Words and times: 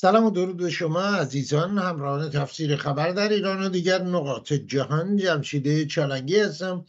سلام 0.00 0.24
و 0.24 0.30
درود 0.30 0.56
به 0.56 0.70
شما 0.70 1.00
عزیزان 1.00 1.78
همراهان 1.78 2.30
تفسیر 2.30 2.76
خبر 2.76 3.12
در 3.12 3.28
ایران 3.28 3.62
و 3.62 3.68
دیگر 3.68 4.02
نقاط 4.02 4.52
جهان. 4.52 5.16
جمشیده 5.16 5.86
چالنگی 5.86 6.40
هستم. 6.40 6.84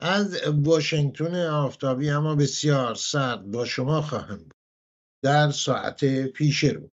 از 0.00 0.40
واشنگتن 0.46 1.46
آفتابی 1.46 2.10
اما 2.10 2.34
بسیار 2.34 2.94
سرد 2.94 3.50
با 3.50 3.64
شما 3.64 4.02
خواهم 4.02 4.36
بود. 4.36 4.54
در 5.22 5.50
ساعت 5.50 6.26
پیش 6.26 6.64
رو. 6.64 6.90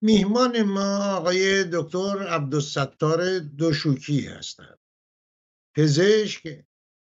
میهمان 0.00 0.62
ما 0.62 1.14
آقای 1.16 1.64
دکتر 1.64 2.28
عبدالستار 2.28 3.38
دوشوکی 3.38 4.26
هستند. 4.26 4.78
پزشک 5.76 6.64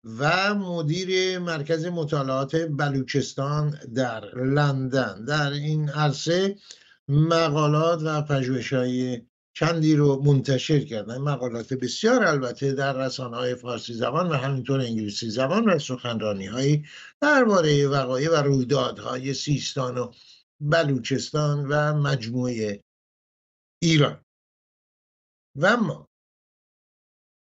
و 0.04 0.54
مدیر 0.56 1.40
مرکز 1.40 1.86
مطالعات 1.86 2.56
بلوچستان 2.56 3.80
در 3.96 4.36
لندن. 4.36 5.26
در 5.26 5.52
این 5.52 5.90
عرصه 5.90 6.56
مقالات 7.10 8.02
و 8.02 8.22
های 8.76 9.22
چندی 9.54 9.96
رو 9.96 10.22
منتشر 10.24 10.80
کردن. 10.80 11.18
مقالات 11.18 11.74
بسیار 11.74 12.24
البته 12.24 12.74
در 12.74 12.94
رسانه 12.94 13.38
های 13.38 13.56
فارسی 13.56 13.94
زبان 13.94 14.30
و 14.30 14.34
همینطور 14.34 14.80
انگلیسی 14.80 15.30
زبان 15.30 15.70
و 15.70 15.80
سخنرانی 15.80 16.46
های 16.46 16.86
درباره 17.22 17.88
وقایع 17.88 18.32
و 18.32 18.36
رویدادهای 18.36 19.34
سیستان 19.34 19.98
و 19.98 20.12
بلوچستان 20.62 21.68
و 21.68 21.94
مجموعه 21.94 22.84
ایران. 23.84 24.26
و 25.56 25.66
اما 25.66 26.10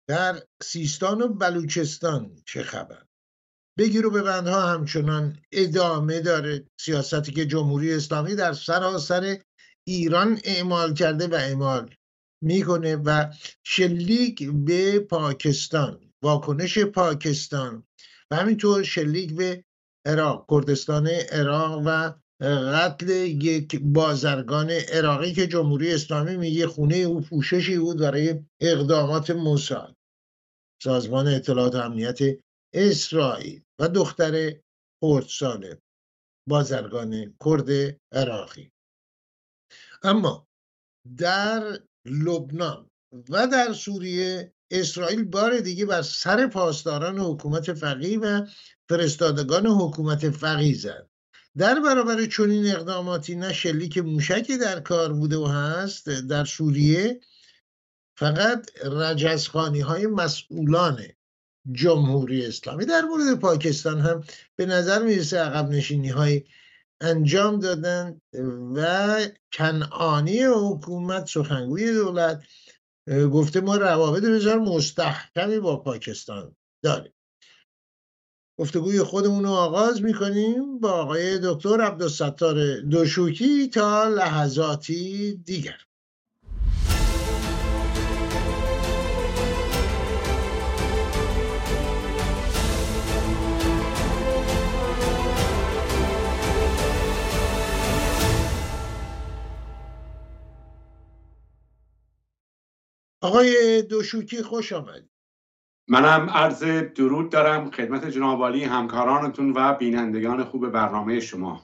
در 0.08 0.42
سیستان 0.62 1.22
و 1.22 1.28
بلوچستان 1.28 2.42
چه 2.46 2.62
خبر؟ 2.62 3.06
بگیر 3.78 4.06
و 4.06 4.10
ببندها 4.10 4.60
همچنان 4.60 5.38
ادامه 5.52 6.20
داره 6.20 6.64
سیاستی 6.80 7.32
که 7.32 7.46
جمهوری 7.46 7.94
اسلامی 7.94 8.34
در 8.34 8.52
سراسر 8.52 9.38
ایران 9.86 10.40
اعمال 10.44 10.94
کرده 10.94 11.26
و 11.26 11.34
اعمال 11.34 11.94
می‌کنه 12.42 12.96
و 12.96 13.32
شلیک 13.64 14.50
به 14.50 14.98
پاکستان 14.98 16.00
واکنش 16.22 16.78
پاکستان 16.78 17.84
و 18.30 18.36
همینطور 18.36 18.82
شلیک 18.82 19.34
به 19.34 19.64
عراق 20.06 20.46
کردستان 20.50 21.06
عراق 21.06 21.82
و 21.86 22.12
قتل 22.72 23.10
یک 23.42 23.80
بازرگان 23.82 24.70
عراقی 24.70 25.32
که 25.32 25.46
جمهوری 25.46 25.94
اسلامی 25.94 26.36
میگه 26.36 26.66
خونه 26.66 26.96
او 26.96 27.20
پوششی 27.20 27.78
بود 27.78 27.98
برای 27.98 28.44
اقدامات 28.60 29.30
موساد 29.30 29.96
سازمان 30.82 31.28
اطلاعات 31.28 31.74
امنیت 31.74 32.18
اسرائیل 32.74 33.62
و 33.78 33.88
دختر 33.88 34.60
خردسال 35.02 35.76
بازرگان 36.48 37.36
کرد 37.44 37.98
عراقی. 38.12 38.72
اما 40.02 40.46
در 41.16 41.78
لبنان 42.06 42.90
و 43.28 43.46
در 43.46 43.72
سوریه 43.72 44.52
اسرائیل 44.70 45.24
بار 45.24 45.60
دیگه 45.60 45.86
بر 45.86 46.02
سر 46.02 46.46
پاسداران 46.46 47.18
حکومت 47.18 47.72
فقیه 47.72 48.18
و 48.18 48.46
فرستادگان 48.88 49.66
حکومت 49.66 50.30
فقیه 50.30 50.74
زد. 50.74 51.08
در 51.56 51.80
برابر 51.80 52.26
چنین 52.26 52.66
اقداماتی 52.66 53.34
نه 53.34 53.52
شلیک 53.52 53.98
موشکی 53.98 54.58
در 54.58 54.80
کار 54.80 55.12
بوده 55.12 55.36
و 55.36 55.46
هست 55.46 56.08
در 56.08 56.44
سوریه 56.44 57.20
فقط 58.18 58.70
رجزخانی 58.84 59.80
های 59.80 60.06
مسئولان 60.06 61.02
جمهوری 61.72 62.46
اسلامی. 62.46 62.84
در 62.84 63.00
مورد 63.00 63.40
پاکستان 63.40 64.00
هم 64.00 64.24
به 64.56 64.66
نظر 64.66 65.02
می‌رسه 65.02 65.38
عقب 65.38 65.68
نشینی 65.68 66.08
های 66.08 66.44
انجام 67.00 67.58
دادن 67.58 68.20
و 68.74 69.20
کنعانی 69.52 70.42
حکومت 70.42 71.26
سخنگوی 71.26 71.92
دولت 71.92 72.42
گفته 73.32 73.60
ما 73.60 73.76
روابط 73.76 74.22
بسیار 74.22 74.58
مستحکمی 74.58 75.58
با 75.58 75.76
پاکستان 75.76 76.56
داریم. 76.84 77.12
گفتگوی 78.58 79.02
خودمون 79.02 79.44
رو 79.44 79.50
آغاز 79.50 80.02
می‌کنیم 80.02 80.78
با 80.78 80.90
آقای 80.90 81.38
دکتر 81.42 81.80
عبدالستار 81.80 82.80
دوشوکی 82.80 83.68
تا 83.68 84.08
لحظاتی 84.08 85.32
دیگر. 85.36 85.78
آقای 103.22 103.82
دوشوکی 103.82 104.42
خوش 104.42 104.72
آمد 104.72 105.08
منم 105.88 106.30
عرض 106.30 106.64
درود 106.94 107.32
دارم 107.32 107.70
خدمت 107.70 108.06
جنابالی 108.06 108.64
همکارانتون 108.64 109.52
و 109.56 109.74
بینندگان 109.74 110.44
خوب 110.44 110.68
برنامه 110.68 111.20
شما. 111.20 111.62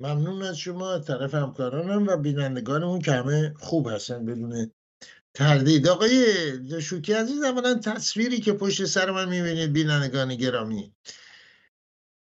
ممنون 0.00 0.42
از 0.42 0.58
شما 0.58 0.98
طرف 0.98 1.34
همکارانم 1.34 2.06
و 2.06 2.16
بینندگانمون 2.16 3.00
که 3.00 3.12
همه 3.12 3.54
خوب 3.58 3.88
هستن 3.88 4.24
بدون 4.24 4.70
تردید. 5.34 5.88
آقای 5.88 6.50
دوشوکی 6.58 7.12
عزیز 7.12 7.42
اولا 7.42 7.74
تصویری 7.74 8.40
که 8.40 8.52
پشت 8.52 8.84
سر 8.84 9.10
من 9.10 9.28
می‌بینید 9.28 9.72
بینندگان 9.72 10.34
گرامی. 10.34 10.92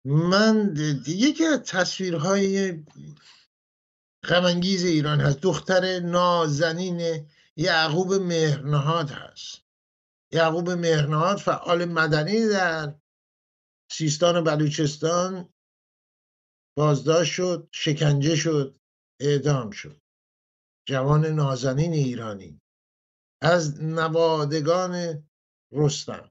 من 0.05 0.75
یکی 1.07 1.45
از 1.45 1.61
تصویرهای 1.63 2.79
غمانگیز 4.29 4.85
ایران 4.85 5.21
هست. 5.21 5.41
دختر 5.41 6.01
نازنین 6.01 7.27
یعقوب 7.57 8.13
مهرنهاد 8.13 9.11
هست. 9.11 9.65
یعقوب 10.33 10.71
مهرنهاد 10.71 11.37
فعال 11.37 11.85
مدنی 11.85 12.49
در 12.49 13.01
سیستان 13.91 14.37
و 14.37 14.43
بلوچستان 14.43 15.53
بازداشت 16.77 17.33
شد 17.33 17.69
شکنجه 17.73 18.37
شد 18.37 18.79
اعدام 19.21 19.71
شد. 19.71 20.01
جوان 20.89 21.27
نازنین 21.27 21.93
ایرانی. 21.93 22.61
از 23.43 23.83
نوادگان 23.83 25.25
رستم. 25.73 26.31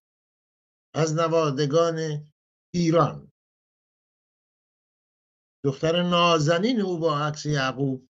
از 0.96 1.14
نوادگان 1.14 2.28
ایران. 2.74 3.32
دختر 5.66 6.02
نازنین 6.02 6.82
او 6.82 7.00
با 7.00 7.20
عکس 7.20 7.46
یعقوب 7.46 8.08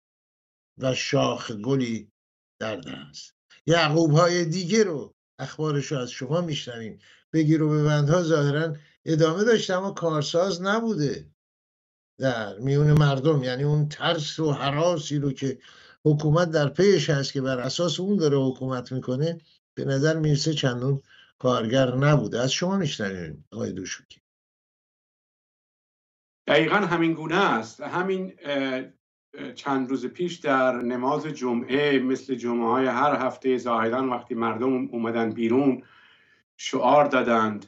و 0.79 0.95
شاخ 0.95 1.51
گلی 1.51 2.13
در 2.59 2.77
دست. 2.77 3.35
یعقوب 3.67 4.11
های 4.11 4.45
دیگه 4.45 4.85
رو 4.85 5.15
اخبارش 5.39 5.87
رو 5.87 5.99
از 5.99 6.11
شما 6.11 6.41
میشنویم. 6.41 6.99
بگیر 7.33 7.63
و 7.63 7.71
ببندها 7.71 8.23
ظاهرا 8.23 8.77
ادامه 9.05 9.45
داشته 9.45 9.75
اما 9.75 9.91
کارساز 9.91 10.63
نبوده 10.63 11.31
در 12.19 12.59
میون 12.59 12.93
مردم. 12.93 13.43
یعنی 13.43 13.63
اون 13.63 13.89
ترس 13.89 14.39
و 14.39 14.53
حراسی 14.53 15.19
رو 15.19 15.33
که 15.33 15.59
حکومت 16.05 16.51
در 16.51 16.69
پیش 16.69 17.11
هست 17.11 17.33
که 17.33 17.41
بر 17.41 17.59
اساس 17.59 18.01
اون 18.01 18.17
داره 18.17 18.37
حکومت 18.39 18.93
می‌کنه 18.93 19.39
به 19.75 19.85
نظر 19.85 20.17
می‌رسه 20.17 20.55
چندون 20.55 21.03
کارگر 21.39 21.95
نبوده. 21.95 22.41
از 22.41 22.53
شما 22.53 22.77
میشنویم 22.77 23.45
آقای 23.53 23.73
دوشوکی 23.73 24.21
دقیقا 26.49 26.77
همین 26.77 27.13
گونه 27.15 27.37
است. 27.37 27.81
همین 27.81 28.33
چند 29.55 29.91
روز 29.91 30.07
پیش 30.07 30.37
در 30.37 30.77
نماز 30.77 31.27
جمعه 31.27 31.99
مثل 31.99 32.35
جمعه 32.35 32.67
های 32.67 32.87
هر 32.87 33.27
هفته 33.27 33.59
ظاهرا 33.59 34.11
وقتی 34.11 34.35
مردم 34.35 34.89
اومدن 34.89 35.31
بیرون 35.31 35.83
شعار 36.57 37.05
دادند. 37.05 37.67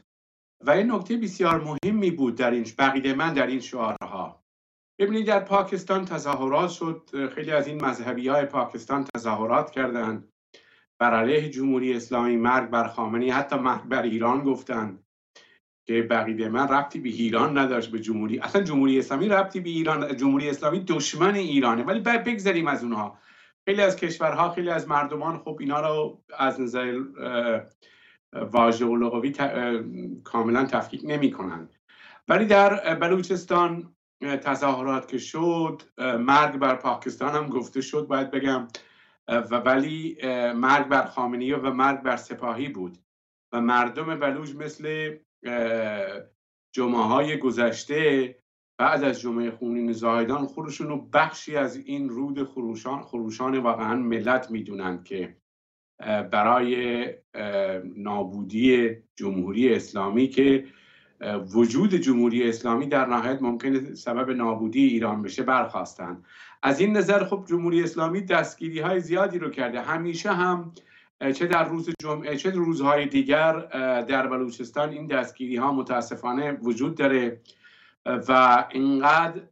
و 0.61 0.71
این 0.71 0.93
نکته 0.93 1.17
بسیار 1.17 1.61
مهمی 1.61 2.11
بود 2.11 2.35
در 2.35 2.51
این 2.51 2.67
بقیده 2.79 3.15
من 3.15 3.33
در 3.33 3.47
این 3.47 3.61
شعارها. 3.61 4.45
ببینید 4.99 5.27
در 5.27 5.41
پاکستان 5.41 6.05
تظاهرات 6.05 6.71
شد 6.71 7.29
خیلی 7.35 7.51
از 7.51 7.67
این 7.67 7.85
مذهبی 7.85 8.29
های 8.29 8.45
پاکستان 8.45 9.05
تظاهرات 9.15 9.71
کردند. 9.71 10.33
بر 10.99 11.15
علیه 11.15 11.51
جمهوری 11.51 11.95
اسلامی 11.95 12.37
مرگ 12.37 12.71
بر 12.71 12.89
خامنی 12.89 13.31
حتی 13.31 13.57
مرگ 13.57 13.83
بر 13.83 14.03
ایران 14.03 14.43
گفتند. 14.43 15.05
که 15.89 16.03
بقیده 16.03 16.49
من 16.49 16.69
ربطی 16.69 17.01
به 17.01 17.09
ایران 17.09 17.59
نداشت 17.59 17.91
به 17.91 17.99
جمهوری. 17.99 18.39
اصلا 18.39 18.63
جمهوری 18.63 18.99
اسلامی 18.99 19.29
ربطی 19.29 19.61
به 19.61 19.69
ایران 19.69 20.17
جمهوری 20.17 20.51
اسلامی 20.51 20.81
دشمن 20.81 21.35
ایرانه. 21.35 21.83
ولی 21.83 22.01
بعد 22.01 22.25
بگذاریم 22.25 22.67
از 22.67 22.83
اونها. 22.83 23.19
خیلی 23.69 23.83
از 23.83 23.97
کشورها 23.97 24.51
خیلی 24.51 24.71
از 24.71 24.89
مردمان 24.89 25.39
خب 25.39 25.57
اینا 25.61 25.81
رو 25.81 26.23
از 26.39 26.61
نظر 26.61 27.01
واژه 28.33 28.87
و 28.87 28.97
لغوی 28.97 29.35
کاملا 30.25 30.65
تفکیک 30.65 31.01
نمی 31.05 31.31
کنند 31.31 31.75
ولی 32.29 32.45
در 32.45 32.95
بلوچستان 32.95 33.95
تظاهرات 34.21 35.09
که 35.09 35.19
شد 35.19 35.83
مرگ 35.99 36.57
بر 36.57 36.75
پاکستان 36.75 37.35
هم 37.35 37.47
گفته 37.47 37.81
شد 37.81 38.07
باید 38.07 38.31
بگم. 38.31 38.69
و 39.29 39.57
ولی 39.57 40.19
مرگ 40.55 40.89
بر 40.89 41.05
خامنه‌ای 41.05 41.53
و 41.53 41.71
مرگ 41.71 42.03
بر 42.03 42.17
سپاهی 42.17 42.69
بود. 42.69 42.99
و 43.53 43.61
مردم 43.61 44.19
بلوچ 44.19 44.55
مثل 44.55 45.17
جمعه 46.73 47.03
های 47.03 47.39
گذشته 47.39 48.35
بعد 48.79 49.05
از 49.05 49.21
جمعه 49.21 49.51
خونین 49.51 49.93
زاهدان 49.93 50.47
خودشون 50.47 50.89
رو 50.89 51.09
بخشی 51.13 51.57
از 51.57 51.77
این 51.77 52.09
رود 52.09 52.45
خروشان 52.45 53.03
خروشان 53.03 53.59
واقعا 53.59 53.95
ملت 53.97 54.51
می‌دونند 54.51 55.05
که 55.05 55.37
برای 56.31 57.07
نابودی 57.97 58.97
جمهوری 59.17 59.75
اسلامی 59.75 60.29
که 60.29 60.65
وجود 61.55 61.95
جمهوری 61.95 62.49
اسلامی 62.49 62.87
در 62.87 63.07
نهایت 63.07 63.43
ممکن 63.43 63.95
سبب 63.95 64.31
نابودی 64.31 64.87
ایران 64.87 65.23
بشه 65.23 65.43
برخواستند 65.43 66.25
از 66.63 66.81
این 66.81 66.97
نظر 66.97 67.25
خب 67.25 67.45
جمهوری 67.49 67.83
اسلامی 67.83 68.21
دستگیری 68.21 68.81
های 68.81 69.01
زیادی 69.01 69.39
رو 69.39 69.51
کرده. 69.51 69.81
همیشه 69.81 70.33
هم 70.33 70.73
چه 71.21 71.47
در 71.47 71.69
روز 71.69 71.91
جمعه 72.03 72.37
چه 72.37 72.51
روزهای 72.51 73.07
دیگر 73.07 73.53
در 74.01 74.27
بلوچستان 74.27 74.91
این 74.91 75.07
دستگیری 75.07 75.57
ها 75.57 75.73
متاسفانه 75.73 76.53
وجود 76.53 76.95
داره. 76.97 77.41
و 78.29 78.65
اینقدر 78.71 79.43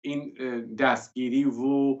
این 0.00 0.34
دستگیری 0.78 1.44
و 1.44 1.98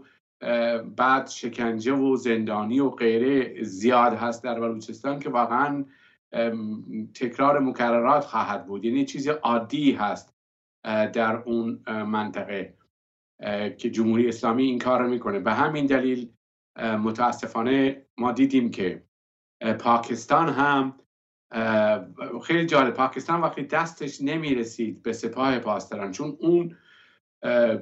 بعد 0.96 1.26
شکنجه 1.26 1.92
و 1.92 2.16
زندانی 2.16 2.80
و 2.80 2.90
غیره 2.90 3.62
زیاد 3.62 4.12
هست 4.12 4.44
در 4.44 4.60
بلوچستان 4.60 5.18
که 5.18 5.30
واقعا 5.30 5.84
تکرار 7.14 7.58
مکررات 7.58 8.24
خواهد 8.24 8.66
بود. 8.66 8.84
یعنی 8.84 9.04
چیز 9.04 9.28
عادی 9.28 9.92
هست 9.92 10.34
در 10.84 11.36
اون 11.36 11.82
منطقه 11.88 12.74
که 13.78 13.90
جمهوری 13.90 14.28
اسلامی 14.28 14.62
این 14.62 14.78
کار 14.78 15.02
رو 15.02 15.08
می‌کنه. 15.08 15.40
به 15.40 15.52
همین 15.52 15.86
دلیل 15.86 16.30
متاسفانه 16.78 18.06
ما 18.18 18.32
دیدیم 18.32 18.70
که 18.70 19.02
پاکستان 19.78 20.48
هم 20.48 20.94
خیلی 22.42 22.66
جالب 22.66 22.94
پاکستان 22.94 23.40
وقتی 23.40 23.62
دستش 23.62 24.20
نمی‌رسید 24.20 25.02
به 25.02 25.12
سپاه 25.12 25.58
پاسداران 25.58 26.12
چون 26.12 26.36
اون 26.40 26.76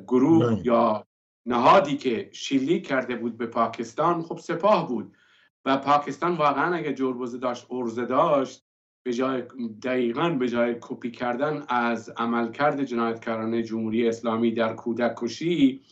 گروه 0.06 0.60
یا 0.64 1.06
نهادی 1.46 1.96
که 1.96 2.30
شیلی 2.32 2.80
کرده 2.80 3.16
بود 3.16 3.36
به 3.36 3.46
پاکستان 3.46 4.22
خب 4.22 4.38
سپاه 4.38 4.88
بود 4.88 5.16
و 5.64 5.76
پاکستان 5.76 6.36
واقعا 6.36 6.74
اگه 6.74 6.94
جربوزه 6.94 7.38
داشت 7.38 7.66
ارزه 7.70 8.04
داشت 8.04 8.66
به 9.06 9.12
جای 9.12 9.42
دقیقا 9.82 10.30
به 10.30 10.48
جای 10.48 10.76
کپی 10.80 11.10
کردن 11.10 11.64
از 11.68 12.12
عملکرد 12.16 12.84
جنایتکاران 12.84 13.62
جمهوری 13.62 14.08
اسلامی 14.08 14.50
در 14.50 14.74
کودک 14.74 15.14
کشی 15.16 15.82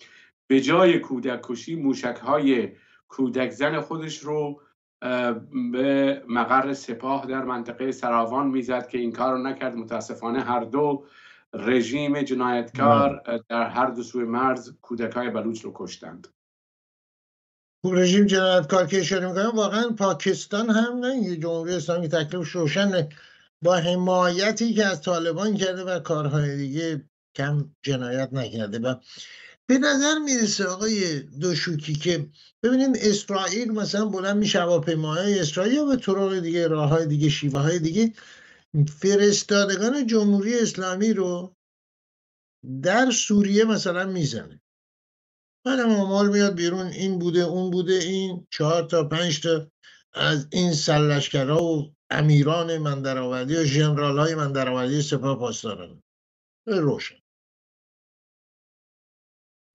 به 0.47 0.61
جای 0.61 0.99
کودک 0.99 1.41
کشی 1.43 1.77
موشک 1.77 2.17
های 2.23 2.73
کودک 3.17 3.51
زن 3.51 3.81
خودش 3.81 4.19
رو 4.19 4.61
به 5.73 6.23
مقر 6.29 6.73
سپاه 6.73 7.27
در 7.27 7.45
منطقه 7.45 7.93
سراوان 7.93 8.47
می‌زد 8.47 8.89
که 8.89 8.99
این 8.99 9.13
کار 9.13 9.33
رو 9.33 9.39
نکرد. 9.39 9.75
متاسفانه 9.75 10.41
هر 10.41 10.65
دو 10.65 11.07
رژیم 11.55 12.23
جنایتکار 12.23 13.23
در 13.49 13.67
هر 13.67 13.87
دو 13.87 14.03
سوی 14.03 14.25
مرز 14.25 14.73
کودکای 14.83 15.31
بلوچ 15.31 15.61
رو 15.61 15.73
کشتند. 15.75 16.29
رژیم 17.85 18.27
جنایتکار 18.27 18.87
که 18.87 19.01
اشاره 19.01 19.29
می‌کنم 19.29 19.53
واقعا 19.55 19.91
پاکستان 19.99 20.71
هم 20.71 20.99
نه 20.99 21.37
جمهوری 21.37 21.75
اسلامی 21.75 22.09
تکلیف 22.09 22.53
روشن 22.53 23.09
با 23.63 23.77
حمایتی 23.77 24.75
که 24.75 24.85
از 24.85 25.03
طالبان 25.03 25.57
کرده 25.57 25.85
و 25.85 25.99
کارهای 26.01 26.57
دیگه 26.57 27.05
کم 27.37 27.71
جنایت 27.83 28.33
نکرده. 28.33 28.79
و 28.79 28.95
به 29.67 29.79
نظر 29.79 30.19
می‌رسه 30.19 30.65
آقای 30.65 31.21
دوشوکی 31.21 31.95
که 31.95 32.29
ببینید 32.63 32.97
اسرائیل 33.01 33.73
مثلا 33.73 34.05
بلند 34.05 34.37
میشه 34.37 34.61
هواپیماهای 34.61 35.39
اسرائیل 35.39 35.75
یا 35.75 35.85
به 35.85 35.97
طرق 35.97 36.39
دیگه 36.39 36.69
راه 36.69 36.89
های 36.89 37.07
دیگه 37.07 37.29
شیوه 37.29 37.61
های 37.61 37.79
دیگه 37.79 38.13
فرستادگان 39.01 40.07
جمهوری 40.07 40.59
اسلامی 40.59 41.13
رو 41.13 41.55
در 42.83 43.11
سوریه 43.11 43.65
مثلا 43.65 44.07
می‌زنه. 44.07 44.61
بعد 45.65 45.81
آمار 45.81 46.29
میاد 46.29 46.55
بیرون 46.55 46.87
این 46.87 47.19
بوده 47.19 47.41
اون 47.41 47.71
بوده 47.71 47.93
این 47.93 48.47
چهار 48.51 48.83
تا 48.83 49.09
پنج 49.09 49.41
تا 49.41 49.71
از 50.13 50.47
این 50.53 50.73
سلشکرها 50.73 51.65
و 51.65 51.95
امیران 52.11 52.79
من 52.79 53.03
درآوردی 53.03 53.57
و 53.57 53.65
ژنرال 53.65 54.19
های 54.19 54.35
من 54.35 54.53
درآوردی 54.53 55.03
سپاه 55.03 55.39
پاسداران. 55.39 56.03
روشن. 56.67 57.24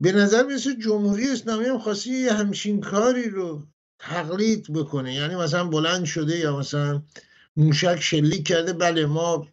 به 0.01 0.11
نظر 0.11 0.43
می‌رسه 0.43 0.75
جمهوری 0.75 1.29
اسلامی 1.29 1.65
هم 1.65 1.79
خواستی 1.79 2.09
یه 2.09 2.33
همچین 2.33 2.81
کاری 2.81 3.29
رو 3.29 3.67
تقلید 3.99 4.73
بکنه. 4.73 5.13
یعنی 5.13 5.35
مثلا 5.35 5.67
بلند 5.67 6.05
شده 6.05 6.37
یا 6.37 6.57
مثلا 6.57 7.03
موشک 7.57 7.99
شلیک 8.01 8.47
کرده 8.47 8.73
بله 8.73 9.05
ما 9.05 9.47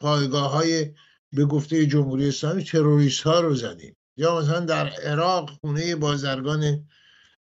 پایگاه 0.00 0.50
های 0.50 0.94
به 1.32 1.44
گفته 1.44 1.86
جمهوری 1.86 2.28
اسلامی 2.28 2.64
تروریست 2.64 3.22
ها 3.22 3.40
رو 3.40 3.54
زدیم. 3.54 3.96
یا 4.16 4.40
مثلا 4.40 4.60
در 4.60 4.88
عراق 4.88 5.50
خونه 5.50 5.96
بازرگان 5.96 6.88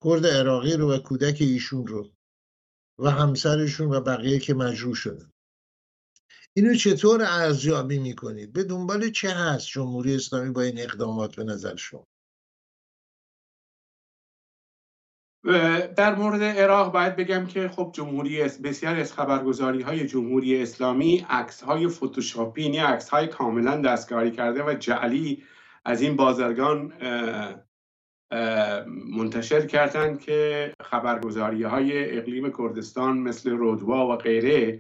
کرد 0.04 0.26
عراقی 0.26 0.74
رو 0.74 0.94
و 0.94 0.98
کودک 0.98 1.38
ایشون 1.40 1.88
رو 1.88 2.12
و 3.00 3.12
همسرشون 3.12 3.88
و 3.88 4.02
بقیه 4.02 4.40
که 4.40 4.54
مجروح 4.54 4.96
شدن. 4.96 5.32
اینو 6.60 6.76
چطور 6.76 7.22
ارزیابی 7.22 8.00
می‌کنید؟ 8.00 8.54
به 8.54 8.64
دنبال 8.64 9.10
چه 9.10 9.30
هست 9.30 9.68
جمهوری 9.68 10.16
اسلامی 10.16 10.50
با 10.50 10.62
این 10.62 10.80
اقدامات 10.80 11.36
به 11.36 11.44
نظر 11.44 11.76
شما؟ 11.76 12.08
در 15.98 16.16
مورد 16.16 16.44
عراق 16.44 16.94
باید 16.94 17.16
بگم 17.16 17.46
که 17.46 17.68
خب 17.68 17.92
جمهوری 17.96 18.44
بسیاری 18.44 19.02
از 19.02 19.14
خبرگزاری 19.14 19.82
های 19.82 20.08
جمهوری 20.08 20.62
اسلامی 20.62 21.26
عکس 21.30 21.62
های 21.62 21.88
فتوشاپی 21.88 22.64
یعنی 22.64 22.78
عکس 22.78 23.10
های 23.10 23.28
کاملا 23.28 23.82
دستکاری 23.82 24.32
کرده 24.32 24.64
و 24.64 24.74
جعلی 24.74 25.44
از 25.86 26.02
این 26.02 26.16
بازرگان 26.16 26.94
منتشر 29.18 29.66
کردند 29.66 30.20
که 30.20 30.74
خبرگزاری 30.84 31.64
های 31.64 32.18
اقلیم 32.18 32.52
کردستان 32.58 33.18
مثل 33.18 33.50
رودوا 33.50 34.08
و 34.08 34.16
غیره 34.16 34.80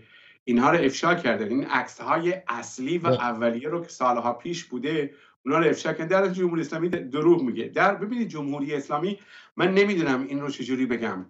اینها 0.49 0.71
رو 0.71 0.77
افشا 0.85 1.15
کرده. 1.15 1.45
این 1.45 1.65
عکس 1.65 2.01
های 2.01 2.41
اصلی 2.47 2.97
و 2.97 3.07
اولیه 3.07 3.69
رو 3.69 3.81
که 3.81 3.89
سالها 3.89 4.33
پیش 4.33 4.63
بوده 4.65 5.13
اونا 5.45 5.57
رو 5.57 5.69
افشا 5.69 5.93
کردن 5.93 6.21
در 6.21 6.27
جمهوری 6.27 6.61
اسلامی 6.61 6.89
دروغ 6.89 7.41
میگه. 7.41 7.67
در 7.67 7.95
ببینید 7.95 8.27
جمهوری 8.27 8.75
اسلامی 8.75 9.19
من 9.57 9.73
نمی‌دونم 9.73 10.23
این 10.23 10.41
رو 10.41 10.49
چجوری 10.49 10.85
بگم. 10.85 11.25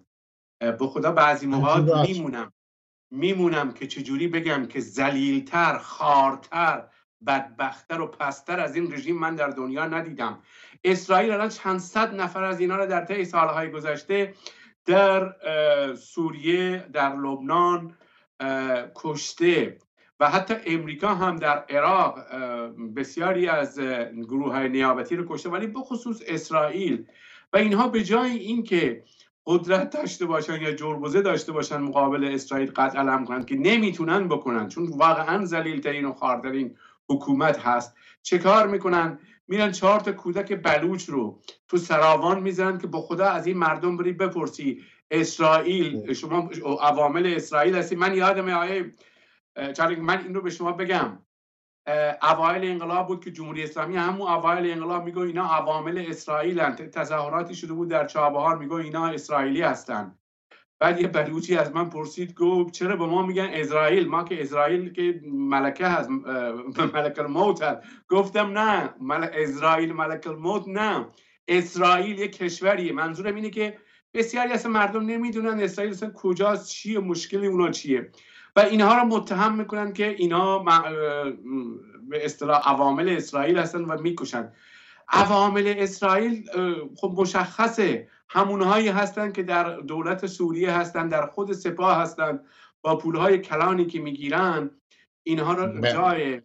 به 0.60 0.86
خدا 0.86 1.12
بعضی 1.12 1.46
موقع 1.46 2.02
میمونم. 2.06 2.52
میمونم 3.10 3.72
که 3.72 3.86
چجوری 3.86 4.28
بگم 4.28 4.66
که 4.66 4.80
زلیلتر 4.80 5.78
خارتر 5.78 6.84
بدبختر 7.26 8.00
و 8.00 8.06
پستر 8.06 8.60
از 8.60 8.76
این 8.76 8.92
رژیم 8.92 9.18
من 9.18 9.34
در 9.34 9.48
دنیا 9.48 9.86
ندیدم. 9.86 10.38
اسرائیل 10.84 11.30
الان 11.30 11.48
چند 11.48 11.80
صد 11.80 12.14
نفر 12.14 12.44
از 12.44 12.60
اینا 12.60 12.76
رو 12.76 12.86
در 12.86 13.04
طی 13.04 13.24
سالهای 13.24 13.70
گذشته 13.70 14.34
در 14.86 15.34
سوریه 15.94 16.88
در 16.92 17.16
لبنان 17.16 17.96
کشته 18.94 19.78
و 20.20 20.30
حتی 20.30 20.54
امریکا 20.66 21.14
هم 21.14 21.36
در 21.36 21.58
عراق 21.58 22.18
بسیاری 22.96 23.48
از 23.48 23.80
گروه 24.28 24.52
های 24.52 24.68
نیابتی 24.68 25.16
رو 25.16 25.24
کشته 25.28 25.48
ولی 25.48 25.66
بخصوص 25.66 26.22
اسرائیل. 26.26 27.04
و 27.52 27.56
اینها 27.56 27.88
به 27.88 28.04
جای 28.04 28.30
اینکه 28.30 29.04
قدرت 29.46 29.90
داشته 29.90 30.26
باشن 30.26 30.62
یا 30.62 30.72
جربوزه 30.72 31.22
داشته 31.22 31.52
باشن 31.52 31.76
مقابل 31.76 32.24
اسرائیل 32.24 32.70
قتل 32.76 32.98
علم 32.98 33.24
کنند 33.24 33.46
که 33.46 33.56
نمی‌تونن 33.56 34.28
بکنن 34.28 34.68
چون 34.68 34.86
واقعا 34.86 35.44
ذلیلترین 35.44 36.04
و 36.04 36.12
خاردرین 36.12 36.76
حکومت 37.08 37.58
هست. 37.58 37.96
چه 38.22 38.38
کار 38.38 38.66
می‌کنن؟ 38.66 39.18
میرن 39.48 39.72
چهار 39.72 40.00
تا 40.00 40.12
کودک 40.12 40.62
بلوچ 40.62 41.08
رو 41.08 41.40
تو 41.68 41.76
سراوان 41.76 42.42
می‌زنن 42.42 42.78
که 42.78 42.86
با 42.86 43.00
خدا 43.00 43.26
از 43.26 43.46
این 43.46 43.56
مردم 43.56 43.96
بری 43.96 44.12
بپرسی. 44.12 44.82
اسرائیل. 45.10 46.12
شما 46.12 46.50
عوامل 46.80 47.34
اسرائیل 47.36 47.76
هستی. 47.76 47.96
من 47.96 48.14
یادم 48.14 48.48
آیه 48.48 48.94
من 50.00 50.22
این 50.22 50.34
رو 50.34 50.40
به 50.40 50.50
شما 50.50 50.72
بگم. 50.72 51.18
اوایل 52.22 52.70
انقلاب 52.70 53.06
بود 53.06 53.24
که 53.24 53.30
جمهوری 53.30 53.62
اسلامی 53.62 53.96
همون 53.96 54.28
اوایل 54.28 54.72
انقلاب 54.72 55.04
میگو 55.04 55.20
اینا 55.20 55.44
عوامل 55.44 56.04
اسرائیل 56.08 56.60
هستند 56.60 56.90
تظاهراتی 56.90 57.54
شده 57.54 57.72
بود 57.72 57.88
در 57.88 58.06
چابهار 58.06 58.58
میگو 58.58 58.74
اینا 58.74 59.06
اسرائیلی 59.06 59.62
هستن. 59.62 60.18
بعد 60.80 61.00
یه 61.00 61.08
بلوچی 61.08 61.56
از 61.56 61.72
من 61.72 61.90
پرسید 61.90 62.34
گفت 62.34 62.72
چرا 62.72 62.96
به 62.96 63.06
ما 63.06 63.26
میگن 63.26 63.48
اسرائیل؟ 63.52 64.08
ما 64.08 64.24
که 64.24 64.40
اسرائیل 64.42 64.92
که 64.92 65.20
ملکه 65.24 65.86
هست 65.86 66.10
ملک 66.94 67.18
الموت 67.18 67.62
هست. 67.62 67.82
گفتم 68.08 68.58
نه 68.58 68.94
مل... 69.00 69.28
اسرائیل 69.32 69.92
ملک 69.92 70.26
الموت 70.26 70.68
نه. 70.68 71.06
اسرائیل 71.48 72.18
یه 72.18 72.28
کشوریه. 72.28 72.92
منظورم 72.92 73.34
اینه 73.34 73.50
که 73.50 73.78
بسیاری 74.14 74.52
از 74.52 74.66
مردم 74.66 75.06
نمی‌دونن 75.06 75.60
اسرائیل 75.60 75.92
اصلا 75.92 76.10
کجاست 76.10 76.68
چیه 76.68 76.98
مشکلی 76.98 77.46
اونا 77.46 77.70
چیه. 77.70 78.10
و 78.56 78.60
اینها 78.60 78.98
رو 78.98 79.04
متهم 79.04 79.54
می‌کنن 79.54 79.92
که 79.92 80.08
اینا 80.08 80.58
به 82.08 82.24
اصطلاح 82.24 82.68
عوامل 82.68 83.08
اسرائیل 83.08 83.58
هستن 83.58 83.84
و 83.84 84.00
می‌کشن. 84.00 84.52
عوامل 85.08 85.74
اسرائیل 85.78 86.44
خب 86.96 87.14
مشخصه. 87.16 88.08
همونهایی 88.28 88.88
هستند 88.88 89.32
که 89.32 89.42
در 89.42 89.76
دولت 89.80 90.26
سوریه 90.26 90.72
هستند 90.72 91.10
در 91.10 91.26
خود 91.26 91.52
سپاه 91.52 91.96
هستند 91.96 92.44
با 92.82 92.98
پولهای 92.98 93.38
کلانی 93.38 93.86
که 93.86 94.00
می‌گیرن 94.00 94.70
اینها 95.22 95.52
رو 95.52 95.66
بله. 95.66 95.92
جای 95.92 96.40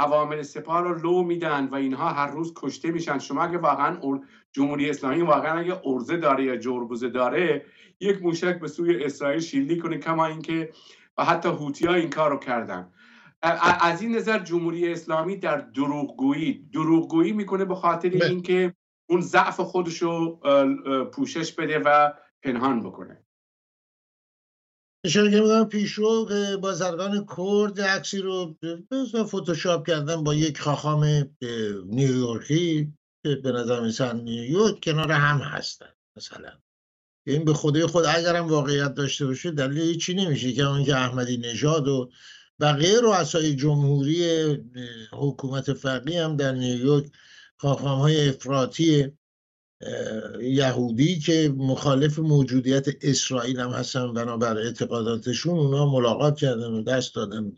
عوامل 0.00 0.42
سپاه 0.42 0.80
رو 0.80 0.98
لو 0.98 1.22
میدن 1.22 1.66
و 1.66 1.74
اینها 1.74 2.08
هر 2.08 2.30
روز 2.30 2.52
کشته 2.56 2.90
میشن 2.90 3.18
شما 3.18 3.42
اگه 3.42 3.58
واقعا 3.58 4.20
جمهوری 4.52 4.90
اسلامی 4.90 5.22
واقعا 5.22 5.58
اگه 5.58 5.80
ارزه 5.84 6.16
داره 6.16 6.44
یا 6.44 6.56
جربوزه 6.56 7.08
داره 7.08 7.66
یک 8.00 8.22
موشک 8.22 8.60
به 8.60 8.68
سوی 8.68 9.04
اسرائیل 9.04 9.40
شیلی 9.40 9.78
کنه 9.78 9.98
کما 9.98 10.26
اینکه 10.26 10.72
و 11.18 11.24
حتی 11.24 11.48
هوتی 11.48 11.86
ها 11.86 11.94
این 11.94 12.10
کار 12.10 12.30
رو 12.30 12.36
کردن 12.38 12.92
از 13.80 14.02
این 14.02 14.16
نظر 14.16 14.38
جمهوری 14.38 14.92
اسلامی 14.92 15.36
در 15.36 15.56
دروغگویی 15.56 16.68
دروغگویی 16.72 17.32
می‌کنه 17.32 17.64
به 17.64 17.74
خاطر. 17.74 18.08
اینکه 18.08 18.74
اون 19.08 19.20
ضعف 19.20 19.60
خودش 19.60 20.02
رو 20.02 20.40
پوشش 21.14 21.52
بده 21.52 21.78
و 21.78 22.12
پنهان 22.42 22.80
بکنه 22.80 23.24
اشاره 25.04 25.30
که 25.30 25.40
بودم 25.40 25.64
پیشرو 25.64 26.28
بازرگان 26.62 27.26
کرد 27.36 27.80
عکسی 27.80 28.18
رو 28.18 28.56
فتوشاپ 29.24 29.86
کردن 29.86 30.24
با 30.24 30.34
یک 30.34 30.60
خاخام 30.60 31.04
نیویورکی 31.86 32.92
که 33.22 33.34
به 33.34 33.52
نظر 33.52 33.80
مثلا 33.80 34.12
نیویورک 34.12 34.80
کنار 34.82 35.12
هم 35.12 35.38
هستن 35.38 35.88
مثلا. 36.16 36.52
این 37.26 37.44
به 37.44 37.54
خودی 37.54 37.86
خود 37.86 38.04
اگرم 38.04 38.48
واقعیت 38.48 38.94
داشته 38.94 39.26
باشه 39.26 39.50
دلیل 39.50 39.98
چی 39.98 40.14
نمیشه 40.14 40.52
که 40.52 40.62
اون 40.62 40.84
که 40.84 40.96
احمدی 40.96 41.36
نژاد 41.36 41.88
و 41.88 42.10
بقیه 42.60 43.00
رؤسای 43.00 43.56
جمهوری 43.56 44.56
حکومت 45.12 45.72
فقی 45.72 46.16
هم 46.16 46.36
در 46.36 46.52
نیویورک 46.52 47.12
خاخام 47.56 47.98
های 47.98 48.28
افراطی 48.28 49.12
یهودی 50.40 51.18
که 51.18 51.54
مخالف 51.56 52.18
موجودیت 52.18 52.86
اسرائیل 53.02 53.60
هم 53.60 53.70
هستن 53.70 54.12
بنابر 54.12 54.58
اعتقاداتشون 54.58 55.58
اونا 55.58 55.86
ملاقات 55.86 56.38
کردن 56.38 56.70
و 56.72 56.82
دست 56.82 57.14
دادن 57.14 57.52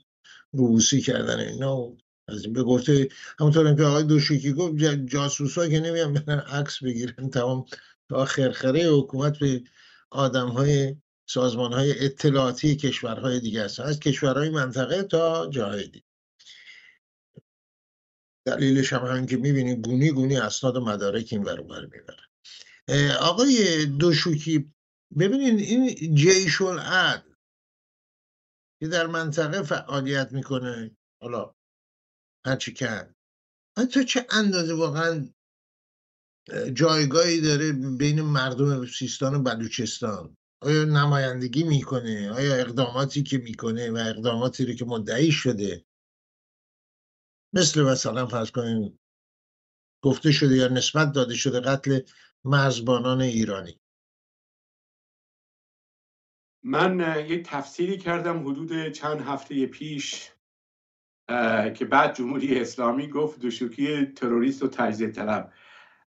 روبوسی 0.52 1.00
کردن 1.00 1.38
اینا. 1.38 1.92
از 2.28 2.44
این 2.44 2.52
به 2.52 2.62
گفته 2.62 3.08
همونطور 3.40 3.74
که 3.74 3.82
آقای 3.82 4.02
دوشیکی 4.02 4.52
گفت 4.52 4.74
جاسوس 5.06 5.58
ها 5.58 5.68
که 5.68 5.80
نمیان 5.80 6.12
برن 6.12 6.38
عکس 6.38 6.82
بگیرن. 6.82 7.30
تمام 7.30 7.64
تا 8.08 8.24
خرخره 8.24 8.90
حکومت 8.90 9.38
به 9.38 9.62
آدم 10.10 10.48
های 10.48 10.96
سازمان 11.26 11.72
های 11.72 12.04
اطلاعاتی 12.04 12.76
کشورهای 12.76 13.40
دیگه 13.40 13.64
هستن. 13.64 13.82
از 13.82 14.00
کشورهای 14.00 14.50
منطقه 14.50 15.02
تا 15.02 15.46
جاهای 15.50 15.88
دلیلش 18.44 18.92
هم 18.92 19.06
هم 19.06 19.26
که 19.26 19.36
می‌بینید 19.36 19.86
گونی 19.86 20.10
گونی 20.10 20.36
اسناد 20.36 20.76
و 20.76 20.80
مدارک 20.80 21.28
این 21.32 21.42
برابر 21.42 21.84
می‌بره. 21.84 23.16
آقای 23.20 23.86
دوشوکی 23.86 24.74
ببینید 25.18 25.60
این 25.60 26.14
جیش 26.14 26.60
العدل 26.60 27.32
که 28.80 28.88
در 28.88 29.06
منطقه 29.06 29.62
فعالیت 29.62 30.32
می‌کنه 30.32 30.96
حالا 31.22 31.54
هرچی 32.46 32.74
کن 32.74 33.14
تا 33.92 34.02
چه 34.02 34.26
اندازه 34.30 34.74
واقعا 34.74 35.28
جایگاهی 36.72 37.40
داره 37.40 37.72
بین 37.72 38.22
مردم 38.22 38.86
سیستان 38.86 39.34
و 39.34 39.42
بلوچستان؟ 39.42 40.36
آیا 40.62 40.84
نمایندگی 40.84 41.62
می‌کنه؟ 41.62 42.30
آیا 42.30 42.54
اقداماتی 42.54 43.22
که 43.22 43.38
می‌کنه 43.38 43.90
و 43.90 43.96
اقداماتی 43.96 44.66
رو 44.66 44.74
که 44.74 44.84
مدعی 44.84 45.32
شده 45.32 45.84
مثل 47.52 47.82
مثلا 47.82 48.26
فرض 48.26 48.50
کنیم 48.50 48.98
گفته 50.02 50.32
شده 50.32 50.56
یا 50.56 50.68
نسبت 50.68 51.12
داده 51.12 51.34
شده 51.34 51.60
قتل 51.60 52.00
مرزبانان 52.44 53.20
ایرانی. 53.20 53.80
من 56.62 57.24
یک 57.28 57.46
تفسیری 57.46 57.98
کردم 57.98 58.48
حدود 58.48 58.88
چند 58.88 59.20
هفته 59.20 59.66
پیش 59.66 60.30
که 61.76 61.84
بعد 61.90 62.16
جمهوری 62.16 62.60
اسلامی 62.60 63.08
گفت 63.08 63.40
دوشوکی 63.40 64.06
تروریست 64.06 64.62
و 64.62 64.68
تجزیه 64.68 65.10
طلب. 65.10 65.52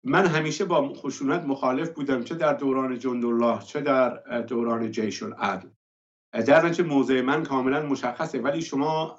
من 0.03 0.25
همیشه 0.25 0.65
با 0.65 0.93
خشونت 0.93 1.43
مخالف 1.43 1.89
بودم 1.89 2.23
چه 2.23 2.35
در 2.35 2.53
دوران 2.53 2.99
جندالله 2.99 3.63
چه 3.63 3.81
در 3.81 4.41
دوران 4.41 4.91
جیش 4.91 5.23
العدل. 5.23 5.69
در 6.33 6.65
نتیجه 6.65 6.83
موضع 6.83 7.21
من 7.21 7.43
کاملا 7.43 7.85
مشخصه 7.85 8.41
ولی 8.41 8.61
شما 8.61 9.15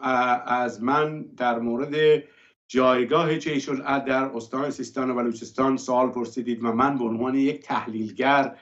از 0.46 0.82
من 0.82 1.22
در 1.22 1.58
مورد 1.58 2.22
جایگاه 2.68 3.38
جیش 3.38 3.68
در 3.68 4.24
استان 4.24 4.70
سیستان 4.70 5.10
و 5.10 5.14
بلوچستان 5.14 5.76
سوال 5.76 6.10
پرسیدید 6.10 6.64
و 6.64 6.72
من 6.72 6.98
به 6.98 7.04
عنوان 7.04 7.34
یک 7.34 7.62
تحلیلگر 7.62 8.56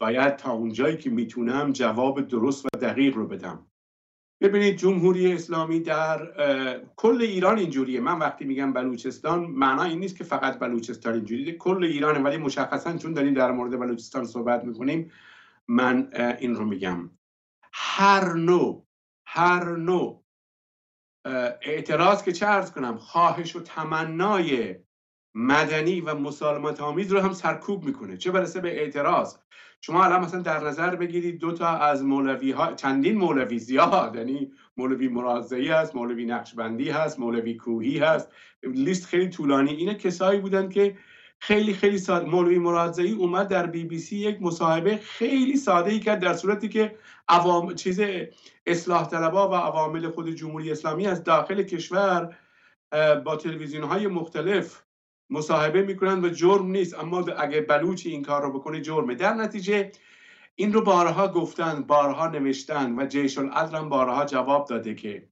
باید 0.00 0.36
تا 0.36 0.52
اونجایی 0.52 0.96
که 0.96 1.10
می‌تونم 1.10 1.72
جواب 1.72 2.20
درست 2.20 2.66
و 2.66 2.68
دقیق 2.80 3.16
رو 3.16 3.26
بدم. 3.26 3.66
ببینید 4.40 4.76
جمهوری 4.76 5.32
اسلامی 5.32 5.80
در 5.80 6.32
کل 6.96 7.18
ایران 7.20 7.58
اینجوریه. 7.58 8.00
من 8.00 8.18
وقتی 8.18 8.44
میگم 8.44 8.72
بلوچستان 8.72 9.40
معنا 9.40 9.82
این 9.82 9.98
نیست 9.98 10.16
که 10.16 10.24
فقط 10.24 10.58
بلوچستان 10.58 11.14
اینجوریه. 11.14 11.52
کل 11.52 11.84
ایرانه 11.84 12.18
ولی 12.18 12.36
مشخصا 12.36 12.96
چون 12.96 13.12
داریم 13.12 13.34
در 13.34 13.52
مورد 13.52 13.78
بلوچستان 13.78 14.24
صحبت 14.24 14.64
می‌کنیم 14.64 15.10
من 15.68 16.10
این 16.38 16.54
رو 16.54 16.64
میگم. 16.64 17.10
هر 17.72 18.32
نوع 18.32 18.86
هر 19.26 19.76
نوع 19.76 20.24
اعتراض 21.62 22.22
که 22.22 22.32
چه 22.32 22.46
ارز 22.46 22.72
کنم 22.72 22.96
خواهش 22.96 23.56
و 23.56 23.60
تمنای 23.60 24.76
مدنی 25.34 26.00
و 26.00 26.14
مسالمت 26.14 26.80
آمیز 26.80 27.12
رو 27.12 27.20
هم 27.20 27.32
سرکوب 27.32 27.84
می‌کنه. 27.84 28.16
چه 28.16 28.30
برسه 28.30 28.60
به 28.60 28.80
اعتراض؟ 28.80 29.36
شما 29.80 30.04
الان 30.04 30.20
مثلا 30.20 30.40
در 30.40 30.64
نظر 30.64 30.96
بگیرید 30.96 31.38
دو 31.38 31.52
تا 31.52 31.68
از 31.68 32.04
مولوی 32.04 32.50
ها 32.50 32.74
چندین 32.74 33.16
مولوی 33.18 33.58
زیاد 33.58 34.16
یعنی 34.16 34.52
مولوی 34.76 35.08
مرازعی 35.08 35.68
هست 35.68 35.96
مولوی 35.96 36.24
نقشبندی 36.24 36.90
هست 36.90 37.18
مولوی 37.18 37.56
کوهی 37.56 37.98
هست. 37.98 38.28
لیست 38.62 39.06
خیلی 39.06 39.28
طولانی. 39.28 39.70
اینه 39.70 39.94
کسایی 39.94 40.40
بودن 40.40 40.68
که 40.68 40.96
خیلی 41.44 41.74
خیلی 41.74 41.98
ساده. 41.98 42.30
مولوی 42.30 42.58
مرادزایی 42.58 43.12
اومد 43.12 43.48
در 43.48 43.66
بی 43.66 43.84
بی 43.84 43.98
سی 43.98 44.16
یک 44.16 44.42
مصاحبه 44.42 44.96
خیلی 44.96 45.56
ساده 45.56 45.90
ای 45.90 46.00
کرد 46.00 46.20
در 46.20 46.34
صورتی 46.34 46.68
که 46.68 46.96
عوام 47.28 47.74
چیز 47.74 48.00
اصلاح 48.66 49.08
طلبا 49.08 49.48
و 49.48 49.54
عوامل 49.54 50.08
خود 50.08 50.30
جمهوری 50.30 50.72
اسلامی 50.72 51.06
از 51.06 51.24
داخل 51.24 51.62
کشور 51.62 52.36
با 53.24 53.36
تلویزیون 53.36 53.84
های 53.84 54.06
مختلف 54.06 54.82
مصاحبه 55.30 55.82
می‌کنن 55.82 56.24
و 56.24 56.28
جرم 56.28 56.66
نیست. 56.66 56.98
اما 56.98 57.20
اگه 57.20 57.60
بلوچی 57.60 58.10
این 58.10 58.22
کار 58.22 58.42
رو 58.42 58.52
بکنه 58.52 58.80
جرمه. 58.80 59.14
در 59.14 59.34
نتیجه 59.34 59.92
این 60.54 60.72
رو 60.72 60.80
بارها 60.82 61.28
گفتن 61.28 61.82
بارها 61.82 62.28
نوشتن 62.28 62.98
و 62.98 63.06
جیش 63.06 63.38
العدل 63.38 63.76
هم 63.76 63.88
بارها 63.88 64.24
جواب 64.24 64.68
داده 64.68 64.94
که 64.94 65.28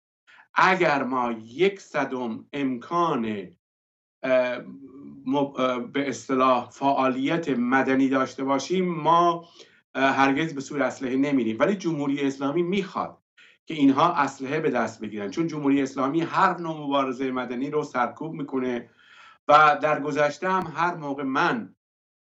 اگر 0.55 1.03
ما 1.03 1.33
یک 1.33 1.81
صدم 1.81 2.45
امکان 2.53 3.49
به 5.93 6.09
اصطلاح 6.09 6.71
فعالیت 6.71 7.49
مدنی 7.49 8.09
داشته 8.09 8.45
باشیم 8.45 8.95
ما 8.95 9.49
هرگز 9.95 10.55
به 10.55 10.61
سوی 10.61 10.83
اسلحه 10.83 11.17
نمیریم. 11.17 11.57
ولی 11.59 11.75
جمهوری 11.75 12.21
اسلامی 12.21 12.63
می‌خواد 12.63 13.19
که 13.67 13.75
اینها 13.75 14.13
اسلحه 14.13 14.61
به 14.61 14.71
دست 14.71 15.01
بگیرن. 15.01 15.31
چون 15.31 15.47
جمهوری 15.47 15.83
اسلامی 15.83 16.21
هر 16.21 16.59
نوع 16.59 16.77
مبارزه 16.87 17.31
مدنی 17.31 17.71
رو 17.71 17.83
سرکوب 17.83 18.33
می‌کنه 18.33 18.91
و 19.49 19.79
در 19.83 20.01
گذشته 20.01 20.49
هم 20.49 20.73
هر 20.77 20.95
موقع 20.95 21.23
من 21.23 21.75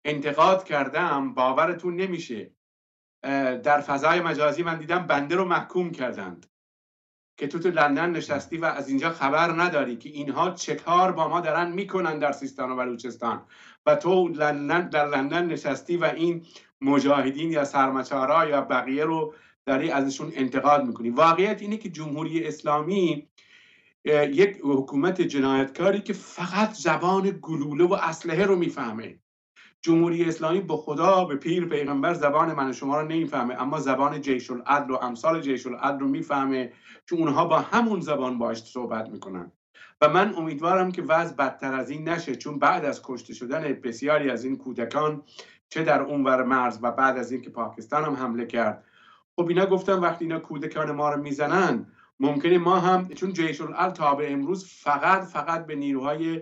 انتقاد 0.06 0.64
کردم 0.64 1.34
باورتون 1.34 1.96
نمیشه 1.96 2.52
در 3.64 3.82
فضای 3.82 4.22
مجازی 4.22 4.64
من 4.64 4.78
دیدم 4.78 5.08
بنده 5.08 5.36
رو 5.36 5.46
محکوم 5.46 5.92
کردند. 5.92 6.46
که 7.38 7.48
تو 7.48 7.60
تو 7.60 7.70
لندن 7.70 8.10
نشستی 8.10 8.58
و 8.58 8.66
از 8.66 8.90
اینجا 8.90 9.10
خبر 9.10 9.52
نداری 9.52 9.96
که 9.96 10.10
اینها 10.10 10.52
چه 10.52 10.76
کار 10.76 11.12
با 11.12 11.28
ما 11.28 11.42
دارن 11.42 11.72
می‌کنن 11.72 12.20
در 12.20 12.32
سیستان 12.32 12.72
و 12.72 12.76
بلوچستان. 12.76 13.42
و 13.86 13.96
تو 13.96 14.28
لندن 14.28 14.90
در 14.90 15.08
لندن 15.10 15.46
نشستی 15.46 15.98
و 15.98 16.06
این 16.06 16.46
مجاهدین 16.82 17.52
یا 17.52 17.64
سرمچارا 17.64 18.50
یا 18.50 18.62
بقیه 18.62 19.06
رو 19.06 19.34
داری 19.66 19.92
ازشون 19.92 20.32
انتقاد 20.36 20.86
می‌کنی. 20.86 21.10
واقعیت 21.10 21.62
اینه 21.62 21.78
که 21.78 21.90
جمهوری 21.90 22.48
اسلامی 22.48 23.28
یک 24.06 24.58
حکومت 24.64 25.22
جنایتکاری 25.22 26.02
که 26.02 26.14
فقط 26.14 26.74
زبان 26.74 27.40
گلوله 27.42 27.84
و 27.84 27.94
اسلحه 27.94 28.46
رو 28.46 28.56
می‌فهمه. 28.56 29.20
جمهوری 29.88 30.26
اسلامی 30.26 30.62
به 30.62 30.78
خدا 30.78 31.26
به 31.26 31.36
پیر 31.36 31.66
پیغمبر 31.66 32.14
زبان 32.14 32.54
من 32.54 32.72
شما 32.72 33.02
رو 33.02 33.08
نمی‌فهمه 33.08 33.62
اما 33.62 33.80
زبان 33.80 34.22
جیش 34.22 34.52
العدل 34.52 34.92
و 34.92 34.96
امثال 34.96 35.42
جیش 35.42 35.68
العدل 35.68 36.00
رو 36.00 36.08
می‌فهمه 36.08 36.74
که 37.10 37.16
اونها 37.16 37.46
با 37.46 37.60
همون 37.60 38.00
زبان 38.00 38.38
باش 38.38 38.64
صحبت 38.64 39.10
می‌کنن. 39.10 39.52
و 40.02 40.10
من 40.10 40.36
امیدوارم 40.36 40.92
که 40.92 41.02
وضع 41.02 41.36
بدتر 41.36 41.74
از 41.74 41.90
این 41.90 42.10
نشه 42.10 42.36
چون 42.36 42.60
بعد 42.60 42.86
از 42.86 43.02
کشته 43.04 43.34
شدن 43.34 43.62
بسیاری 43.84 44.30
از 44.30 44.46
این 44.46 44.58
کودکان 44.58 45.24
چه 45.70 45.84
در 45.84 46.02
اونور 46.02 46.44
مرز 46.44 46.80
و 46.82 46.92
بعد 46.92 47.18
از 47.18 47.32
اینکه 47.32 47.50
پاکستان 47.50 48.04
هم 48.04 48.14
حمله 48.14 48.46
کرد. 48.46 48.84
خب 49.36 49.48
اینا 49.48 49.66
گفتم 49.66 50.02
وقتی 50.02 50.26
اینا 50.26 50.40
کودکان 50.40 50.92
ما 50.92 51.10
رو 51.10 51.22
می‌زنن 51.22 51.86
ممکنه 52.20 52.58
ما 52.58 52.80
هم 52.80 53.08
چون 53.08 53.34
جیش 53.34 53.62
العدل 53.62 53.94
تا 53.94 54.16
به 54.16 54.34
امروز 54.34 54.66
فقط 54.66 55.24
فقط 55.24 55.66
به 55.66 55.76
نیروهای 55.76 56.42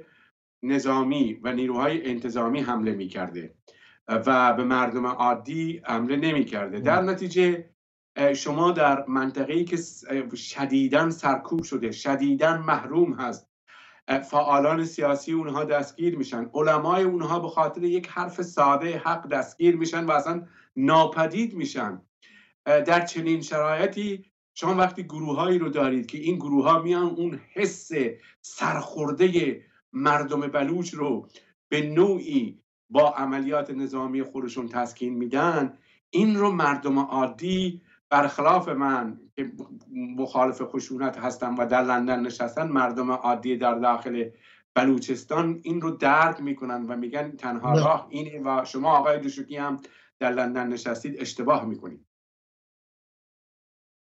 نظامی 0.67 1.39
و 1.43 1.51
نیروهای 1.51 2.10
انتظامی 2.10 2.62
حمله 2.62 2.91
می 2.91 3.07
کرده 3.07 3.53
و 4.07 4.53
به 4.53 4.63
مردم 4.63 5.05
عادی 5.05 5.81
حمله 5.86 6.15
نمی 6.15 6.45
کرده 6.45 6.79
در 6.79 7.01
نتیجه 7.01 7.69
شما 8.36 8.72
در 8.72 9.05
منطقه‌ای 9.07 9.65
که 9.65 9.77
شدیداً 10.36 11.10
سرکوب 11.10 11.63
شده 11.63 11.91
شدیداً 11.91 12.57
محروم 12.57 13.13
هست 13.13 13.50
فعالان 14.07 14.86
سیاسی 14.86 15.31
اونها 15.31 15.63
دستگیر 15.63 16.17
میشن. 16.17 16.50
علمای 16.53 17.03
اونها 17.03 17.39
به 17.39 17.48
خاطر 17.48 17.84
یک 17.84 18.07
حرف 18.07 18.41
ساده 18.41 18.98
حق 18.98 19.27
دستگیر 19.29 19.75
میشن 19.75 20.05
و 20.05 20.12
اصلا 20.12 20.48
ناپدید 20.75 21.55
میشن. 21.55 22.01
در 22.65 23.05
چنین 23.05 23.41
شرایطی 23.41 24.25
شما 24.53 24.75
وقتی 24.75 25.03
گروههایی 25.03 25.60
رو 25.60 25.69
دارید 25.69 26.05
که 26.05 26.17
این 26.17 26.36
گروه 26.36 26.63
ها 26.63 26.81
میان 26.81 27.03
اون 27.05 27.39
حس 27.53 27.91
سرخورده 28.41 29.62
مردم 29.95 30.41
بلوچ 30.41 30.93
رو 30.93 31.29
به 31.69 31.81
نوعی 31.81 32.61
با 32.89 33.09
عملیات 33.09 33.69
نظامی 33.69 34.23
خودشون 34.23 34.67
تسکین 34.67 35.13
میدن 35.13 35.77
این 36.09 36.35
رو 36.35 36.51
مردم 36.51 36.99
عادی 36.99 37.81
برخلاف 38.09 38.69
من 38.69 39.19
که 39.35 39.51
مخالف 39.91 40.61
خشونت 40.61 41.17
هستم 41.17 41.55
و 41.57 41.65
در 41.65 41.83
لندن 41.83 42.19
نشستن 42.19 42.67
مردم 42.67 43.11
عادی 43.11 43.57
در 43.57 43.79
داخل 43.79 44.29
بلوچستان 44.75 45.59
این 45.63 45.81
رو 45.81 45.91
درک 45.91 46.41
می‌کنن 46.41 46.85
و 46.85 46.95
میگن 46.95 47.31
تنها 47.31 47.79
راه 47.79 48.07
اینه 48.09 48.41
و 48.45 48.65
شما 48.65 48.97
آقای 48.97 49.19
دوشوکی 49.19 49.57
هم 49.57 49.81
در 50.19 50.31
لندن 50.31 50.67
نشستید 50.67 51.21
اشتباه 51.21 51.65
می‌کنید. 51.65 52.05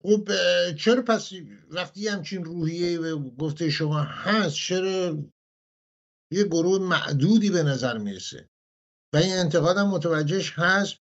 خب 0.03 0.29
چرا 0.79 1.03
پس 1.03 1.33
وقتی 1.71 2.09
همچین 2.09 2.45
روحیه 2.45 3.15
گفته 3.39 3.71
شما 3.71 4.01
هست 4.01 4.57
چرا 4.57 5.19
یه 6.33 6.45
گروه 6.45 6.79
معدودی 6.79 7.51
به 7.51 7.63
نظر 7.63 7.99
می‌رسه. 7.99 8.49
و 9.15 9.17
این 9.17 9.33
انتقاد 9.33 9.77
هم 9.77 9.89
متوجهش 9.89 10.53
هست 10.57 10.97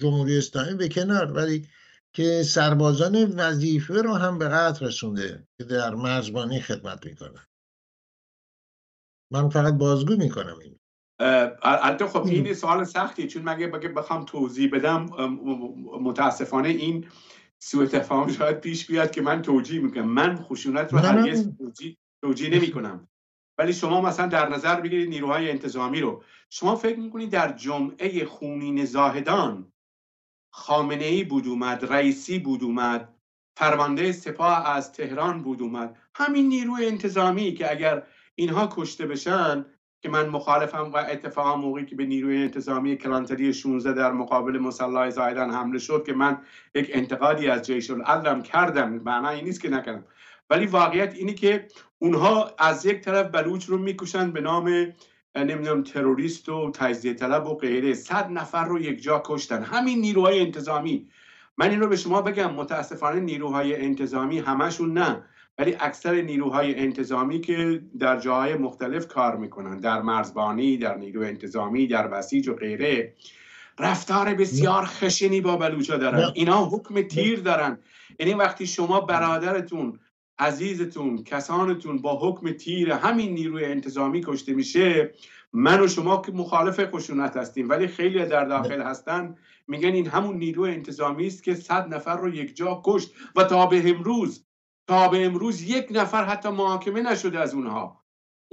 جمهوری 0.00 0.38
اسلامی 0.38 0.74
به 0.74 0.88
کنار 0.88 1.32
ولی 1.32 1.68
که 2.12 2.42
سربازان 2.42 3.24
وظیفه 3.24 4.02
رو 4.02 4.14
هم 4.14 4.38
به 4.38 4.48
قطع 4.48 4.86
رسونده 4.86 5.46
که 5.58 5.64
در 5.64 5.94
مرزبانی 5.94 6.60
خدمت 6.60 7.06
می‌کنن 7.06 7.46
من 9.32 9.48
فقط 9.48 9.74
بازگو 9.74 10.16
می‌کنم 10.16 10.58
این 10.58 10.78
البته 11.62 12.06
خب 12.06 12.26
این 12.26 12.54
سوال 12.54 12.84
سختیه 12.84 13.26
چون 13.26 13.42
مگه 13.42 13.68
بخوام 13.68 14.24
توضیح 14.24 14.70
بدم 14.72 15.06
متاسفانه 16.02 16.68
این 16.68 17.06
سوء 17.58 17.86
تفاهم 17.86 18.32
شاید 18.32 18.60
پیش 18.60 18.86
بیاد 18.86 19.10
که 19.10 19.22
من 19.22 19.42
توجیه 19.42 19.80
می‌کنم. 19.80 20.08
من 20.08 20.36
خشونت 20.36 20.92
رو 20.92 20.98
هرگز 20.98 21.48
توجیه, 21.58 21.96
توجیه 22.22 22.50
نمی 22.50 22.70
کنم 22.70 23.08
ولی 23.58 23.72
شما 23.72 24.00
مثلا 24.00 24.26
در 24.26 24.48
نظر 24.48 24.80
بگیرید 24.80 25.08
نیروهای 25.08 25.50
انتظامی 25.50 26.00
رو. 26.00 26.22
شما 26.50 26.76
فکر 26.76 26.98
می‌کنید 26.98 27.30
در 27.30 27.52
جمعه 27.52 28.24
خونین 28.24 28.84
زاهدان 28.84 29.72
خامنه 30.50 31.04
ای 31.04 31.24
بود 31.24 31.46
اومد 31.46 31.92
رئیسی 31.92 32.38
بود 32.38 32.62
اومد 32.62 33.14
فرمانده 33.56 34.12
سپاه 34.12 34.70
از 34.70 34.92
تهران 34.92 35.42
بود 35.42 35.62
اومد. 35.62 35.98
همین 36.14 36.48
نیروی 36.48 36.86
انتظامی 36.86 37.54
که 37.54 37.70
اگر 37.70 38.02
اینها 38.34 38.68
کشته 38.72 39.06
بشن 39.06 39.66
که 40.02 40.08
من 40.08 40.28
مخالفم 40.28 40.90
و 40.94 40.96
اتفاقا 40.96 41.56
موقعی 41.56 41.86
که 41.86 41.96
به 41.96 42.06
نیروی 42.06 42.42
انتظامی 42.42 42.96
کلانتری 42.96 43.52
16 43.52 43.92
در 43.92 44.12
مقابل 44.12 44.58
مسلح 44.58 45.10
زایدن 45.10 45.50
حمله 45.50 45.78
شد 45.78 46.04
که 46.06 46.12
من 46.12 46.38
یک 46.74 46.90
انتقادی 46.92 47.48
از 47.48 47.62
جیش 47.62 47.90
العدلم 47.90 48.42
کردم. 48.42 48.88
معنی 48.90 49.42
نیست 49.42 49.60
که 49.60 49.68
نکردم. 49.68 50.04
ولی 50.52 50.66
واقعیت 50.66 51.14
اینی 51.14 51.34
که 51.34 51.66
اونها 51.98 52.54
از 52.58 52.86
یک 52.86 53.00
طرف 53.00 53.26
بلوچ 53.26 53.64
رو 53.64 53.78
می‌کشن 53.78 54.30
به 54.30 54.40
نام 54.40 54.92
نمی‌دونم 55.36 55.82
تروریست 55.82 56.48
و 56.48 56.70
تجزیه 56.70 57.14
طلب 57.14 57.46
و 57.46 57.54
غیره. 57.54 57.94
صد 57.94 58.30
نفر 58.30 58.64
رو 58.64 58.80
یک 58.80 59.02
جا 59.02 59.22
کشتن. 59.24 59.62
همین 59.62 60.00
نیروهای 60.00 60.40
انتظامی. 60.40 61.08
من 61.58 61.70
این 61.70 61.80
رو 61.80 61.88
به 61.88 61.96
شما 61.96 62.22
بگم 62.22 62.54
متاسفانه 62.54 63.20
نیروهای 63.20 63.76
انتظامی 63.76 64.38
همشون 64.38 64.92
نه 64.98 65.24
ولی 65.58 65.76
اکثر 65.80 66.14
نیروهای 66.14 66.78
انتظامی 66.78 67.40
که 67.40 67.82
در 67.98 68.20
جاهای 68.20 68.54
مختلف 68.54 69.06
کار 69.08 69.36
می‌کنن. 69.36 69.80
در 69.80 70.02
مرزبانی 70.02 70.76
در 70.76 70.96
نیرو 70.96 71.22
انتظامی 71.22 71.86
در 71.86 72.08
بسیج 72.08 72.48
و 72.48 72.54
غیره. 72.54 73.14
رفتار 73.78 74.34
بسیار 74.34 74.84
خشنی 74.84 75.40
با 75.40 75.56
بلوچا 75.56 75.96
دارن. 75.96 76.32
اینا 76.34 76.64
حکم 76.64 77.02
تیر 77.02 77.40
دارن. 77.40 77.78
یعنی 78.18 78.34
وقتی 78.34 78.66
شما 78.66 79.00
برادرتون 79.00 79.98
عزیزتون 80.38 81.24
کسانتون 81.24 81.98
با 81.98 82.18
حکم 82.22 82.52
تیر 82.52 82.92
همین 82.92 83.34
نیروی 83.34 83.64
انتظامی 83.64 84.20
کشته 84.26 84.54
میشه 84.54 85.14
من 85.52 85.80
و 85.80 85.88
شما 85.88 86.22
که 86.22 86.32
مخالف 86.32 86.80
خشونت 86.94 87.36
هستیم. 87.36 87.68
ولی 87.68 87.86
خیلی 87.86 88.26
در 88.26 88.44
داخل 88.44 88.82
هستن. 88.82 89.36
میگن 89.68 89.88
این 89.88 90.06
همون 90.06 90.36
نیروی 90.36 90.70
انتظامی 90.70 91.26
است 91.26 91.42
که 91.42 91.54
صد 91.54 91.94
نفر 91.94 92.16
رو 92.16 92.34
یک 92.34 92.56
جا 92.56 92.82
کشت 92.84 93.14
و 93.36 93.44
تا 93.44 93.66
به 93.66 93.90
امروز 93.90 94.46
تا 94.86 95.08
به 95.08 95.26
امروز 95.26 95.62
یک 95.62 95.86
نفر 95.90 96.24
حتی 96.24 96.48
محاکمه 96.48 97.02
نشده 97.02 97.38
از 97.38 97.54
اونها. 97.54 98.01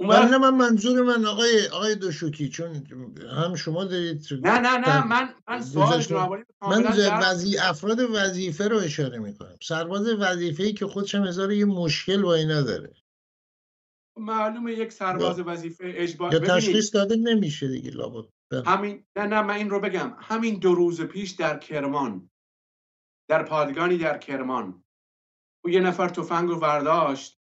بله 0.00 0.38
من 0.38 0.54
منظور 0.54 1.02
من 1.02 1.24
آقای 1.26 1.68
آقای 1.72 1.94
دوشوکی 1.94 2.48
چون 2.48 2.86
هم 3.32 3.54
شما 3.54 3.84
دارید 3.84 4.26
نه 4.32 4.58
نه 4.58 4.78
نه 4.78 5.06
من 5.06 5.34
من 5.48 5.60
سوال 5.60 6.44
من 6.62 6.84
وزی 7.22 7.58
افراد 7.58 7.98
وظیفه 8.00 8.68
رو 8.68 8.76
اشاره 8.76 9.18
می‌کنم. 9.18 9.56
سرباز 9.62 10.06
وظیفه 10.18 10.62
ای 10.62 10.72
که 10.72 10.86
خودش 10.86 11.14
هم 11.14 11.24
هزار 11.24 11.52
یه 11.52 11.64
مشکل 11.64 12.22
با 12.22 12.34
اینا 12.34 12.62
داره. 12.62 12.92
معلومه 14.16 14.72
یک 14.72 14.92
سرباز 14.92 15.40
وظیفه 15.40 15.92
اجبار 15.96 16.32
یا 16.32 16.38
تشخیص 16.38 16.94
داده 16.94 17.16
نمیشه 17.16 17.68
دیگه 17.68 17.90
لابد. 17.90 18.28
بله. 18.50 18.62
همین 18.64 19.04
نه 19.16 19.26
نه 19.26 19.42
من 19.42 19.54
این 19.54 19.70
رو 19.70 19.80
بگم. 19.80 20.16
همین 20.18 20.58
دو 20.58 20.74
روز 20.74 21.00
پیش 21.00 21.30
در 21.30 21.58
کرمان 21.58 22.30
در 23.28 23.42
پادگانی 23.42 23.98
در 23.98 24.18
کرمان 24.18 24.84
او 25.64 25.70
یه 25.70 25.80
نفر 25.80 26.08
تفنگ 26.08 26.48
رو 26.48 26.60
برداشت 26.60 27.39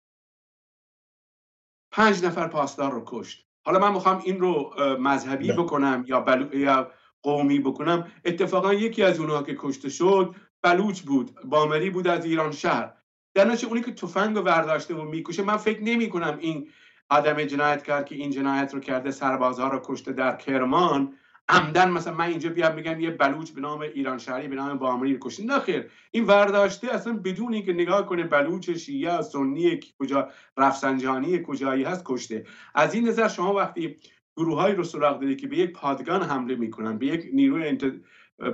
پنج 1.92 2.26
نفر 2.26 2.48
پاسدار 2.48 2.92
رو 2.92 3.04
کشت. 3.06 3.48
حالا 3.66 3.80
من 3.80 3.94
می‌خوام 3.94 4.22
این 4.24 4.40
رو 4.40 4.74
مذهبی 5.00 5.52
بکنم 5.52 6.04
یا, 6.08 6.20
بلو... 6.20 6.56
یا 6.56 6.92
قومی 7.24 7.60
بکنم. 7.60 8.12
اتفاقا 8.26 8.74
یکی 8.74 9.04
از 9.04 9.20
اونها 9.20 9.44
که 9.44 9.56
کشته 9.60 9.90
شد 9.90 10.36
بلوچ 10.62 11.02
بود 11.02 11.32
بامری 11.46 11.90
بود 11.90 12.08
از 12.08 12.26
ایران 12.26 12.52
شهر. 12.52 12.94
در 13.34 13.66
اونی 13.66 13.82
که 13.82 13.94
تفنگ 13.94 14.36
رو 14.36 14.44
برداشته 14.44 14.96
و 14.96 15.04
می‌کشه 15.04 15.44
من 15.44 15.58
فکر 15.58 15.84
نمی 15.84 16.10
کنم 16.10 16.38
این 16.40 16.68
آدم 17.10 17.44
جنایت 17.44 17.84
کرد 17.84 18.06
که 18.06 18.16
این 18.16 18.32
جنایت 18.32 18.74
رو 18.74 18.80
کرده 18.80 19.12
سربازها 19.12 19.68
رو 19.68 19.82
کشته 19.84 20.12
در 20.12 20.36
کرمان 20.36 21.14
عمدن 21.50 21.92
مثلا 21.92 22.14
من 22.14 22.26
اینجا 22.26 22.50
بیام 22.50 22.76
بگم 22.76 23.00
یه 23.00 23.12
بلوچ 23.12 23.52
به 23.52 23.62
نام 23.62 23.80
ایران 23.80 24.18
شهری 24.18 24.48
به 24.48 24.56
نام 24.56 24.78
بامری 24.78 25.18
کشته 25.22 25.46
نه 25.46 25.60
خیر. 25.60 25.92
این 26.12 26.24
ورداشته 26.24 26.94
اصلا 26.94 27.14
بدون 27.14 27.54
اینکه 27.54 27.74
نگاه 27.74 28.06
کنه 28.06 28.24
بلوچ 28.24 28.70
شیعه 28.70 29.22
سنی 29.22 29.80
کجا 30.00 30.30
رفسنجانی 30.58 31.44
کجایی 31.44 31.84
هست 31.84 32.04
کشته. 32.06 32.46
از 32.76 32.94
این 32.94 33.08
نظر 33.08 33.28
شما 33.28 33.54
وقتی 33.54 33.98
گروههایی 34.38 34.76
رو 34.76 34.84
سراغ 34.84 35.20
دارید 35.20 35.42
که 35.42 35.48
به 35.48 35.58
یک 35.58 35.72
پادگان 35.72 36.24
حمله 36.24 36.56
می‌کنن 36.56 36.98
به 36.98 37.06
یک 37.06 37.30
نیروی 37.34 37.68
انت... 37.68 37.86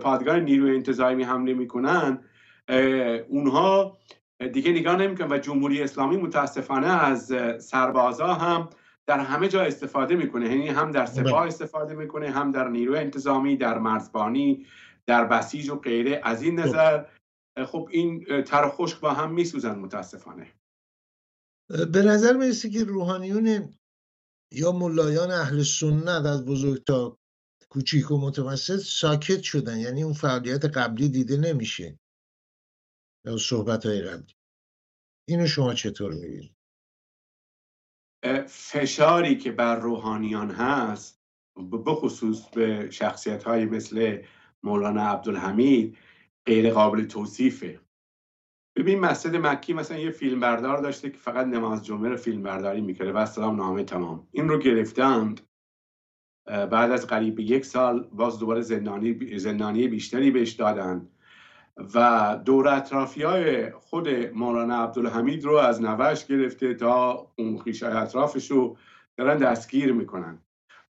پادگان 0.02 0.39
نیروی 0.39 0.76
انتظامی 0.76 1.23
حمله 1.23 1.54
می‌کنن 1.54 2.23
اونها 3.28 3.97
دیگه 4.54 4.71
نگاه 4.71 4.95
نمی‌کنن 4.95 5.32
و 5.32 5.38
جمهوری 5.38 5.82
اسلامی 5.82 6.17
متاسفانه 6.17 7.04
از 7.06 7.34
سربازا 7.60 8.34
هم 8.34 8.69
در 9.07 9.19
همه 9.19 9.47
جا 9.47 9.61
استفاده 9.61 10.15
می‌کنه. 10.15 10.45
یعنی 10.49 10.67
هم 10.67 10.91
در 10.91 11.05
سپاه 11.05 11.41
بله. 11.41 11.47
استفاده 11.47 11.95
می‌کنه 11.95 12.29
هم 12.29 12.51
در 12.51 12.67
نیروی 12.67 12.97
انتظامی 12.97 13.57
در 13.57 13.77
مرزبانی 13.79 14.65
در 15.07 15.25
بسیج 15.25 15.69
و 15.69 15.75
غیره. 15.75 16.21
از 16.23 16.41
این. 16.41 16.59
نظر 16.59 17.05
خب 17.65 17.89
این 17.91 18.43
تر 18.43 18.69
خشک 18.69 18.99
با 18.99 19.13
هم 19.13 19.33
میسوزن 19.33 19.79
متاسفانه. 19.79 20.53
به 21.69 22.01
نظر 22.01 22.37
می‌رسه 22.37 22.69
که 22.69 22.83
روحانیون 22.83 23.73
یا 24.53 24.71
ملایان 24.71 25.31
اهل 25.31 25.63
سنت 25.63 26.25
از 26.25 26.45
بزرگ 26.45 26.83
تا 26.83 27.17
کوچیک 27.69 28.11
و 28.11 28.17
متوسط 28.17 28.77
ساکت 28.77 29.41
شدن؟ 29.41 29.77
یعنی 29.77 30.03
اون 30.03 30.13
فعالیت 30.13 30.65
قبلی 30.65 31.09
دیده 31.09 31.37
نمیشه 31.37 31.99
یا 33.25 33.37
صحبت 33.37 33.85
های 33.85 34.01
قبلی. 34.01 34.33
اینو 35.27 35.47
شما 35.47 35.73
چطور 35.73 36.13
می‌بینید؟ 36.13 36.56
فشاری 38.47 39.38
که 39.38 39.51
بر 39.51 39.75
روحانیان 39.75 40.51
هست 40.51 41.23
بخصوص 41.71 42.49
به 42.49 42.89
شخصیت 42.91 43.43
های 43.43 43.65
مثل 43.65 44.21
مولانا 44.63 45.01
عبدالحمید 45.01 45.97
غیر 46.45 46.73
قابل 46.73 47.03
توصیفه. 47.03 47.80
ببین 48.75 48.99
مسجد 48.99 49.36
مکی 49.36 49.73
مثلا 49.73 49.97
یه 49.97 50.12
فیلم 50.12 50.39
بردار 50.39 50.82
داشته 50.82 51.10
که 51.10 51.17
فقط 51.17 51.47
نماز 51.47 51.86
جمعه 51.86 52.10
رو 52.10 52.17
فیلم 52.17 52.43
برداری 52.43 52.82
می‌کرده 52.82 53.12
و 53.12 53.25
سلام 53.25 53.56
نامه 53.56 53.84
تمام. 53.84 54.27
این 54.32 54.49
رو 54.49 54.60
گرفتند 54.60 55.41
بعد 56.45 56.91
از 56.91 57.08
قریب 57.08 57.39
یک 57.39 57.65
سال 57.65 58.10
باز 58.13 58.39
دوباره 58.39 58.62
زندانی, 58.62 59.38
زندانی 59.39 59.88
بیشتری 59.88 60.32
بهش 60.32 60.51
دادن 60.51 61.10
و 61.95 62.39
دور 62.45 62.67
اطرافی 62.67 63.23
های 63.23 63.71
خود 63.71 64.09
مولانا 64.09 64.83
عبدالحمید 64.83 65.45
رو 65.45 65.55
از 65.55 65.81
نوش 65.81 66.25
گرفته 66.25 66.73
تا 66.73 67.27
اون 67.35 67.57
خیشای 67.57 67.91
اطرافش 67.93 68.51
رو 68.51 68.77
دارن 69.17 69.37
دستگیر 69.37 69.93
می‌کنن. 69.93 70.37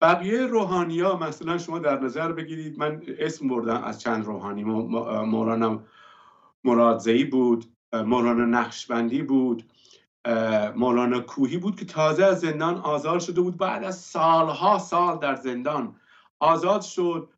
بقیه 0.02 0.46
روحانی 0.46 1.00
ها 1.00 1.18
مثلا 1.18 1.58
شما 1.58 1.80
در 1.80 2.00
نظر 2.00 2.32
بگیرید 2.32 2.80
من 2.80 3.02
اسم 3.20 3.48
بردم 3.48 3.84
از 3.84 4.02
چند 4.02 4.26
روحانی. 4.26 4.64
مولانا 4.64 5.84
مرادزهی 6.64 7.24
بود 7.24 7.66
مولانا 7.94 8.46
نقشبندی 8.46 9.22
بود 9.22 9.64
مولانا 10.76 11.20
کوهی 11.20 11.58
بود 11.58 11.80
که 11.80 11.86
تازه 11.86 12.26
از 12.26 12.40
زندان 12.40 12.78
آزاد 12.78 13.20
شده 13.20 13.42
بود. 13.42 13.58
بعد 13.58 13.84
از 13.84 14.00
سالها 14.00 14.80
سال 14.80 15.20
در 15.20 15.36
زندان 15.36 15.96
آزاد 16.40 16.82
شد. 16.82 17.30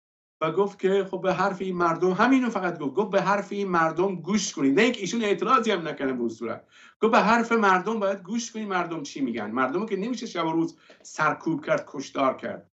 و 0.41 0.51
گفت 0.51 0.79
که 0.79 1.07
خب 1.11 1.21
به 1.21 1.33
حرف 1.33 1.61
این 1.61 1.75
مردم 1.75 2.11
همینو 2.11 2.49
فقط 2.49 2.79
گفت 2.79 2.93
گفت 2.93 3.11
به 3.11 3.21
حرف 3.21 3.51
این 3.51 3.67
مردم 3.67 4.15
گوش 4.15 4.53
کنید. 4.53 4.75
نه 4.75 4.81
اینکه 4.81 5.01
ایشون 5.01 5.23
اعتراضی 5.23 5.71
هم 5.71 5.87
نکنه 5.87 6.13
به 6.13 6.29
صورت. 6.29 6.67
گفت 7.01 7.11
به 7.11 7.19
حرف 7.19 7.51
مردم 7.51 7.99
باید 7.99 8.23
گوش 8.23 8.51
کنید 8.51 8.67
مردم 8.67 9.03
چی 9.03 9.21
میگن. 9.21 9.51
مردم 9.51 9.85
که 9.85 9.95
نمیشه 9.97 10.25
شب 10.25 10.45
و 10.45 10.51
روز 10.51 10.77
سرکوب 11.01 11.65
کرد 11.65 11.83
کشدار 11.87 12.37
کرد. 12.37 12.71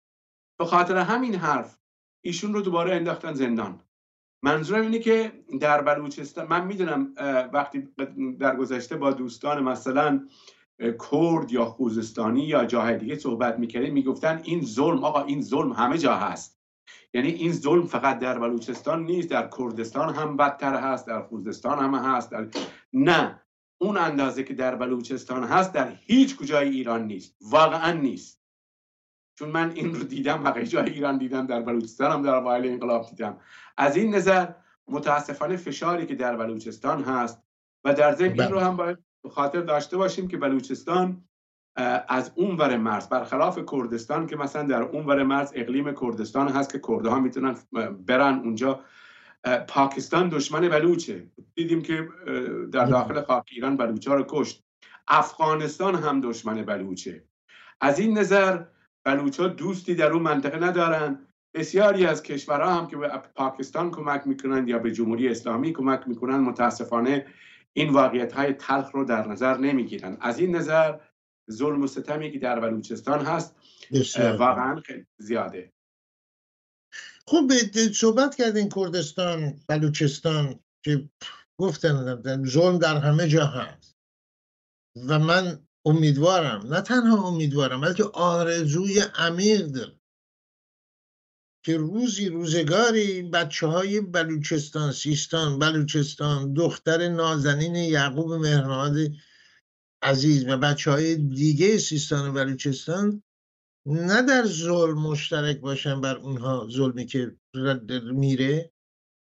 به 0.58 0.64
خاطر 0.64 0.96
همین 0.96 1.34
حرف 1.34 1.78
ایشون 2.20 2.54
رو 2.54 2.60
دوباره 2.60 2.96
انداختن 2.96 3.34
زندان. 3.34 3.80
منظورم 4.42 4.82
اینه 4.82 4.98
که 4.98 5.32
در 5.60 5.82
بلوچستان 5.82 6.46
من 6.48 6.66
می‌دونم 6.66 7.14
وقتی 7.52 7.88
در 8.38 8.56
گذشته 8.56 8.96
با 8.96 9.10
دوستان 9.10 9.62
مثلا 9.62 10.28
کرد 10.80 11.52
یا 11.52 11.64
خوزستانی 11.64 12.44
یا 12.44 12.64
جاهای 12.64 12.96
دیگه 12.98 13.18
صحبت 13.18 13.58
می‌کردیم 13.58 13.94
می‌گفتن 13.94 14.40
این 14.44 14.64
ظلم 14.64 15.04
آقا 15.04 15.22
این 15.22 15.42
ظلم 15.42 15.72
همه 15.72 15.98
جا 15.98 16.14
هست. 16.14 16.57
یعنی 17.14 17.28
این 17.28 17.52
ظلم 17.52 17.86
فقط 17.86 18.18
در 18.18 18.38
بلوچستان 18.38 19.04
نیست 19.04 19.30
در 19.30 19.50
کردستان 19.58 20.14
هم 20.14 20.36
بدتر 20.36 20.74
هست 20.74 21.06
در 21.06 21.22
خوزستان 21.22 21.78
هم 21.78 21.94
هست. 21.94 22.30
در... 22.30 22.46
نه 22.92 23.42
اون 23.80 23.96
اندازه 23.96 24.44
که 24.44 24.54
در 24.54 24.74
بلوچستان 24.74 25.44
هست 25.44 25.72
در 25.72 25.92
هیچ 26.00 26.36
کجای 26.36 26.68
ایران 26.68 27.06
نیست. 27.06 27.36
واقعا 27.40 27.92
نیست. 27.92 28.42
چون 29.38 29.48
من 29.48 29.70
این 29.70 29.94
رو 29.94 30.04
دیدم 30.04 30.42
بقیه 30.42 30.66
جای 30.66 30.90
ایران 30.90 31.18
دیدم 31.18 31.46
در 31.46 31.62
بلوچستان 31.62 32.12
هم 32.12 32.22
در 32.22 32.34
اوایل 32.34 32.66
انقلاب 32.72 33.06
دیدم. 33.10 33.40
از 33.76 33.96
این 33.96 34.14
نظر 34.14 34.48
متاسفانه 34.88 35.56
فشاری 35.56 36.06
که 36.06 36.14
در 36.14 36.36
بلوچستان 36.36 37.02
هست 37.04 37.42
و 37.84 37.94
در 37.94 38.14
ضمن 38.14 38.28
این 38.28 38.36
بله. 38.36 38.48
رو 38.48 38.58
هم 38.58 38.76
باید 38.76 38.98
خاطر 39.30 39.60
داشته 39.60 39.96
باشیم 39.96 40.28
که 40.28 40.36
بلوچستان 40.36 41.27
از 42.08 42.32
اونور 42.34 42.76
مرز 42.76 43.08
برخلاف 43.08 43.58
کردستان 43.72 44.26
که 44.26 44.36
مثلا 44.36 44.62
در 44.62 44.82
اونور 44.82 45.22
مرز 45.22 45.52
اقلیم 45.54 45.94
کردستان 45.94 46.48
هست 46.48 46.72
که 46.72 46.80
کردها 46.88 47.20
می‌تونن 47.20 47.56
برن 48.06 48.34
اونجا. 48.44 48.80
پاکستان 49.68 50.28
دشمن 50.28 50.68
بلوچه. 50.68 51.26
دیدیم 51.54 51.82
که 51.82 52.08
در 52.72 52.84
داخل 52.84 53.22
خاک 53.22 53.44
ایران 53.50 53.76
بلوچ 53.76 54.08
ها 54.08 54.14
رو 54.14 54.24
کشت. 54.28 54.64
افغانستان 55.08 55.94
هم 55.94 56.20
دشمن 56.20 56.62
بلوچه. 56.62 57.24
از 57.80 57.98
این 57.98 58.18
نظر 58.18 58.64
بلوچ 59.04 59.40
ها 59.40 59.48
دوستی 59.48 59.94
در 59.94 60.12
اون 60.12 60.22
منطقه 60.22 60.64
ندارن. 60.64 61.18
بسیاری 61.54 62.06
از 62.06 62.22
کشورها 62.22 62.74
هم 62.74 62.86
که 62.86 62.96
به 62.96 63.08
پاکستان 63.34 63.90
کمک 63.90 64.26
می‌کنن 64.26 64.68
یا 64.68 64.78
به 64.78 64.92
جمهوری 64.92 65.28
اسلامی 65.28 65.72
کمک 65.72 66.00
می‌کنن 66.06 66.36
متاسفانه 66.36 67.26
این 67.72 67.92
واقعیت 67.92 68.32
های 68.32 68.52
تلخ 68.52 68.90
رو 68.90 69.04
در 69.04 69.28
نظر 69.28 69.56
نمی‌گیرن. 69.56 70.16
از 70.20 70.38
این 70.38 70.56
نظر 70.56 70.94
ظلم 71.50 71.82
و 71.82 71.86
ستمی 71.86 72.32
که 72.32 72.38
در 72.38 72.60
بلوچستان 72.60 73.24
هست. 73.24 73.54
واقعا 74.16 74.80
خیلی 74.80 75.06
زیاده. 75.18 75.72
خب 77.26 77.52
صحبت 77.92 78.34
کردین 78.34 78.68
کردستان 78.68 79.60
بلوچستان 79.68 80.60
که 80.84 81.08
گفتن 81.58 82.44
ظلم 82.44 82.78
در 82.78 82.96
همه 82.96 83.28
جا 83.28 83.46
هست. 83.46 83.96
و 85.06 85.18
من 85.18 85.66
امیدوارم 85.84 86.74
نه 86.74 86.80
تنها 86.80 87.28
امیدوارم 87.28 87.80
بلکه 87.80 88.04
آرزوی 88.04 89.00
عمیق 89.14 89.66
دارم 89.66 90.00
که 91.64 91.76
روزی 91.76 92.28
روزگاری 92.28 93.22
بچه 93.22 93.66
های 93.66 94.00
بلوچستان 94.00 94.92
سیستان 94.92 95.58
بلوچستان 95.58 96.52
دختر 96.52 97.08
نازنین 97.08 97.74
یعقوب 97.74 98.32
مهرناد 98.32 98.96
عزیز 100.02 100.48
و 100.48 100.56
بچه 100.56 100.90
های 100.90 101.16
دیگه 101.16 101.78
سیستان 101.78 102.28
و 102.28 102.32
بلوچستان 102.32 103.22
نه 103.86 104.22
در 104.22 104.46
ظلم 104.46 104.98
مشترک 104.98 105.60
باشن 105.60 106.00
بر 106.00 106.16
اونها 106.16 106.68
ظلمی 106.70 107.06
که 107.06 107.36
میره 108.12 108.72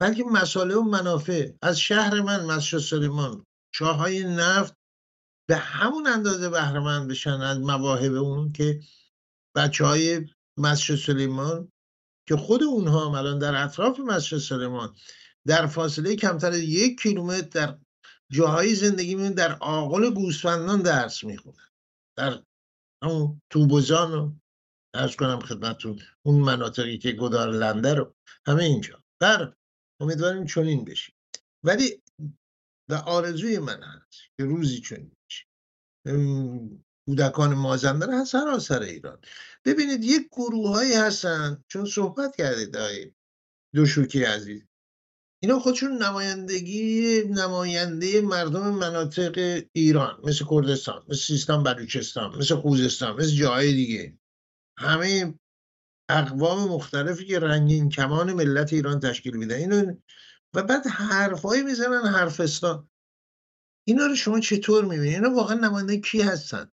بلکه 0.00 0.24
مسائل 0.24 0.70
و 0.70 0.82
منافع. 0.82 1.50
از 1.62 1.80
شهر 1.80 2.20
من 2.20 2.44
مسجد 2.44 2.78
سلیمان 2.78 3.46
چاهای 3.74 4.24
نفت 4.24 4.74
به 5.48 5.56
همون 5.56 6.06
اندازه 6.06 6.48
بهرهمند 6.48 7.10
بشن 7.10 7.30
از 7.30 7.58
مواهب 7.58 8.14
اون 8.14 8.52
که 8.52 8.80
بچه 9.56 9.84
های 9.84 10.26
مسجد 10.58 10.94
سلیمان 10.94 11.72
که 12.28 12.36
خود 12.36 12.62
اونها 12.62 13.18
الان 13.18 13.38
در 13.38 13.64
اطراف 13.64 14.00
مسجد 14.00 14.38
سلیمان 14.38 14.94
در 15.46 15.66
فاصله 15.66 16.16
کمتر 16.16 16.54
یک 16.54 17.00
کیلومتر 17.00 17.48
در 17.48 17.78
جاهای 18.32 18.74
زندگی 18.74 19.14
می 19.14 19.30
در 19.30 19.56
آقل 19.60 20.14
گوسفندان 20.14 20.82
درس 20.82 21.24
می‌خونن. 21.24 21.68
در 22.18 22.42
همون 23.04 23.42
توبوزان 23.50 24.12
رو 24.12 24.32
ارز 24.94 25.16
کنم 25.16 25.40
خدمتون 25.40 25.98
اون 26.26 26.40
مناطقی 26.40 26.98
که 26.98 27.12
گدار 27.12 27.50
لنده 27.50 27.94
رو 27.94 28.14
همه 28.46 28.64
اینجا. 28.64 29.02
بر 29.20 29.54
امیدواریم 30.00 30.46
چنین 30.46 30.84
بشیم. 30.84 31.14
ولی 31.64 32.02
و 32.90 32.94
آرزوی 32.94 33.58
من 33.58 33.82
هست 33.82 34.20
که 34.36 34.44
روزی 34.44 34.80
چنین 34.80 35.12
بشه. 35.26 35.46
کودکان 37.08 37.54
مازندران 37.54 38.14
هست 38.14 38.32
سراسر 38.32 38.82
ایران. 38.82 39.18
ببینید 39.64 40.04
یک 40.04 40.28
گروه 40.32 40.68
هایی 40.68 40.94
هستن 40.94 41.64
چون 41.68 41.84
صحبت 41.84 42.36
کردید 42.36 42.76
آقای 42.76 43.12
دوشوکی 43.74 44.24
عزیز. 44.24 44.62
اینا 45.42 45.58
خودشون 45.58 46.02
نمایندگی 46.02 47.22
نماینده 47.28 48.20
مردم 48.20 48.70
مناطق 48.70 49.62
ایران 49.72 50.20
مثل 50.24 50.44
کردستان 50.50 51.02
مثل 51.08 51.20
سیستان 51.20 51.62
بلوچستان 51.62 52.36
مثل 52.38 52.56
خوزستان 52.56 53.16
مثل 53.16 53.30
جاهای 53.30 53.72
دیگه. 53.72 54.18
همه 54.78 55.34
اقوام 56.08 56.68
مختلفی 56.68 57.26
که 57.26 57.38
رنگین 57.38 57.88
کمان 57.88 58.32
ملت 58.32 58.72
ایران 58.72 59.00
تشکیل 59.00 59.36
میدن 59.36 59.56
اینو 59.56 59.96
و 60.54 60.62
بعد 60.62 60.86
حرفایی 60.86 61.62
می‌زنن 61.62 62.06
حرفستان 62.06 62.88
اینا 63.88 64.06
رو 64.06 64.14
شما 64.14 64.40
چطور 64.40 64.84
می‌بینید 64.84 65.14
اینا 65.14 65.34
واقعا 65.34 65.56
نماینده 65.56 66.00
کی 66.00 66.22
هستن؟ 66.22 66.70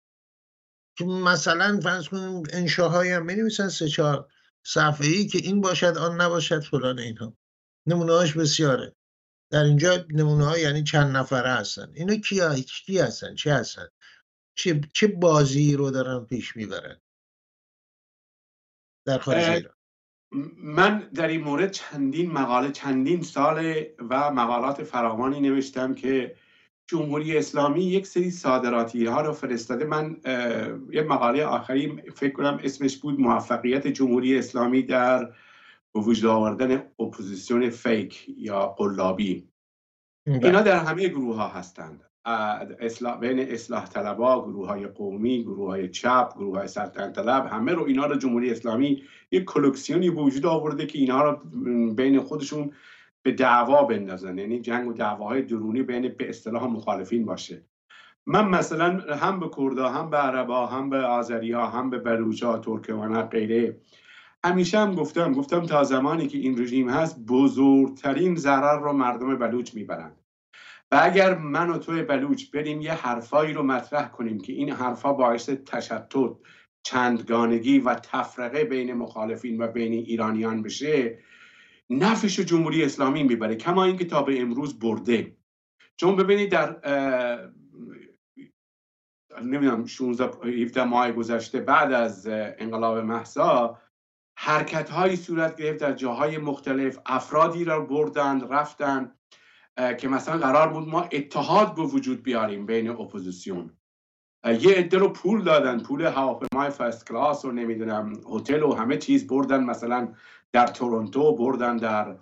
که 0.98 1.06
مثلا 1.06 1.80
فرض 1.84 2.08
کنیم 2.08 2.44
انشاهایی 2.54 3.12
هم 3.12 3.26
می‌نویسن 3.26 3.70
سه 3.70 3.90
چهار 3.90 4.28
صفحه 4.66 5.08
ای 5.08 5.28
که 5.28 5.38
این 5.38 5.62
باشد 5.62 5.98
آن 5.98 6.22
نباشد 6.22 6.60
فلان 6.60 7.00
اینها. 7.00 7.38
نمونه 7.90 8.14
هاش 8.14 8.38
بسیاره. 8.38 8.96
در 9.52 9.64
اینجا 9.64 10.06
نمونه 10.10 10.46
ها 10.46 10.58
یعنی 10.58 10.84
چند 10.84 11.18
نفره 11.18 11.50
هستن. 11.50 11.92
اینا 11.94 12.16
کی, 12.16 12.40
ها؟ 12.40 12.56
کی 12.56 13.00
هستن؟ 13.00 13.36
چه 13.36 13.54
هستن؟ 13.54 13.88
چه, 14.58 14.82
چه 14.94 15.08
بازی 15.08 15.76
رو 15.76 15.92
دارن 15.92 16.26
پیش 16.26 16.56
می‌برن؟ 16.56 16.98
در 19.08 19.18
خارج 19.18 19.44
ایران. 19.44 19.74
من 20.58 21.00
در 21.00 21.28
این 21.28 21.42
مورد 21.42 21.72
چندین 21.72 22.32
مقاله 22.32 22.72
چندین 22.72 23.22
سال 23.22 23.86
و 24.10 24.32
مقالات 24.32 24.84
فراوانی 24.84 25.40
نوشتم 25.40 25.96
که 25.96 26.36
جمهوری 26.88 27.38
اسلامی 27.38 27.86
یک 27.86 28.08
سری 28.08 28.32
صادراتی 28.32 29.06
ها 29.06 29.22
رو 29.22 29.34
فرستاده. 29.34 29.86
من 29.86 30.18
یه 30.92 31.02
مقاله 31.02 31.46
آخری 31.46 32.02
فکر 32.16 32.34
کنم 32.34 32.60
اسمش 32.64 32.98
بود 32.98 33.20
موفقیت 33.20 33.88
جمهوری 33.88 34.38
اسلامی 34.38 34.84
در 34.84 35.34
به 35.94 36.00
وجود 36.00 36.30
آوردن 36.30 36.84
اپوزیسیون 37.00 37.70
fake 37.70 38.26
یا 38.38 38.68
قلابی. 38.68 39.50
اینا 40.28 40.62
در 40.62 40.78
همه 40.78 41.08
گروه 41.08 41.36
ها 41.36 41.48
هستند 41.48 42.04
اصلاح 42.80 43.20
بین 43.20 43.40
اصلاح 43.40 43.88
طلبا 43.88 44.46
گروه 44.46 44.68
های 44.68 44.88
قومی 44.88 45.44
گروه 45.44 45.68
های 45.68 45.90
چپ 45.90 46.34
گروه 46.36 46.58
های 46.58 46.68
طلب 46.94 47.46
همه 47.46 47.74
رو 47.74 47.84
اینا 47.84 48.06
رو 48.06 48.16
جمهوری 48.16 48.52
اسلامی 48.52 49.04
یک 49.32 49.46
کلکسیونی 49.46 50.10
وجود 50.10 50.46
آورده 50.46 50.86
که 50.86 51.00
اینا 51.00 51.24
رو 51.24 51.38
بین 51.94 52.20
خودشون 52.20 52.72
به 53.24 53.32
دعوا 53.32 53.84
بندازن. 53.84 54.38
یعنی 54.38 54.60
جنگ 54.60 54.88
و 54.88 54.94
دعواهای 54.94 55.42
درونی 55.42 55.84
بین 55.84 56.16
به 56.18 56.30
اصطلاح 56.30 56.64
مخالفین 56.64 57.26
باشه. 57.26 57.64
من 58.26 58.50
مثلا 58.50 59.16
هم 59.16 59.40
به 59.40 59.50
کردا 59.58 59.90
هم 59.90 60.10
به 60.10 60.18
عربا 60.18 60.68
هم 60.68 60.90
به 60.90 60.98
آذری 60.98 61.52
ها 61.52 61.68
هم 61.68 61.90
به 61.90 61.98
بلوچا 61.98 62.58
ترکمن 62.58 63.22
غیره 63.22 63.78
همیشه 64.46 64.80
هم 64.80 64.96
گفتم 64.96 65.32
گفتم 65.32 65.66
تا 65.66 65.84
زمانی 65.84 66.28
که 66.28 66.38
این 66.38 66.62
رژیم 66.62 66.90
هست 66.90 67.20
بزرگترین 67.20 68.36
ضرر 68.36 68.80
رو 68.80 68.94
مردم 68.94 69.36
بلوچ 69.36 69.76
می‌برند. 69.76 70.16
و 70.92 71.00
اگر 71.02 71.38
من 71.38 71.70
و 71.70 71.78
توی 71.78 72.04
بلوچ 72.04 72.52
بریم 72.52 72.82
یه 72.82 72.94
حرفایی 72.94 73.54
رو 73.54 73.64
مطرح 73.64 74.08
کنیم 74.08 74.42
که 74.42 74.54
این 74.54 74.70
حرفا 74.70 75.14
باعث 75.14 75.50
تشتت 75.50 76.14
چندگانگی 76.84 77.80
و 77.80 77.94
تفرقه 77.94 78.64
بین 78.64 78.94
مخالفین 78.94 79.62
و 79.62 79.68
بین 79.68 79.94
ایرانیان 79.94 80.62
بشه 80.62 81.20
نفش 81.90 82.40
جمهوری 82.40 82.84
اسلامی 82.84 83.24
می‌بره. 83.24 83.56
کما 83.56 83.84
اینکه 83.84 84.06
تا 84.06 84.24
به 84.24 84.42
امروز 84.42 84.80
برده. 84.80 85.36
چون 85.98 86.16
ببینید 86.16 86.52
در 86.52 86.80
نمی‌دونم 89.42 89.86
16 89.86 90.48
17 90.64 90.84
ماه 90.84 91.12
گذشته 91.12 91.62
بعد 91.62 91.92
از 91.92 92.28
انقلاب 92.32 92.98
محسا 92.98 93.80
حرکت 94.42 94.90
هایی 94.90 95.16
صورت 95.16 95.56
گرفت 95.56 95.80
در 95.80 95.94
جاهای 95.94 96.38
مختلف. 96.38 97.00
افرادی 97.06 97.64
را 97.64 97.80
بردند 97.80 98.54
رفتند 98.54 99.20
که 100.00 100.08
مثلا 100.08 100.38
قرار 100.38 100.68
بود 100.68 100.88
ما 100.88 101.02
اتحاد 101.02 101.76
به 101.76 101.82
وجود 101.82 102.24
بیاریم 102.24 102.66
بین 102.66 102.90
اپوزیسیون. 102.90 103.78
یه 104.46 104.74
عده 104.76 104.98
رو 104.98 105.10
پول 105.10 105.44
دادن 105.44 105.80
پول 105.80 106.02
هواپیمای 106.02 106.70
first 106.70 107.08
class 107.08 107.46
و 107.46 107.52
نمی‌دونم 107.52 108.14
هتل 108.34 108.64
و 108.64 108.74
همه 108.74 108.98
چیز 108.98 109.28
بردن 109.28 109.64
مثلا 109.64 110.14
در 110.52 110.68
تورنتو 110.68 111.36
بردن 111.36 111.78
در 111.78 112.16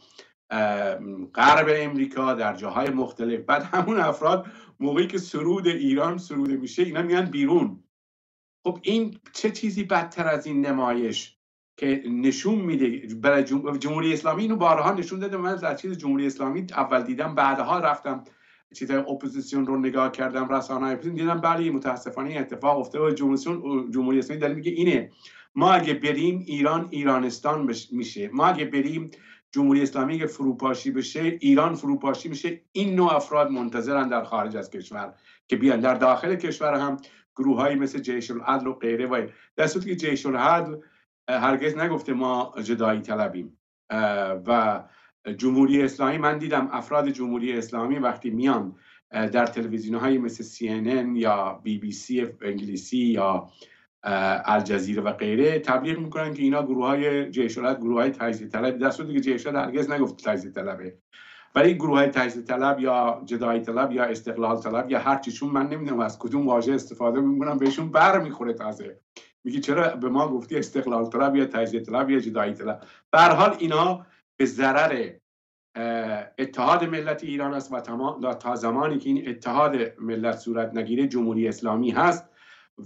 غرب 1.36 1.67
امریکا 1.69 2.34
در 2.34 2.53
جاهای 2.56 2.89
مختلف. 2.89 3.39
بعد 3.39 3.63
همون 3.63 3.99
افراد 3.99 4.45
موقعی 4.80 5.08
که 5.08 5.17
سرود 5.17 5.67
ایران 5.67 6.17
سروده 6.17 6.58
میشه 6.58 6.84
اینا 6.84 7.01
میان 7.01 7.25
بیرون. 7.25 7.84
خب 8.63 8.80
این 8.82 9.19
چه 9.34 9.51
چیزی 9.51 9.84
بدتر 9.84 10.27
از 10.27 10.45
این 10.45 10.65
نمایش؟ 10.65 11.37
که 11.77 12.03
نشون 12.09 12.55
میده 12.55 13.15
برای 13.21 13.43
جمهوری 13.79 14.13
اسلامی 14.13 14.41
اینو 14.41 14.55
بارها 14.55 14.93
نشون 14.93 15.19
داده. 15.19 15.37
من 15.37 15.63
از 15.63 15.81
چیز 15.81 15.97
جمهوری 15.97 16.25
اسلامی 16.25 16.67
اول 16.77 17.03
دیدم 17.03 17.35
بعدها 17.35 17.79
رفتم 17.79 18.23
چیزای 18.75 18.97
اپوزیسیون 18.97 19.65
رو 19.65 19.77
نگاه 19.77 20.11
کردم 20.11 20.49
رسانه 20.49 20.85
اپوزیسیون 20.85 21.15
دیدم 21.15 21.41
بله 21.41 21.71
متاسفانه 21.71 22.39
اتفاق 22.39 22.79
افتاده. 22.79 23.05
و 23.05 23.11
جمهوری 23.89 24.19
اسلامی 24.19 24.41
داره 24.41 24.53
میگه 24.53 24.71
اینه 24.71 25.11
ما 25.55 25.71
اگه 25.71 25.93
بریم 25.93 26.43
ایران 26.47 26.87
ایرانستان 26.91 27.73
میشه. 27.91 28.29
ما 28.33 28.45
اگه 28.45 28.65
بریم 28.65 29.11
جمهوری 29.51 29.81
اسلامی 29.81 30.19
که 30.19 30.27
فروپاشی 30.27 30.91
بشه 30.91 31.37
ایران 31.39 31.75
فروپاشی 31.75 32.29
میشه. 32.29 32.61
این 32.71 32.95
نوع 32.95 33.15
افراد 33.15 33.51
منتظرن 33.51 34.09
در 34.09 34.23
خارج 34.23 34.57
از 34.57 34.69
کشور 34.69 35.13
که 35.47 35.55
بیان. 35.55 35.79
در 35.79 35.95
داخل 35.95 36.35
کشور 36.35 36.73
هم 36.73 36.97
گروه 37.35 37.75
مثل 37.75 37.99
جیش 37.99 38.31
العدل 38.31 38.67
و 38.67 38.73
غیره 38.73 39.07
و 39.07 39.27
در 39.55 39.67
صورتی 39.67 39.89
که 39.89 39.95
جیش 39.95 40.25
العدل 40.25 40.75
هرگز 41.29 41.77
نگفته 41.77 42.13
ما 42.13 42.53
جدایی 42.63 43.01
طلبیم. 43.01 43.57
و 44.47 44.83
جمهوری 45.37 45.83
اسلامی 45.83 46.17
من 46.17 46.37
دیدم 46.37 46.69
افراد 46.71 47.09
جمهوری 47.09 47.57
اسلامی 47.57 47.99
وقتی 47.99 48.29
میان 48.29 48.75
در 49.11 49.45
تلویزیون 49.45 49.99
های 49.99 50.17
مثل 50.17 50.43
CNN 50.43 51.17
یا 51.17 51.59
بی 51.63 51.77
بی 51.77 51.91
سی 51.91 52.27
انگلیسی 52.41 52.97
یا 52.97 53.49
الجزیره 54.45 55.01
و 55.01 55.11
غیره 55.11 55.59
تبلیغ 55.59 55.99
می‌کنن 55.99 56.33
که 56.33 56.43
اینا 56.43 56.63
گروه 56.63 56.85
های 56.85 57.31
جیشالت 57.31 57.79
گروه 57.79 58.01
های 58.01 58.09
تجزیه 58.09 58.47
طلب. 58.47 58.77
در 58.77 58.89
صورتی 58.89 59.37
که 59.37 59.51
هرگز 59.51 59.91
نگفت 59.91 60.27
تجزیه 60.27 60.51
طلبه. 60.51 60.97
ولی 61.55 61.73
گروه 61.73 61.97
های 61.97 62.07
تجزیه 62.07 62.43
طلب 62.43 62.79
یا 62.79 63.21
جدایی 63.25 63.61
طلب 63.61 63.91
یا 63.91 64.03
استقلال 64.03 64.57
طلب 64.61 64.91
یا 64.91 64.99
هر 64.99 65.17
چیشون 65.17 65.49
من 65.49 65.67
نمی‌دونم 65.69 65.99
از 65.99 66.19
کدوم 66.19 66.47
واژه 66.47 66.73
استفاده 66.73 67.21
می‌کنم 67.21 67.57
بهشون 67.57 67.91
بر 67.91 68.19
می‌خوره 68.19 68.53
تازه. 68.53 68.99
میگه 69.43 69.60
چرا 69.60 69.95
به 69.95 70.10
ما 70.10 70.28
گفتی 70.28 70.58
استقلال 70.58 71.06
طلب 71.06 71.36
یا 71.36 71.45
تجزیه 71.45 71.80
طلب 71.80 72.10
یا 72.10 72.19
جدایی 72.19 72.54
طلب 72.54 72.86
به 73.12 73.19
حال 73.19 73.56
اینا 73.60 74.06
به 74.39 74.45
ضرر 74.45 75.10
اتحاد 76.38 76.84
ملت 76.84 77.23
ایران 77.23 77.54
است 77.54 77.71
و 77.71 78.34
تا 78.34 78.56
زمانی 78.56 78.97
که 78.97 79.10
این 79.10 79.30
اتحاد 79.30 80.00
ملت 80.00 80.38
صورت 80.38 80.73
نگیره 80.73 81.08
جمهوری 81.08 81.47
اسلامی 81.47 81.91
هست 81.91 82.30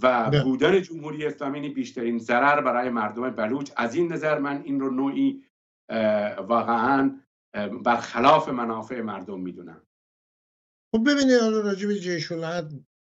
و. 0.01 0.31
بودن 0.43 0.81
جمهوری 0.81 1.25
اسلامی 1.25 1.69
بیشترین 1.69 2.17
ضرر 2.17 2.61
برای 2.61 2.89
مردم 2.89 3.29
بلوچ. 3.29 3.71
از 3.75 3.95
این 3.95 4.13
نظر 4.13 4.39
من 4.39 4.61
این 4.65 4.79
رو 4.79 4.91
نوعی 4.91 5.43
واقعا 6.47 7.19
برخلاف 7.83 8.49
منافع 8.49 9.01
مردم 9.01 9.39
می‌دونم. 9.39 9.81
خب 10.95 11.03
ببینید 11.11 11.39
حالا 11.41 11.59
راجع 11.59 11.87
به 11.87 11.99
جیش 11.99 12.31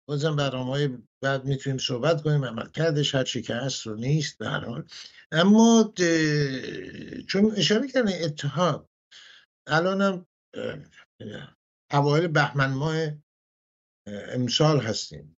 بازم 0.08 0.36
برنامه 0.36 0.70
های 0.70 0.98
بعد 1.22 1.44
می‌تونیم 1.44 1.78
صحبت 1.78 2.22
کنیم. 2.22 2.44
عمل 2.44 2.68
کردش 2.68 3.14
هر 3.14 3.24
چی 3.24 3.42
که 3.42 3.54
هست 3.54 3.86
رو 3.86 3.94
نیست 3.94 4.38
به 4.38 4.48
حال. 4.48 4.84
اما 5.32 5.92
چون 7.28 7.52
اشاره 7.56 7.88
کردن 7.88 8.24
اتحاد 8.24 8.88
الانم 9.66 10.26
اوایل 11.92 12.26
بهمن 12.26 12.72
ماه 12.72 12.96
امسال 14.06 14.80
هستیم. 14.80 15.36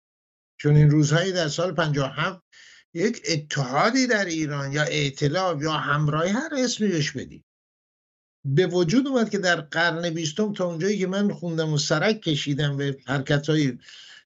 چون 0.59 0.75
این 0.75 0.89
روزهایی 0.89 1.31
در 1.31 1.47
سال 1.47 1.71
57 1.71 2.41
یک 2.93 3.21
اتحادی 3.29 4.07
در 4.07 4.25
ایران 4.25 4.71
یا 4.71 4.83
ائتلاف 4.83 5.61
یا 5.61 5.71
همراهی 5.71 6.29
هر 6.29 6.49
اسمیش 6.57 7.11
بدیم. 7.11 7.45
به 8.45 8.67
وجود 8.67 9.07
اومد 9.07 9.29
که 9.29 9.37
در 9.37 9.61
قرن 9.61 10.09
بیستم 10.09 10.53
تا 10.53 10.65
اونجایی 10.65 10.99
که 10.99 11.07
من 11.07 11.33
خوندم 11.33 11.73
و 11.73 11.77
سرک 11.77 12.21
کشیدم 12.21 12.77
به 12.77 12.97
حرکت 13.05 13.49
های 13.49 13.77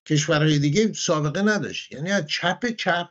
کشورهای 0.06 0.58
دیگه 0.58 0.92
سابقه 0.92 1.42
نداشت. 1.42 1.92
یعنی 1.92 2.10
از 2.10 2.26
چپ 2.26 2.66
چپ 2.66 3.10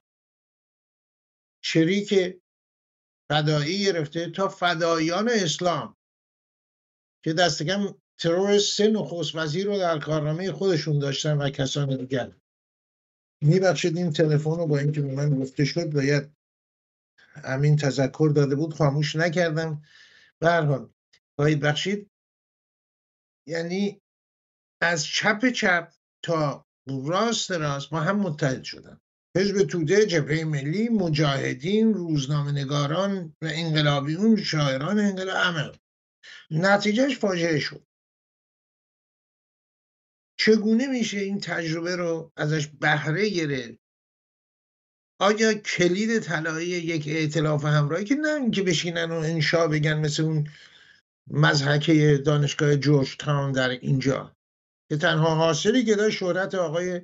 شریک 1.61 2.39
فدایی 3.29 3.85
گرفته 3.85 4.29
تا 4.29 4.47
فدایان 4.47 5.29
اسلام 5.29 5.97
که 7.23 7.33
دست 7.33 7.63
کم 7.63 7.95
ترور 8.19 8.59
سه 8.59 8.87
نخست 8.87 9.35
وزیر 9.35 9.65
رو 9.65 9.77
در 9.77 9.99
کارنامه 9.99 10.51
خودشون 10.51 10.99
داشتن 10.99 11.37
و 11.37 11.49
کسان 11.49 11.97
دیگر 11.97 12.35
میبخشید 13.41 13.97
این 13.97 14.13
تلفن 14.13 14.49
رو 14.49 14.67
با 14.67 14.77
اینکه 14.77 15.01
به 15.01 15.11
من 15.11 15.39
گفته 15.39 15.65
شد 15.65 15.91
باید 15.91 16.35
امین 17.43 17.75
تذکر 17.75 18.31
داده 18.35 18.55
بود 18.55 18.73
خاموش 18.73 19.15
نکردم. 19.15 19.81
به 20.39 20.49
هر 20.49 20.61
حال 20.61 20.93
باید 21.37 21.59
بخشید. 21.59 22.11
یعنی 23.47 24.01
از 24.81 25.05
چپ 25.05 25.49
چپ 25.49 25.93
تا 26.23 26.65
راست 26.89 27.51
راست 27.51 27.89
با 27.89 27.99
هم 27.99 28.19
متحد 28.19 28.63
شدن. 28.63 28.99
حزب 29.37 29.63
توده 29.63 30.05
جبهه 30.05 30.43
ملی 30.43 30.89
مجاهدین 30.89 31.93
روزنامه 31.93 32.51
نگاران 32.51 33.35
و 33.41 33.45
انقلابیون 33.51 34.43
شاعران 34.43 34.99
انقلاب 34.99 35.37
همه. 35.37 35.71
نتیجهش 36.51 37.17
فاجعه 37.17 37.59
شد. 37.59 37.85
چگونه 40.39 40.87
میشه 40.87 41.19
این 41.19 41.39
تجربه 41.39 41.95
رو 41.95 42.31
ازش 42.35 42.67
بهره 42.67 43.29
گرفت؟ 43.29 43.79
آیا 45.21 45.53
کلید 45.53 46.19
طلایی 46.19 46.67
یک 46.67 47.07
ائتلاف 47.07 47.65
همراهی 47.65 48.05
که 48.05 48.15
نه 48.15 48.29
اینکه 48.29 48.63
بشینن 48.63 49.11
و 49.11 49.15
انشا 49.15 49.67
بگن 49.67 49.99
مثل 49.99 50.23
اون 50.23 50.47
مزحکه 51.31 52.21
دانشگاه 52.25 52.75
جورج 52.75 53.17
تاون 53.17 53.51
در 53.51 53.69
اینجا؟ 53.69 54.35
که 54.89 54.97
تنها 54.97 55.35
حاصلی 55.35 55.85
که 55.85 55.95
داشت 55.95 56.17
شهرت 56.17 56.55
آقای 56.55 57.01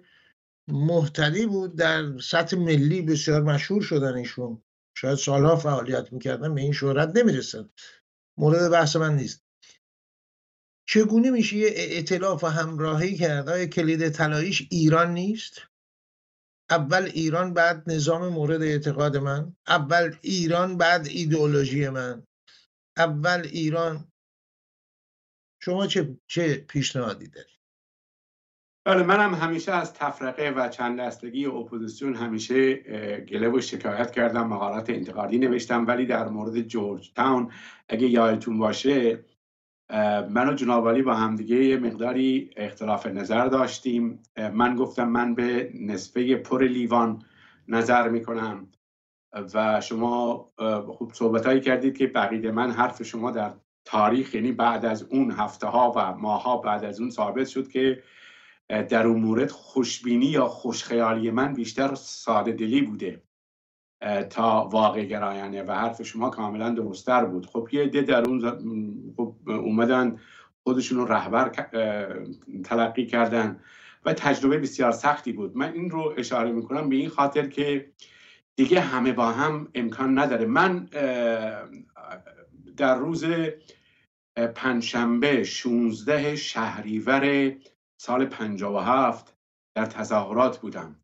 محتدی 0.68 1.46
بود 1.46 1.76
در 1.76 2.20
سطح 2.20 2.58
ملی 2.58 3.02
بسیار 3.02 3.42
مشهور 3.44 3.82
شدن 3.82 4.14
ایشون. 4.14 4.62
شاید 4.98 5.18
سالها 5.18 5.56
فعالیت 5.56 6.14
می‌کردن 6.14 6.56
به 6.56 6.62
این 6.62 6.74
شهرت 6.74 7.18
نمی‌رسن. 7.18 7.70
مورد 8.38 8.72
بحث 8.72 8.96
من 8.96 9.16
نیست. 9.16 9.46
چگونه 10.88 11.32
میشه 11.32 11.58
یه 11.58 11.68
اعتلاف 11.68 12.44
و 12.44 12.48
همراهی 12.48 13.18
کرد؟ 13.18 13.50
آیا 13.50 13.66
کلید 13.66 14.10
طلاییش 14.10 14.68
ایران 14.72 15.14
نیست؟ 15.14 15.62
اول 16.70 17.04
ایران 17.04 17.54
بعد 17.54 17.90
نظام 17.90 18.28
مورد 18.28 18.62
اعتقاد 18.62 19.18
من. 19.18 19.56
اول 19.68 20.16
ایران 20.22 20.78
بعد 20.78 21.08
ایدئولوژی 21.08 21.90
من. 21.90 22.24
اول 22.98 23.42
ایران. 23.52 24.12
شما 25.62 25.88
چه 25.88 26.18
چه 26.28 26.56
پیشنهادی 26.56 27.28
دارید؟ 27.28 27.55
بله 28.86 29.04
منم 29.04 29.34
همیشه 29.34 29.72
از 29.72 29.94
تفرقه 29.94 30.50
و 30.50 30.70
چند 30.70 31.00
دستگی 31.00 31.46
اپوزیسیون 31.46 32.16
همیشه 32.16 32.74
گله 33.20 33.50
و 33.50 33.62
شکایت 33.62 34.12
کردم 34.12 34.48
مقالات 34.48 34.90
انتقادی 34.90 35.38
نوشتم 35.38 35.88
ولی 35.88 36.06
در 36.06 36.28
مورد 36.28 36.62
جورج 36.62 37.14
تاون 37.14 37.52
اگه 37.90 38.08
یادتون 38.08 38.58
باشه 38.58 39.26
من 40.30 40.50
و 40.50 40.54
جناب 40.54 41.02
با 41.02 41.14
همدیگه 41.14 41.78
مقداری 41.78 42.50
اختلاف 42.58 43.08
نظر 43.08 43.46
داشتیم. 43.46 44.24
من 44.54 44.76
گفتم 44.76 45.10
من 45.10 45.36
به 45.36 45.72
نصفه 45.74 46.36
پر 46.36 46.64
لیوان 46.64 47.22
نظر 47.68 48.10
می‌کنم. 48.10 48.68
و 49.54 49.82
شما 49.82 50.52
خوب 50.88 51.14
صحبت 51.14 51.46
هایی 51.46 51.62
کردید 51.62 51.98
که 51.98 52.08
بقید 52.08 52.48
من 52.48 52.72
حرف 52.72 53.04
شما 53.04 53.32
در 53.32 53.54
تاریخ 53.86 54.36
یعنی 54.36 54.52
بعد 54.52 54.86
از 54.86 55.04
اون 55.04 55.32
هفته 55.32 55.68
ها 55.68 55.94
و 55.96 56.14
ماه 56.18 56.44
ها 56.44 56.58
بعد 56.58 56.84
از 56.84 57.00
اون 57.00 57.10
ثابت 57.10 57.48
شد 57.48 57.68
که 57.68 58.04
در 58.70 59.08
اون 59.08 59.22
مورد 59.22 59.52
خوشبینی 59.52 60.26
یا 60.26 60.48
خوشخیالی 60.48 61.32
من 61.32 61.54
بیشتر 61.54 61.96
ساده 61.96 62.52
دلی 62.52 62.82
بوده 62.82 63.22
تا 64.30 64.70
واقع 64.72 65.06
گرایانه 65.06 65.64
و 65.64 65.72
حرف 65.72 66.02
شما 66.02 66.30
کاملا 66.30 66.70
درستتر 66.70 67.26
بود. 67.26 67.46
خب 67.46 67.70
یه 67.72 67.88
ده 67.88 68.02
در 68.02 68.24
اون 68.24 68.42
خب 69.18 69.36
اومدن 69.48 70.20
خودشون 70.64 71.08
رهبر 71.08 71.50
تلقی 72.64 73.06
کردن 73.06 73.60
و 74.06 74.14
تجربه 74.14 74.58
بسیار 74.58 74.92
سختی 74.92 75.32
بود. 75.32 75.58
من 75.58 75.74
این 75.74 75.90
رو 75.90 76.14
اشاره 76.18 76.52
می‌کنم 76.52 76.90
به 76.90 76.96
این 76.96 77.10
خاطر 77.10 77.48
که 77.48 77.92
دیگه 78.56 78.80
همه 78.80 79.14
با 79.14 79.32
هم 79.32 79.68
امکان 79.76 80.20
نداره. 80.20 80.46
من 80.46 80.90
در 82.78 82.96
روز 82.96 83.26
پنجشنبه 84.56 85.44
16 85.44 86.36
شهریور 86.36 87.54
سال 87.98 88.26
57 88.26 89.36
در 89.76 89.86
تظاهرات 89.86 90.58
بودم. 90.58 90.96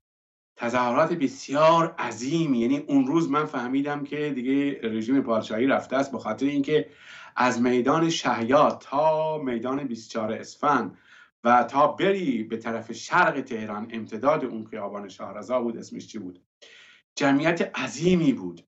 تظاهرات 0.55 1.13
بسیار 1.13 1.95
عظیم 1.99 2.53
یعنی 2.53 2.77
اون 2.77 3.07
روز 3.07 3.29
من 3.29 3.45
فهمیدم 3.45 4.03
که 4.03 4.29
دیگه 4.29 4.79
رژیم 4.83 5.21
پادشاهی 5.21 5.67
رفته 5.67 5.95
است 5.95 6.11
به 6.11 6.19
خاطر 6.19 6.45
اینکه 6.45 6.89
از 7.35 7.61
میدان 7.61 8.09
شهیات 8.09 8.83
تا 8.83 9.37
میدان 9.37 9.83
24 9.83 10.31
اسفند 10.31 10.97
و 11.43 11.63
تا 11.63 11.87
بری 11.87 12.43
به 12.43 12.57
طرف 12.57 12.91
شرق 12.91 13.41
تهران 13.41 13.87
امتداد 13.91 14.45
اون 14.45 14.65
خیابان 14.65 15.09
شهرزا 15.09 15.61
بود 15.61 15.77
اسمش 15.77 16.07
چی 16.07 16.19
بود؟ 16.19 16.41
جمعیت 17.15 17.79
عظیمی 17.79 18.33
بود. 18.33 18.67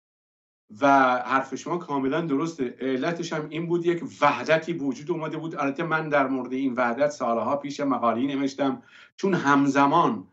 و 0.82 0.88
حرف 1.26 1.56
شما 1.56 1.78
کاملا 1.78 2.22
درسته. 2.22 2.76
علتش 2.80 3.34
هم 3.34 3.50
این 3.50 3.68
بود 3.68 3.86
یک 3.86 4.04
وحدتی 4.22 4.74
وجود 4.74 5.12
اومده 5.12 5.38
بود. 5.38 5.56
البته 5.56 5.84
من 5.84 6.10
در 6.10 6.28
مورد 6.28 6.54
این 6.54 6.74
وحدت 6.74 7.10
سالها 7.10 7.56
پیش 7.56 7.80
مقالی 7.80 8.28
نوشتم. 8.28 8.84
چون 9.16 9.34
همزمان 9.34 10.28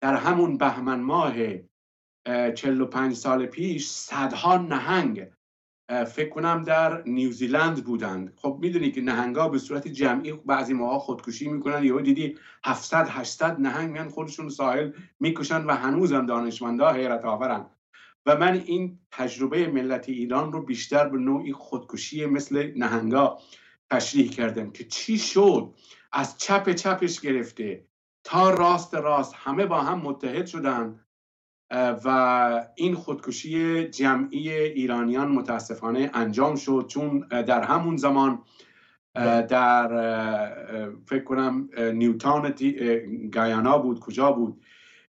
در 0.00 0.14
همون 0.14 0.58
بهمن 0.58 1.00
ماه 1.00 1.34
45 2.54 3.14
سال 3.14 3.46
پیش 3.46 3.88
صدها 3.88 4.58
نهنگ 4.58 5.26
فکر 6.06 6.28
کنم 6.28 6.62
در 6.62 7.02
نیوزیلند 7.06 7.84
بودند. 7.84 8.32
خب 8.36 8.58
می‌دونی 8.60 8.90
که 8.90 9.00
نهنگا 9.00 9.48
به 9.48 9.58
صورت 9.58 9.88
جمعی 9.88 10.32
بعضی 10.32 10.74
موقع 10.74 10.98
خودکشی 10.98 11.48
می‌کنن. 11.48 11.84
یهو 11.84 12.00
دیدی 12.00 12.36
700 12.64 13.08
800 13.08 13.60
نهنگ 13.60 13.90
میان 13.90 14.08
خودشون 14.08 14.48
ساحل 14.48 14.90
می‌کشن 15.20 15.64
و 15.64 15.70
هنوزم 15.70 16.26
دانشمندا 16.26 16.92
حیرت 16.92 17.24
آورن 17.24 17.66
و 18.26 18.36
من 18.36 18.62
این 18.66 18.98
تجربه 19.10 19.66
ملت 19.66 20.08
ایران 20.08 20.52
رو 20.52 20.62
بیشتر 20.62 21.08
به 21.08 21.18
نوعی 21.18 21.52
خودکشی 21.52 22.26
مثل 22.26 22.72
نهنگا 22.76 23.38
تشریح 23.90 24.30
کردم 24.30 24.70
که 24.70 24.84
چی 24.84 25.18
شد 25.18 25.74
از 26.12 26.38
چپ 26.38 26.72
چپش 26.72 27.20
گرفته 27.20 27.84
تا 28.24 28.50
راست 28.50 28.94
راست 28.94 29.34
همه 29.36 29.66
با 29.66 29.80
هم 29.82 29.98
متحد 29.98 30.46
شدن 30.46 31.00
و 32.04 32.66
این 32.76 32.94
خودکشی 32.94 33.84
جمعی 33.88 34.52
ایرانیان 34.52 35.28
متاسفانه 35.28 36.10
انجام 36.14 36.56
شد 36.56 36.86
چون 36.88 37.20
در 37.28 37.62
همون 37.62 37.96
زمان. 37.96 38.42
در 39.48 39.88
فکر 41.06 41.24
کنم 41.24 41.68
نیوتان 41.78 42.54
گایانا 43.32 43.78
بود 43.78 44.00
کجا 44.00 44.32
بود 44.32 44.64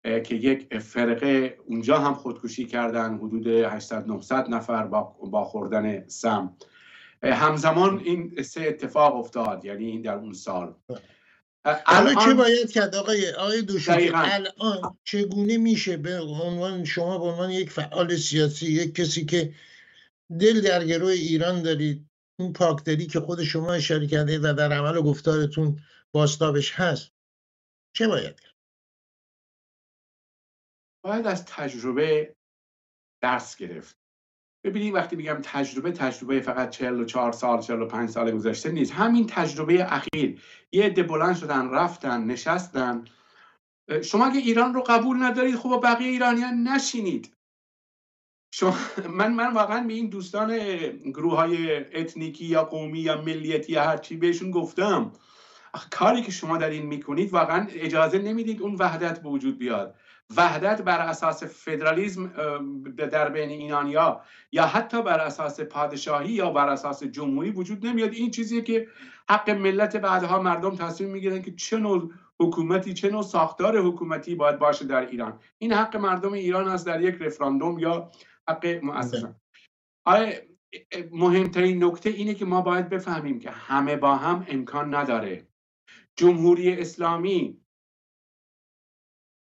که 0.06 0.36
یک 0.36 0.78
فرقه 0.78 1.58
اونجا 1.66 2.00
هم 2.00 2.14
خودکشی 2.14 2.66
کردن 2.66 3.16
حدود 3.18 3.48
800 3.48 4.08
900 4.08 4.50
نفر 4.50 4.84
با 5.32 5.44
خوردن 5.44 6.08
سم. 6.08 6.58
همزمان 7.24 8.00
این 8.00 8.44
سه 8.44 8.62
اتفاق 8.62 9.16
افتاد 9.16 9.66
یعنی 9.66 10.02
در 10.02 10.16
اون 10.16 10.34
سال. 10.34 10.76
الان 11.66 12.16
چه 12.26 12.34
باید 12.34 12.72
کرد؟ 12.72 12.96
آقای 12.96 13.32
آقای 13.32 13.62
دوشوکی 13.62 14.12
الان 14.14 14.98
چگونه 15.04 15.58
میشه 15.58 15.98
به 15.98 16.20
عنوان 16.20 16.84
شما 16.84 17.18
به 17.18 17.24
عنوان 17.24 17.52
یک 17.52 17.72
فعال 17.72 18.16
سیاسی 18.16 18.66
یک 18.66 18.96
کسی 18.96 19.26
که 19.26 19.54
دل 20.40 20.62
در 20.62 20.86
گروه 20.86 21.12
ایران 21.12 21.62
دارید 21.62 22.10
اون 22.40 22.54
پاکدلی 22.54 23.08
که 23.08 23.20
خود 23.20 23.44
شما 23.44 23.74
اشاره 23.74 24.08
کرده 24.08 24.40
و 24.40 24.54
در 24.54 24.74
عمل 24.74 24.98
و 24.98 25.04
گفتارتون 25.04 25.80
باستابش 26.12 26.72
هست 26.72 27.12
چه 27.94 28.08
باید 28.08 28.40
کرد؟ 28.40 28.55
باید 31.06 31.28
از 31.28 31.46
تجربه 31.46 32.36
درس 33.22 33.56
گرفت. 33.56 33.98
ببینید 34.64 34.94
وقتی 34.94 35.16
میگم 35.16 35.40
تجربه 35.44 35.92
تجربه 35.92 36.40
فقط 36.42 36.70
44 36.70 37.32
سال 37.32 37.62
45 37.62 38.10
سال 38.10 38.32
گذشته 38.32 38.72
نیست. 38.72 38.94
همین 38.94 39.28
تجربه 39.28 39.94
اخیر. 39.94 40.42
یه 40.72 40.86
عده 40.86 41.04
بلند 41.04 41.36
شدن 41.36 41.70
رفتن 41.70 42.24
نشستن. 42.24 43.06
شما 44.04 44.26
اگه 44.26 44.40
ایران 44.40 44.74
رو 44.74 44.82
قبول 44.82 45.24
ندارید 45.24 45.56
خب 45.56 45.80
بقیه 45.84 46.08
ایرانیان 46.08 46.68
نشینید. 46.68 47.34
شما 48.54 48.78
من 49.20 49.34
من 49.34 49.54
واقعا 49.54 49.88
به 49.88 49.94
این 49.94 50.10
دوستان 50.10 50.58
گروه 50.90 51.36
های 51.36 51.78
اتنیکی 51.96 52.46
یا 52.46 52.64
قومی 52.64 53.00
یا 53.00 53.22
ملیتی 53.22 53.74
یا 53.74 53.84
هر 53.84 53.98
چی 53.98 54.18
بهشون 54.18 54.52
گفتم. 54.52 55.12
کاری 55.92 56.22
که 56.22 56.32
شما 56.32 56.58
در 56.58 56.70
این 56.70 56.86
می‌کنید 56.86 57.34
واقعا 57.34 57.68
اجازه 57.70 58.20
نمی‌دید 58.20 58.62
اون 58.62 58.76
وحدت 58.76 59.24
به 59.24 59.30
وجود 59.30 59.58
بیاد. 59.58 59.96
وحدت 60.38 60.82
بر 60.82 61.00
اساس 61.00 61.44
فدرالیزم 61.44 62.28
در 62.96 63.30
بین 63.30 63.50
ایرانیا 63.50 64.22
یا 64.52 64.66
حتی 64.66 65.02
بر 65.02 65.20
اساس 65.20 65.60
پادشاهی 65.60 66.32
یا 66.32 66.50
بر 66.50 66.70
اساس 66.70 67.04
جمهوری 67.04 67.52
وجود 67.52 67.86
نمیاد. 67.86 68.14
این 68.14 68.32
چیزیه 68.32 68.62
که 68.62 68.88
حق 69.30 69.50
ملت 69.50 69.96
بعدها 69.96 70.42
مردم 70.42 70.76
تصمیم 70.76 71.10
می‌گیرن 71.10 71.42
که 71.42 71.52
چه 71.52 71.78
نوع 71.78 72.14
حکومتی 72.40 72.94
چه 72.94 73.10
نوع 73.10 73.24
ساختار 73.24 73.78
حکومتی 73.78 74.36
باید 74.36 74.60
باشه 74.60 74.86
در 74.86 75.06
ایران. 75.10 75.40
این 75.58 75.74
حق 75.74 75.96
مردم 75.96 76.34
ایران 76.34 76.68
است 76.68 76.86
در 76.86 77.02
یک 77.02 77.16
رفراندوم 77.22 77.80
یا 77.80 78.12
حق 78.50 78.80
مؤسسه. 78.84 79.36
آره 80.06 80.48
مهمترین 81.12 81.84
نکته 81.84 82.10
اینه 82.10 82.34
که 82.34 82.46
ما 82.46 82.62
باید 82.62 82.90
بفهمیم 82.90 83.40
که 83.40 83.52
همه 83.52 83.96
با 83.96 84.16
هم 84.16 84.46
امکان 84.50 84.96
نداره. 84.96 85.48
جمهوری 86.16 86.74
اسلامی 86.74 87.65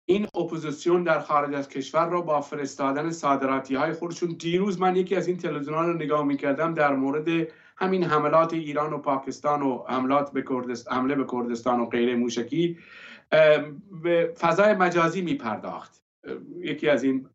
این 0.08 0.26
اپوزیسیون 0.34 1.02
در 1.02 1.20
خارج 1.20 1.54
از 1.54 1.68
کشور 1.68 2.08
را 2.08 2.20
با 2.20 2.40
فرستادن 2.40 3.10
صادراتی 3.10 3.74
های 3.74 3.92
خودشون 3.92 4.36
دیروز 4.38 4.80
من 4.80 4.96
یکی 4.96 5.16
از 5.16 5.28
این 5.28 5.36
تلویزیون 5.36 5.86
رو 5.86 5.92
نگاه 5.92 6.24
می‌کردم 6.24 6.74
در 6.74 6.94
مورد 6.94 7.48
همین 7.76 8.04
حملات 8.04 8.52
ایران 8.54 8.92
و 8.92 8.98
پاکستان 8.98 9.62
و 9.62 9.84
حملات 9.88 10.32
به 10.32 10.42
کردستان 10.42 10.96
حمله 10.96 11.14
به 11.14 11.24
کردستان 11.32 11.80
و 11.80 11.86
غیر 11.86 12.16
موشکی 12.16 12.78
به 14.02 14.34
فضای 14.40 14.74
مجازی 14.74 15.22
میپرداخت. 15.22 16.02
یکی 16.58 16.88
از 16.88 17.04
این 17.04 17.28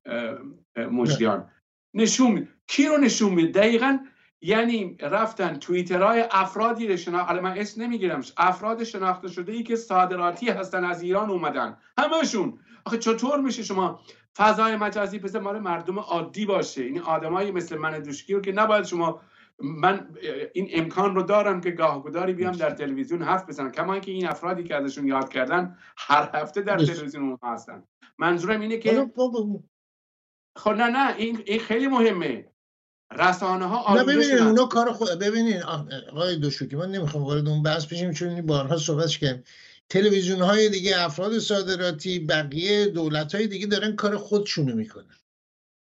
مجریان 0.92 1.50
نشون 1.94 2.48
کی 2.68 2.86
رو 2.88 2.98
نشون 2.98 3.34
میده؟ 3.34 3.60
دقیقا 3.60 3.98
یعنی 4.42 4.98
رفتن 5.00 5.56
توییترهای 5.56 6.26
افرادی 6.32 6.88
رو 6.88 6.98
شناخت 6.98 7.32
من 7.32 7.58
اسم 7.58 7.82
نمی‌گیرم 7.82 8.22
افراد 8.38 8.84
شناخته 8.84 9.28
شده 9.28 9.52
ای 9.52 9.64
که 9.64 9.76
صادراتی 9.76 10.50
هستن 10.50 10.84
از 10.84 11.02
ایران 11.02 11.30
اومدن. 11.30 11.78
همشون 11.98 12.60
آخه 12.86 12.98
چطور 12.98 13.42
میشه 13.42 13.64
شما 13.64 14.00
فضای 14.38 14.76
مجازی 14.76 15.20
پس 15.20 15.36
مال 15.36 15.60
مردم 15.60 16.00
عادی 16.00 16.46
باشه؟ 16.46 16.84
این 16.84 17.00
آدمایی 17.00 17.52
مثل 17.52 17.78
من 17.78 18.00
دوشکی 18.00 18.34
رو 18.34 18.42
که 18.42 18.52
نباید 18.52 18.86
شما 18.86 19.22
من 19.60 20.10
این 20.54 20.70
امکان 20.72 21.16
رو 21.16 21.24
دارم 21.24 21.62
که 21.62 21.72
گاهگداری 21.72 22.34
بیام 22.34 22.52
در 22.52 22.70
تلویزیون 22.70 23.22
حرف 23.22 23.50
بزنم. 23.50 23.72
کما 23.72 24.00
که 24.00 24.12
این 24.12 24.28
افرادی 24.28 24.64
که 24.64 24.76
ازشون 24.76 25.08
یاد 25.08 25.30
کردن 25.30 25.78
هر 25.98 26.30
هفته 26.34 26.62
در 26.62 26.78
تلویزیون 26.78 27.38
هستن. 27.44 27.84
منظورم 28.18 28.62
اینه 28.62 28.78
که 28.78 29.12
خب 30.56 30.70
نه 30.70 30.88
نه 30.88 31.16
این, 31.18 31.44
این 31.46 31.60
خیلی 31.60 31.88
مهمه. 31.88 32.52
رسانه 33.20 33.66
ها 33.66 33.96
نه 33.96 34.04
ببینید 34.04 34.38
اونا 34.38 34.66
کار 34.66 34.92
خود 34.92 35.10
ببینید 35.10 35.62
آقای 36.12 36.36
دوشوکی 36.36 36.76
من 36.76 36.92
نمی‌خوام 36.92 37.24
وارد 37.24 37.48
اون 37.48 37.64
بحث 37.64 37.86
بشیم 37.86 38.14
چون 38.14 38.30
این 38.30 38.46
بارها 38.46 38.78
صحبتش 38.78 39.18
کردیم. 39.18 39.44
تلویزیون 39.90 40.42
های 40.42 40.70
دیگه 40.70 41.02
افراد 41.02 41.40
صادراتی 41.40 42.20
بقیه 42.20 42.86
دولت 42.86 43.36
های 43.36 43.48
دیگه 43.48 43.68
دارن 43.68 43.96
کار 43.96 44.18
خودشونو 44.18 44.76
می‌کنن. 44.76 45.16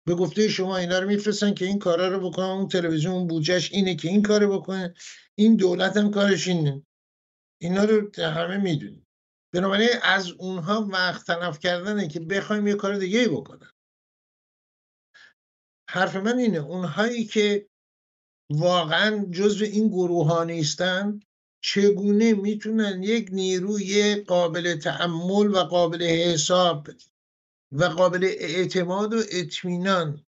به 0.07 0.15
گفته 0.15 0.47
شما 0.47 0.77
اینا 0.77 0.99
رو 0.99 1.07
میفرستن 1.07 1.53
که 1.53 1.65
این 1.65 1.79
کارا 1.79 2.07
رو 2.07 2.29
بکنن 2.29 2.45
اون 2.45 2.67
تلویزیون 2.67 3.27
بودجهش 3.27 3.71
اینه 3.71 3.95
که 3.95 4.07
این 4.07 4.21
کارو 4.21 4.59
بکنه. 4.59 4.93
این 5.35 5.55
دولت 5.55 5.97
هم 5.97 6.11
کارش 6.11 6.47
اینه. 6.47 6.83
اینا 7.61 7.83
رو 7.83 8.11
همه 8.17 8.57
می‌دونیم. 8.57 9.07
بنابراین 9.53 9.89
از 10.03 10.31
اونها 10.31 10.87
وقت 10.91 11.27
تلف 11.27 11.59
کردنه 11.59 12.07
که 12.07 12.19
بخوایم 12.19 12.67
یه 12.67 12.73
کار 12.73 12.95
دیگه 12.95 13.27
بکنن. 13.27 13.71
حرف 15.89 16.15
من 16.15 16.37
اینه 16.37 16.59
اونهایی 16.59 17.25
که 17.25 17.67
واقعا 18.49 19.25
جزو 19.31 19.65
این 19.65 19.87
گروه 19.87 20.27
ها 20.27 20.43
نیستن 20.43 21.19
چگونه 21.63 22.33
می‌تونن 22.33 23.03
یک 23.03 23.29
نیروی 23.31 24.15
قابل 24.15 24.75
تعمل 24.75 25.47
و 25.47 25.57
قابل 25.57 26.03
حساب 26.03 26.87
و 27.71 27.83
قابل 27.83 28.23
اعتماد 28.23 29.13
و 29.13 29.17
اطمینان 29.31 30.25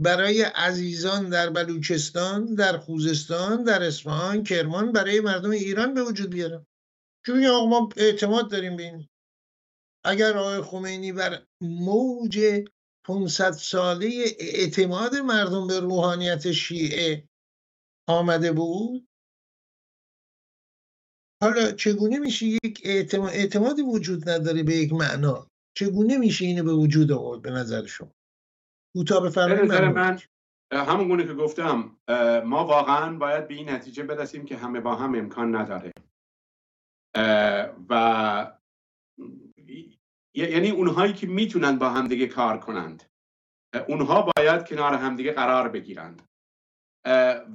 برای 0.00 0.42
عزیزان 0.42 1.28
در 1.28 1.50
بلوچستان 1.50 2.54
در 2.54 2.78
خوزستان 2.78 3.64
در 3.64 3.82
اصفهان 3.82 4.44
کرمان 4.44 4.92
برای 4.92 5.20
مردم 5.20 5.50
ایران 5.50 5.94
به 5.94 6.02
وجود 6.02 6.30
بیارن 6.30 6.66
چون 7.26 7.46
آقا 7.46 7.66
ما 7.66 7.88
اعتماد 7.96 8.50
داریم 8.50 8.76
به 8.76 8.82
این. 8.82 9.08
اگر 10.04 10.36
آقای 10.36 10.60
خمینی 10.62 11.12
بر 11.12 11.42
موج 11.60 12.64
500 13.04 13.50
ساله 13.50 14.24
اعتماد 14.38 15.16
مردم 15.16 15.66
به 15.66 15.80
روحانیت 15.80 16.52
شیعه 16.52 17.28
آمده 18.08 18.52
بود؟ 18.52 19.08
حالا 21.42 21.72
چگونه 21.72 22.18
میشه 22.18 22.46
یک 22.46 22.82
اعتماد 22.84 23.30
اعتمادی 23.30 23.82
وجود 23.82 24.28
نداره 24.28 24.62
به 24.62 24.76
یک 24.76 24.92
معنا؟ 24.92 25.46
چگونه 25.76 26.18
میشه 26.18 26.44
اینو 26.44 26.64
به 26.64 26.72
وجود 26.72 27.12
آورد 27.12 27.42
به 27.42 27.50
نظر 27.50 27.86
شما؟ 27.86 28.12
کوتاه 28.96 29.24
بفرمایید 29.24 29.72
من 29.72 30.18
همون 30.72 31.08
گونه 31.08 31.26
که 31.26 31.34
گفتم 31.34 31.96
ما 32.44 32.64
واقعا 32.66 33.16
باید 33.18 33.48
به 33.48 33.54
این 33.54 33.70
نتیجه 33.70 34.02
برسیم 34.02 34.44
که 34.44 34.56
همه 34.56 34.80
با 34.80 34.94
هم 34.94 35.14
امکان 35.14 35.56
نداره. 35.56 35.92
و 37.88 38.52
یعنی 40.34 40.70
اونهایی 40.70 41.12
که 41.12 41.26
می‌تونن 41.26 41.78
با 41.78 41.90
همدیگه 41.90 42.26
کار 42.26 42.58
کنند. 42.58 43.02
اونها 43.88 44.30
باید 44.36 44.68
کنار 44.68 44.94
همدیگه 44.94 45.32
قرار 45.32 45.68
بگیرند. 45.68 46.22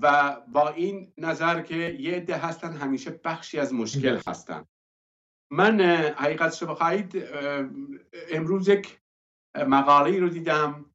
و 0.02 0.38
با 0.48 0.70
این 0.70 1.14
نظر 1.18 1.62
که 1.62 1.76
یه 1.76 2.16
عده 2.16 2.38
هستن 2.38 2.74
همیشه 2.74 3.20
بخشی 3.24 3.60
از 3.60 3.74
مشکل 3.74 4.20
هستن. 4.28 4.66
من 5.52 5.82
حقیقت 6.18 6.64
بخواهید 6.64 7.24
امروز 8.30 8.68
یک 8.68 9.02
مقاله 9.56 10.20
رو 10.20 10.30
دیدم 10.30 10.86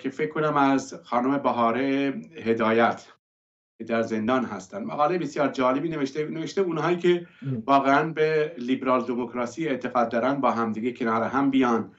که 0.00 0.10
فکر 0.10 0.30
کنم 0.30 0.56
از 0.56 0.94
خانم 1.04 1.38
بهاره 1.38 2.14
هدایت. 2.36 3.12
در 3.86 4.02
زندان 4.02 4.44
هستن. 4.44 4.84
مقاله 4.84 5.18
بسیار 5.18 5.48
جالبی 5.48 5.88
نوشته 5.88 6.26
نوشته 6.26 6.60
اونهایی 6.60 6.96
که 6.96 7.26
واقعا 7.66 8.12
به 8.12 8.54
لیبرال 8.58 9.04
دموکراسی 9.04 9.68
اعتقاد 9.68 10.08
دارن 10.08 10.34
با 10.34 10.50
همدیگه 10.50 10.92
کنار 10.92 11.22
هم 11.22 11.50
بیان. 11.50 11.94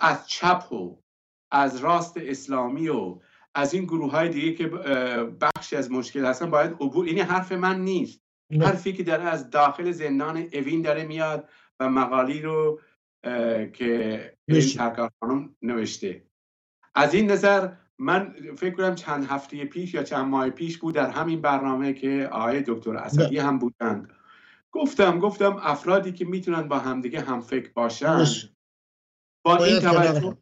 از 0.00 0.28
چپ 0.28 0.72
و 0.72 0.98
از 1.50 1.76
راست 1.76 2.16
اسلامی 2.16 2.88
و 2.88 3.18
از 3.54 3.74
این 3.74 3.84
گروه 3.84 4.10
های 4.10 4.28
دیگه 4.28 4.52
که 4.52 4.66
بخشی 5.40 5.76
از 5.76 5.90
مشکل 5.90 6.24
هستن 6.24 6.50
باید 6.50 6.72
عبور 6.72 7.06
این 7.06 7.18
حرف 7.18 7.52
من 7.52 7.80
نیست. 7.80 8.20
حرفی 8.60 8.92
که 8.92 9.02
داره 9.02 9.24
از 9.24 9.50
داخل 9.50 9.90
زندان 9.90 10.36
اوین 10.36 10.82
داره 10.82 11.04
میاد 11.04 11.48
و 11.80 11.88
مقالی 11.88 12.42
رو 12.42 12.80
که 13.72 14.36
این 14.48 14.60
سرکار 14.60 15.10
خانم 15.20 15.56
نوشته. 15.62 16.24
از 16.94 17.14
این 17.14 17.30
نظر 17.30 17.72
من 17.98 18.34
فکر 18.56 18.74
کنم 18.74 18.94
چند 18.94 19.26
هفته 19.26 19.64
پیش 19.64 19.94
یا 19.94 20.02
چند 20.02 20.26
ماه 20.26 20.50
پیش 20.50 20.78
بود 20.78 20.94
در 20.94 21.10
همین 21.10 21.40
برنامه 21.40 21.92
که 21.92 22.28
آقای 22.32 22.64
دکتر 22.66 22.96
اسدی 22.96 23.38
هم 23.38 23.58
بودند. 23.58 24.12
گفتم 24.72 25.18
گفتم 25.18 25.56
افرادی 25.62 26.12
که 26.12 26.24
می‌تونن 26.24 26.68
با 26.68 26.78
همدیگه 26.78 27.20
هم 27.20 27.40
فکر 27.40 27.72
باشن 27.72 28.24
با 29.44 29.64
این 29.64 29.80
توجه 29.80 30.36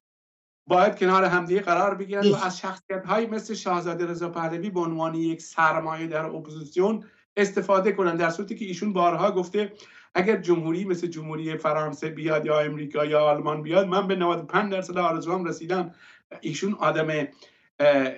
باید 0.67 0.99
کنار 0.99 1.25
همدیگه 1.25 1.61
قرار 1.61 1.95
بگیرن 1.95 2.31
و 2.31 2.35
از 2.35 2.59
شخصیت 2.59 3.07
های 3.07 3.27
مثل 3.27 3.55
شاهزاده 3.55 4.07
رضا 4.07 4.29
پهلوی 4.29 4.71
به 4.71 4.81
عنوان 4.81 5.15
یک 5.15 5.43
سرمایه 5.43 6.07
در 6.07 6.27
اپوزیسیون 6.27 7.05
استفاده 7.37 7.93
کنن 7.93 8.17
در 8.17 8.31
صورتی 8.31 8.55
که 8.55 8.65
ایشون 8.65 8.93
بارها 8.93 9.31
گفته 9.31 9.73
اگر 10.15 10.37
جمهوری 10.37 10.85
مثل 10.85 11.07
جمهوری 11.07 11.57
فرانسه 11.57 12.09
بیاد 12.09 12.47
یا 12.47 12.61
امریکا 12.61 13.05
یا 13.05 13.21
آلمان 13.21 13.63
بیاد 13.63 13.87
من 13.87 14.07
به 14.07 14.17
95 14.17 14.73
درصد 14.73 14.99
آرزوام 14.99 15.45
رسیدم 15.45 15.95
ایشون 16.41 16.75
آدم 16.75 17.27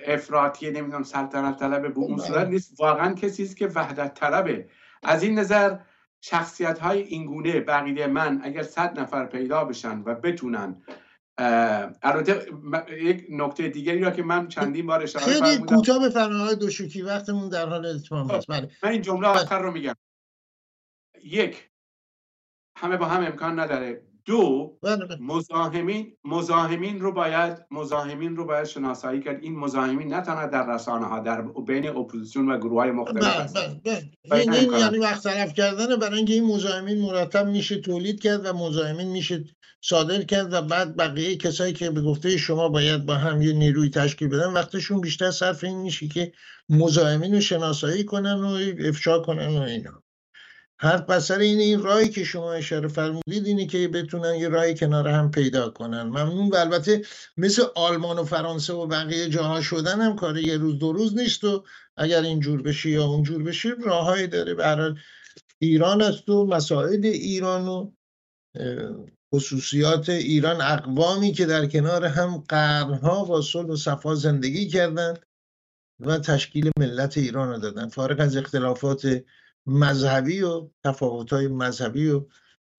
افراطی 0.07 0.71
نمی‌دونم 0.71 1.03
سلطنت 1.03 1.59
طلبه 1.59 1.89
به 1.89 1.99
اون 1.99 2.17
صورت 2.17 2.47
نیست. 2.47 2.79
واقعا 2.79 3.13
کسی 3.13 3.43
است 3.43 3.57
که 3.57 3.67
وحدت 3.67 4.13
طلبه. 4.13 4.69
از 5.03 5.23
این 5.23 5.39
نظر 5.39 5.77
شخصیت 6.21 6.79
های 6.79 7.01
اینگونه 7.01 7.59
بقیده 7.59 8.07
من 8.07 8.41
اگر 8.43 8.63
صد 8.63 8.99
نفر 8.99 9.25
پیدا 9.25 9.65
بشن 9.65 10.01
و 10.05 10.15
بتونن 10.15 10.83
البته 12.03 12.45
یک 12.89 13.25
نکته 13.29 13.69
دیگری 13.69 13.99
را 13.99 14.11
که 14.11 14.23
من 14.23 14.47
چندین 14.47 14.85
بار 14.85 15.03
اشاره 15.03 15.25
خیلی 15.25 15.57
کوتاه 15.57 16.09
بفرمایید 16.09 16.59
دوشوکی 16.59 17.01
وقتمون 17.01 17.49
در 17.49 17.69
حال 17.69 17.85
اتمام 17.85 18.31
است. 18.31 18.47
بله. 18.47 18.69
من 18.83 18.89
این 18.89 19.01
جمله 19.01 19.27
آخر 19.27 19.59
رو 19.59 19.71
میگم. 19.71 19.93
یک 21.23 21.69
همه 22.77 22.97
با 22.97 23.05
هم 23.05 23.25
امکان 23.25 23.59
نداره 23.59 24.01
دو 24.25 24.77
بله، 24.83 25.05
بله. 25.05 25.17
مزاحمین 25.21 26.17
مزاحمین 26.23 26.99
رو 26.99 27.11
باید 27.11 27.57
مزاحمین 27.71 28.35
رو 28.35 28.45
باید 28.45 28.65
شناسایی 28.65 29.21
کرد. 29.21 29.43
این 29.43 29.55
مزاحمین 29.55 30.13
نه 30.13 30.21
تنها 30.21 30.47
در 30.47 30.75
رسانه 30.75 31.05
ها 31.05 31.19
در 31.19 31.41
بین 31.41 31.87
اپوزیسیون 31.87 32.51
و 32.51 32.57
گروه 32.57 32.81
های 32.81 32.91
مختلف 32.91 33.53
بله 33.83 34.41
این 34.41 34.53
یعنی 34.79 34.97
وقت 34.97 35.23
طرف 35.23 35.53
کردن 35.53 35.95
برای 35.95 36.17
اینکه 36.17 36.33
این 36.33 36.45
مزاحمین 36.45 37.01
مرتب 37.01 37.45
میشه 37.45 37.77
تولید 37.77 38.21
کرد 38.21 38.45
و 38.45 38.53
مزاحمین 38.53 39.07
میشه 39.07 39.43
صادر 39.81 40.21
کرد 40.21 40.53
و 40.53 40.61
بعد 40.61 40.97
بقیه 40.97 41.35
کسایی 41.35 41.73
که 41.73 41.91
به 41.91 42.01
گفته 42.01 42.37
شما 42.37 42.69
باید 42.69 43.05
با 43.05 43.15
هم 43.15 43.41
یه 43.41 43.53
نیروی 43.53 43.89
تشکیل 43.89 44.27
بدن 44.27 44.53
وقتشون 44.53 45.01
بیشتر 45.01 45.31
صرف 45.31 45.63
این 45.63 45.77
میشه 45.77 46.07
که 46.07 46.31
مزاحمین 46.69 47.33
رو 47.33 47.41
شناسایی 47.41 48.03
کنن 48.03 48.33
و 48.33 48.59
افشا 48.87 49.19
کنن 49.19 49.57
و 49.57 49.61
اینا. 49.61 50.04
هر 50.79 50.97
بسر 50.97 51.39
این 51.39 51.59
این 51.59 51.81
راهی 51.81 52.09
که 52.09 52.23
شما 52.23 52.53
اشاره 52.53 52.87
فرمودید 52.87 53.45
اینه 53.45 53.65
که 53.65 53.87
بتونن 53.87 54.35
یه 54.35 54.49
راهی 54.49 54.75
کنار 54.75 55.07
هم 55.07 55.31
پیدا 55.31 55.69
کنن. 55.69 56.01
ممنون 56.01 56.49
و 56.49 56.55
البته 56.55 57.01
مثل 57.37 57.63
آلمان 57.75 58.19
و 58.19 58.23
فرانسه 58.23 58.73
و 58.73 58.87
بقیه 58.87 59.29
جاها 59.29 59.61
شدن 59.61 60.01
هم 60.01 60.15
کار 60.15 60.37
یه 60.37 60.57
روز 60.57 60.79
دو 60.79 60.93
روز 60.93 61.17
نیست 61.17 61.43
و 61.43 61.63
اگر 61.97 62.21
اینجور 62.21 62.61
بشه 62.61 62.89
یا 62.89 63.05
اونجور 63.05 63.43
بشه 63.43 63.69
راههایی 63.85 64.27
داره. 64.27 64.53
برای 64.53 64.95
ایران 65.59 66.01
است 66.01 66.29
و 66.29 66.45
مسائل 66.45 67.05
ایران 67.05 67.67
و 67.67 67.91
خصوصیات 69.35 70.09
ایران 70.09 70.61
اقوامی 70.61 71.33
که 71.33 71.45
در 71.45 71.65
کنار 71.65 72.05
هم 72.05 72.43
قرنها 72.49 73.25
با 73.25 73.41
صلح 73.41 73.69
و 73.69 73.75
صفا 73.75 74.15
زندگی 74.15 74.67
کردند 74.67 75.25
و 75.99 76.17
تشکیل 76.17 76.71
ملت 76.79 77.17
ایران 77.17 77.49
رو 77.49 77.57
دادن. 77.59 77.89
فارغ 77.89 78.19
از 78.19 78.37
اختلافات 78.37 79.23
مذهبی 79.67 80.41
و 80.41 80.69
های 81.31 81.47
مذهبی 81.47 82.09
و 82.09 82.25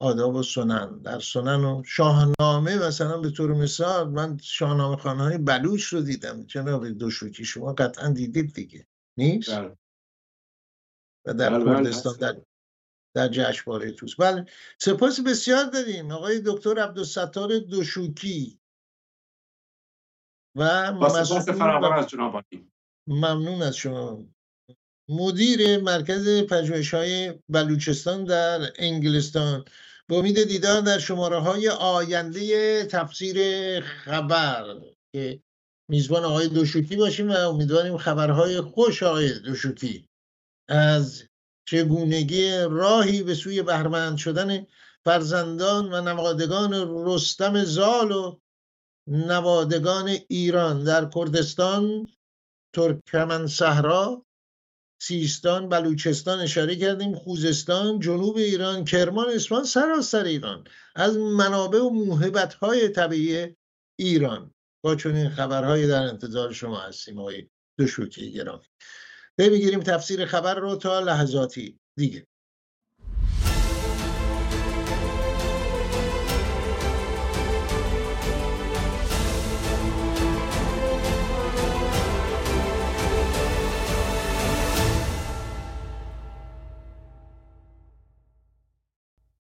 آداب 0.00 0.34
و 0.34 0.42
سنن. 0.42 0.98
در 0.98 1.20
سنن 1.20 1.64
و 1.64 1.82
شاهنامه 1.86 2.86
مثلا 2.86 3.20
به 3.20 3.30
طور 3.30 3.54
مثال 3.54 4.08
من 4.08 4.38
شاهنامه 4.42 4.96
خانه 4.96 5.22
های 5.22 5.38
بلوچ 5.38 5.84
رو 5.84 6.00
دیدم. 6.00 6.42
جناب 6.42 6.88
دوشوکی 6.88 7.44
شما 7.44 7.72
قطعا 7.72 8.08
دیدید 8.08 8.54
دیگه. 8.54 8.86
نیست؟ 9.18 9.50
بله. 9.50 9.76
و 11.24 11.34
در 11.34 11.58
بله، 11.58 11.64
کردستان 11.64 12.16
در 12.16 12.36
در 13.14 13.28
جشنواره 13.28 13.92
توس. 13.92 14.16
بله. 14.20 14.46
سپاس 14.78 15.20
بسیار 15.20 15.64
داریم. 15.64 16.10
آقای 16.10 16.42
دکتر 16.46 16.78
عبدالستار 16.78 17.58
دوشوکی. 17.58 18.60
و 20.56 20.92
ممنون 23.06 23.62
از 23.62 23.76
شما. 23.76 24.24
مدیر 25.08 25.78
مرکز 25.78 26.28
پژوهش 26.28 26.94
های 26.94 27.34
بلوچستان 27.48 28.24
در 28.24 28.72
انگلستان. 28.76 29.64
با 30.08 30.18
امید 30.18 30.44
دیدار 30.44 30.80
در 30.80 30.98
شماره 30.98 31.38
های 31.38 31.68
آینده 31.68 32.84
تفسیر 32.84 33.80
خبر 33.80 34.80
که 35.12 35.40
میزبان 35.88 36.24
آقای 36.24 36.48
دوشوکی 36.48 36.96
باشیم 36.96 37.30
و 37.30 37.32
امیدواریم 37.32 37.98
خبرهای 37.98 38.60
خوش 38.60 39.02
آقای 39.02 39.38
دوشوکی. 39.38 40.08
از 40.68 41.22
چگونگی 41.68 42.50
راهی 42.70 43.22
به 43.22 43.34
سوی 43.34 43.62
بهرمند 43.62 44.18
شدن 44.18 44.66
فرزندان 45.04 45.92
و 45.92 46.00
نوادگان 46.00 47.04
رستم 47.06 47.64
زال 47.64 48.12
و 48.12 48.38
نوادگان 49.06 50.16
ایران 50.28 50.84
در 50.84 51.10
کردستان 51.14 52.06
ترکمن 52.74 53.46
صحرا 53.46 54.25
سیستان 54.98 55.68
بلوچستان 55.68 56.40
اشاره 56.40 56.76
کردیم 56.76 57.14
خوزستان 57.14 58.00
جنوب 58.00 58.36
ایران 58.36 58.84
کرمان 58.84 59.30
اصفهان 59.30 59.64
سراسر 59.64 60.24
ایران 60.24 60.64
از 60.94 61.16
منابع 61.16 61.78
و 61.78 61.90
موهبت 61.90 62.54
های 62.54 62.88
طبیعی 62.88 63.56
ایران. 63.98 64.54
با 64.84 64.96
چنین 64.96 65.30
خبرهایی 65.30 65.86
در 65.86 66.02
انتظار 66.02 66.52
شما 66.52 66.80
هستیم 66.80 67.18
آقای 67.18 67.48
دوشوکی 67.78 68.32
گرامی. 68.32 68.66
بگیریم 69.38 69.80
تفسیر 69.80 70.26
خبر 70.26 70.54
رو 70.54 70.76
تا 70.76 71.00
لحظاتی 71.00 71.78
دیگه. 71.96 72.26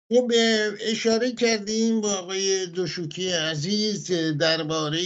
خب 0.08 0.32
اشاره 0.80 1.32
کردیم 1.32 2.00
با 2.00 2.14
آقای 2.14 2.66
دوشوکی 2.66 3.32
عزیز 3.32 4.12
درباره 4.12 5.00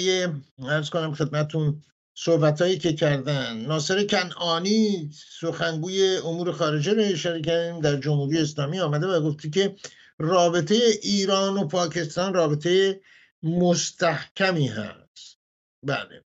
ارز 0.59 0.91
کنم 0.91 1.15
خدمتون 1.15 1.83
صحبت 2.15 2.61
هایی 2.63 2.79
که 2.79 2.93
کردن. 2.93 3.57
ناصر 3.57 4.05
کنعانی 4.05 5.11
سخنگوی 5.41 6.17
امور 6.17 6.53
خارجه 6.53 6.93
رو 6.93 7.03
اشاره 7.03 7.41
کردیم 7.41 7.81
در 7.81 7.97
جمهوری 7.97 8.39
اسلامی 8.39 8.81
آمده 8.81 9.07
و 9.07 9.21
گفتی 9.21 9.51
که 9.51 9.77
رابطه 10.19 10.75
ایران 11.03 11.59
و 11.59 11.67
پاکستان 11.67 12.35
رابطه 12.35 13.01
مستحکمی 13.43 14.67
هست. 14.69 15.39
بله. 15.87 16.25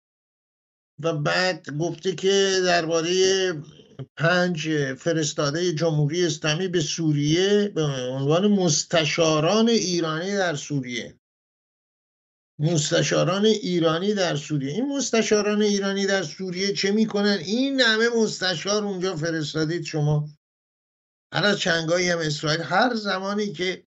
و 0.99 1.13
بعد 1.13 1.69
گفته 1.79 2.15
که 2.15 2.61
درباره 2.65 3.11
پنج 4.17 4.93
فرستاده 4.93 5.73
جمهوری 5.73 6.25
اسلامی 6.25 6.67
به 6.67 6.81
سوریه 6.81 7.67
به 7.67 7.83
عنوان 7.83 8.47
مستشاران 8.47 9.69
ایرانی 9.69 10.31
در 10.31 10.55
سوریه. 10.55 11.19
مستشاران 12.59 13.45
ایرانی 13.45 14.13
در 14.13 14.35
سوریه. 14.35 14.73
این 14.73 14.97
مستشاران 14.97 15.61
ایرانی 15.61 16.05
در 16.05 16.23
سوریه 16.23 16.73
چه 16.73 16.91
می‌کنن؟ 16.91 17.37
این 17.45 17.81
همه 17.81 18.09
مستشار 18.09 18.83
اونجا 18.83 19.15
فرستادید 19.15 19.83
شما. 19.83 20.29
هر 21.33 21.45
از 21.45 21.59
چنگایی 21.59 22.09
هم 22.09 22.19
اسرائیل 22.19 22.61
هر 22.61 22.95
زمانی 22.95 23.53
که 23.53 23.85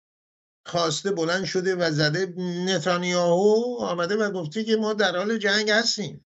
خواسته 0.67 1.11
بلند 1.11 1.45
شده 1.45 1.75
و 1.75 1.91
زده 1.91 2.35
نتانیاهو 2.67 3.77
آمده 3.81 4.17
و 4.17 4.31
گفته 4.31 4.65
که 4.65 4.77
ما 4.77 4.93
در 4.93 5.17
حال 5.17 5.39
جنگ 5.39 5.71
هستیم. 5.71 6.27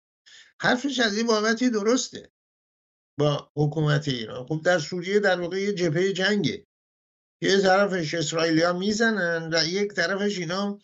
حرفش 0.61 1.01
از 1.01 1.17
این 1.17 1.27
بابتی 1.27 1.71
درسته. 1.71 2.32
با 3.19 3.51
حکومت 3.57 4.09
ایران. 4.09 4.47
خب 4.47 4.61
در 4.65 4.79
سوریه 4.79 5.21
در 5.21 5.41
واقع 5.41 5.61
یه 5.61 5.73
جبهه 5.73 6.13
جنگه. 6.13 6.67
یه 7.43 7.63
طرفش 7.63 8.15
اسرائیلیا 8.15 8.73
می‌زنن 8.73 9.55
و 9.55 9.65
یک 9.67 9.93
طرفش 9.93 10.39
اینا 10.39 10.79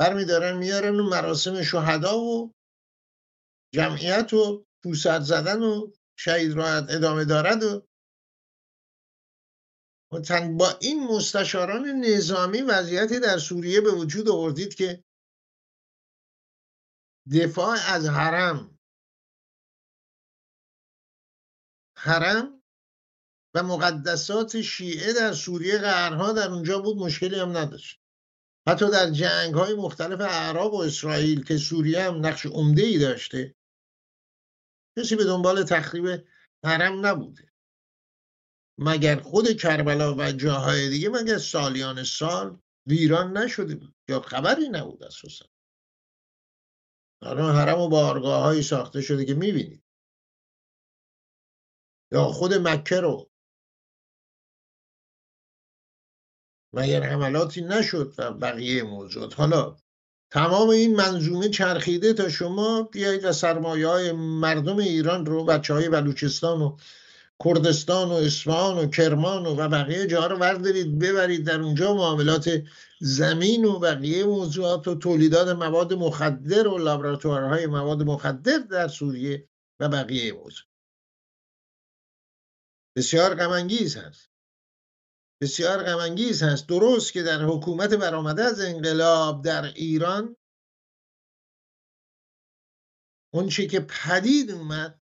برمیدارن 0.00 0.56
میارن 0.56 1.00
و 1.00 1.10
مراسم 1.10 1.62
شهدا 1.62 2.18
و 2.18 2.52
جمعیت 3.74 4.32
و 4.32 4.64
پوسد 4.82 5.20
زدن 5.20 5.62
و 5.62 5.92
شهید 6.18 6.52
راحت 6.52 6.84
ادامه 6.88 7.24
دارد 7.24 7.62
و 7.62 7.86
با 10.58 10.78
این 10.80 11.06
مستشاران 11.06 11.86
نظامی 11.86 12.60
وضعیتی 12.60 13.20
در 13.20 13.38
سوریه 13.38 13.80
به 13.80 13.90
وجود 13.90 14.28
آوردید 14.28 14.74
که 14.74 15.04
دفاع 17.32 17.76
از 17.86 18.06
حرم 18.06 18.78
حرم 22.04 22.62
و 23.54 23.62
مقدسات 23.62 24.60
شیعه 24.60 25.12
در 25.12 25.32
سوریه 25.32 25.78
قرنها 25.78 26.32
در 26.32 26.50
اونجا 26.50 26.78
بود 26.78 26.96
مشکلی 26.96 27.40
هم 27.40 27.56
نداشت. 27.56 28.00
حتی 28.68 28.90
در 28.90 29.10
جنگ 29.10 29.54
های 29.54 29.74
مختلف 29.74 30.20
عرب 30.20 30.72
و 30.72 30.80
اسرائیل 30.80 31.44
که 31.44 31.56
سوریه 31.56 32.02
هم 32.02 32.26
نقش 32.26 32.46
عمده 32.46 32.82
ای 32.82 32.98
داشته 32.98 33.54
کسی 34.98 35.16
به 35.16 35.24
دنبال 35.24 35.62
تخریب 35.62 36.24
حرم 36.64 37.06
نبوده. 37.06 37.52
مگر 38.78 39.20
خود 39.20 39.56
کربلا 39.56 40.14
و 40.14 40.32
جاهای 40.32 40.88
دیگه 40.88 41.08
مگر 41.08 41.38
سالیان 41.38 42.04
سال 42.04 42.58
ویران 42.86 43.38
نشده 43.38 43.74
بود؟ 43.74 43.94
یا 44.08 44.20
خبری 44.20 44.68
نبود 44.68 45.02
اساسا؟ 45.02 45.46
الان 47.22 47.56
حرم 47.56 47.80
و 47.80 47.88
بارگاه 47.88 48.42
های 48.42 48.62
ساخته 48.62 49.00
شده 49.00 49.24
که 49.24 49.34
می‌بینید. 49.34 49.82
یا 52.12 52.24
خود 52.24 52.54
مکه 52.54 53.00
رو. 53.00 53.30
مگر 56.74 57.02
حملاتی 57.02 57.60
نشد 57.60 58.14
و 58.18 58.32
بقیه 58.32 58.82
موضوعات 58.82 59.34
حالا 59.40 59.76
تمام 60.30 60.68
این 60.68 60.96
منظومه 60.96 61.48
چرخیده 61.48 62.12
تا 62.12 62.28
شما 62.28 62.82
بیایید 62.82 63.24
و 63.24 63.32
سرمایه 63.32 63.88
های 63.88 64.12
مردم 64.12 64.76
ایران 64.76 65.26
رو 65.26 65.44
بچه 65.44 65.74
های 65.74 65.88
بلوچستان 65.88 66.62
و 66.62 66.76
کردستان 67.44 68.08
و 68.08 68.12
اصفهان 68.12 68.78
و 68.78 68.86
کرمان 68.86 69.46
و 69.46 69.68
بقیه 69.68 70.06
جاها 70.06 70.26
رو 70.26 70.36
وردارید 70.36 70.98
ببرید 70.98 71.46
در 71.46 71.60
اونجا 71.60 71.94
معاملات 71.94 72.62
زمین 73.00 73.64
و 73.64 73.78
بقیه 73.78 74.24
موضوعات 74.24 74.88
و 74.88 74.94
تولیدات 74.94 75.48
مواد 75.48 75.92
مخدر 75.92 76.68
و 76.68 76.78
لابراتوارهای 76.78 77.66
مواد 77.66 78.02
مخدر 78.02 78.58
در 78.58 78.88
سوریه 78.88 79.48
و 79.80 79.88
بقیه 79.88 80.32
موضوع. 80.32 80.71
بسیار 82.96 83.34
غمانگیز 83.34 83.96
هست. 83.96 84.30
بسیار 85.42 85.82
غمانگیز 85.82 86.42
هست. 86.42 86.68
درست 86.68 87.12
که 87.12 87.22
در 87.22 87.42
حکومت 87.44 87.94
برآمده 87.94 88.42
از 88.44 88.60
انقلاب 88.60 89.44
در 89.44 89.64
ایران 89.64 90.36
اون 93.34 93.48
چی 93.48 93.66
که 93.66 93.80
پدید 93.80 94.50
اومد 94.50 95.00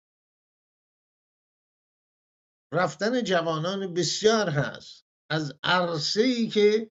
رفتن 2.72 3.24
جوانان 3.24 3.94
بسیار 3.94 4.50
هست. 4.50 5.04
از 5.30 5.58
عرصه 5.62 6.22
ای 6.22 6.48
که 6.48 6.90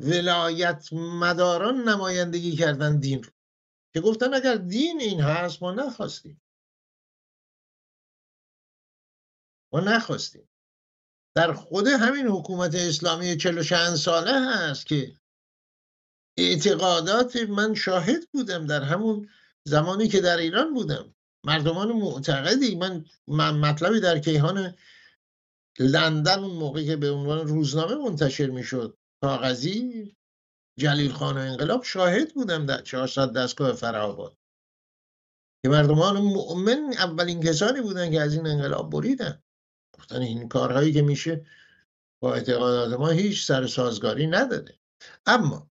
ولایت 0.00 0.92
مداران 0.92 1.88
نمایندگی 1.88 2.56
کردن 2.56 3.00
دین 3.00 3.22
رو. 3.22 3.30
که 3.94 4.00
گفتن 4.00 4.34
اگر 4.34 4.54
دین 4.54 5.00
این 5.00 5.20
هست 5.20 5.62
ما 5.62 5.72
نخواستیم. 5.72 6.40
ما 9.72 9.80
نخواستیم. 9.80 10.48
در 11.36 11.52
خود 11.52 11.86
همین 11.86 12.26
حکومت 12.26 12.74
اسلامی 12.74 13.36
چلو 13.36 13.62
چند 13.62 13.94
ساله 13.94 14.32
هست 14.32 14.86
که 14.86 15.14
اعتقادات 16.38 17.36
من 17.36 17.74
شاهد 17.74 18.30
بودم 18.32 18.66
در 18.66 18.82
همون 18.82 19.28
زمانی 19.64 20.08
که 20.08 20.20
در 20.20 20.36
ایران 20.36 20.74
بودم. 20.74 21.14
مردمان 21.44 21.92
معتقدی. 21.92 22.74
من, 22.74 23.04
مطلبی 23.50 24.00
در 24.00 24.18
کیهان 24.18 24.74
لندن 25.78 26.38
اون 26.38 26.56
موقعی 26.56 26.86
که 26.86 26.96
به 26.96 27.10
عنوان 27.10 27.48
روزنامه 27.48 27.94
منتشر 27.94 28.46
می‌شد 28.46 28.98
کاغذی 29.22 30.16
جلیل 30.78 31.12
خان 31.12 31.36
و 31.36 31.40
انقلاب 31.40 31.84
شاهد 31.84 32.34
بودم 32.34 32.66
در 32.66 32.82
400 32.82 33.32
دستگاه 33.32 33.72
فرهاباد 33.72 34.36
که 35.62 35.68
مردمان 35.68 36.16
مؤمن 36.16 36.92
اولین 36.98 37.42
کسانی 37.42 37.80
بودن 37.80 38.10
که 38.10 38.20
از 38.20 38.34
این 38.34 38.46
انقلاب 38.46 38.90
بریدن. 38.90 39.42
گفتن 40.08 40.22
این 40.22 40.48
کارهایی 40.48 40.92
که 40.92 41.02
میشه 41.02 41.46
با 42.22 42.34
اعتقادات 42.34 43.00
ما 43.00 43.08
هیچ 43.08 43.46
سر 43.46 43.66
سازگاری 43.66 44.26
نداره 44.26 44.78
اما 45.26 45.70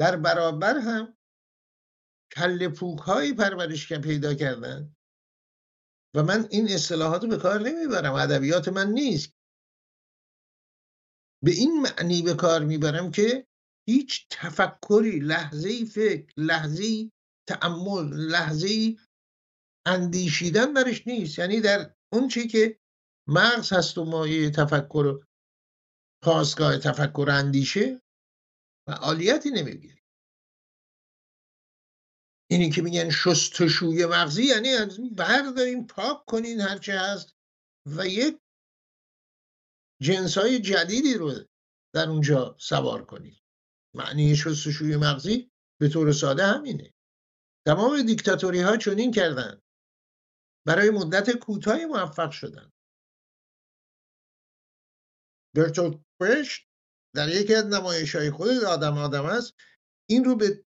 در 0.00 0.16
برابر 0.16 0.78
هم 0.78 1.16
کل 2.36 2.68
پوک 2.68 2.98
هایی 2.98 3.34
پرورش 3.34 3.92
پیدا 3.92 4.34
کردن 4.34 4.96
و 6.16 6.22
من 6.22 6.48
این 6.50 6.68
اصطلاحات 6.70 7.22
رو 7.22 7.28
به 7.28 7.36
کار 7.36 7.60
نمی‌برم 7.60 8.14
ادبیات 8.14 8.68
من 8.68 8.90
نیست. 8.90 9.32
به 11.44 11.50
این 11.50 11.80
معنی 11.80 12.22
به 12.22 12.34
کار 12.34 12.64
می‌برم 12.64 13.10
که 13.10 13.46
هیچ 13.88 14.26
تفکری 14.30 15.18
لحظه 15.20 15.84
فکر 15.84 16.32
لحظه 16.36 17.10
تعمل 17.48 18.14
لحظه 18.14 18.96
اندیشیدن 19.86 20.72
درش 20.72 21.06
نیست. 21.06 21.38
یعنی 21.38 21.60
در 21.60 21.94
اون 22.12 22.28
چی 22.28 22.46
که 22.48 22.78
مغز 23.28 23.72
هست 23.72 23.98
و 23.98 24.04
مایه 24.04 24.50
تفکر 24.50 25.06
و 25.06 25.24
خواستگاه 26.24 26.78
تفکر 26.78 27.28
اندیشه 27.30 28.02
فعالیتی 28.88 29.50
نمی‌گیره. 29.50 29.98
اینی 32.50 32.70
که 32.70 32.82
میگن 32.82 33.10
شستشوی 33.10 34.06
مغزی 34.06 34.44
یعنی 34.44 34.68
از 34.68 35.00
برداریم 35.16 35.86
پاک 35.86 36.24
کنین 36.26 36.60
هرچه 36.60 36.92
هست 37.00 37.36
و 37.96 38.06
یک 38.06 38.40
جنس 40.02 40.38
های 40.38 40.60
جدیدی 40.60 41.14
رو 41.14 41.34
در 41.94 42.08
اونجا 42.08 42.56
سوار 42.58 43.04
کنید 43.04 43.42
معنی 43.94 44.36
شستشوی 44.36 44.96
مغزی 44.96 45.50
به 45.80 45.88
طور 45.88 46.12
ساده 46.12 46.46
همینه. 46.46 46.94
تمام 47.66 48.02
دیکتاتوری 48.02 48.60
ها 48.60 48.76
چنین 48.76 49.12
کردن. 49.12 49.62
برای 50.66 50.90
مدت 50.90 51.36
کوتاهی 51.36 51.84
موفق 51.84 52.30
شدن. 52.30 52.72
برتولت 55.56 56.00
برشت 56.20 56.68
در 57.14 57.28
یکی 57.28 57.54
از 57.54 57.66
نمایش 57.66 58.14
های 58.14 58.30
خود 58.30 58.48
آدم 58.48 58.98
آدم 58.98 59.24
است 59.24 59.54
این 60.10 60.24
رو 60.24 60.36
به 60.36 60.64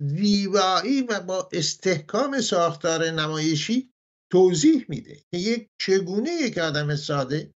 زیبایی 0.00 1.02
و 1.02 1.20
با 1.20 1.48
استحکام 1.52 2.40
ساختار 2.40 3.10
نمایشی 3.10 3.92
توضیح 4.32 4.86
میده 4.88 5.14
که 5.30 5.38
یک 5.38 5.70
چگونه 5.80 6.30
یک 6.30 6.58
آدم 6.58 6.96
ساده 6.96 7.54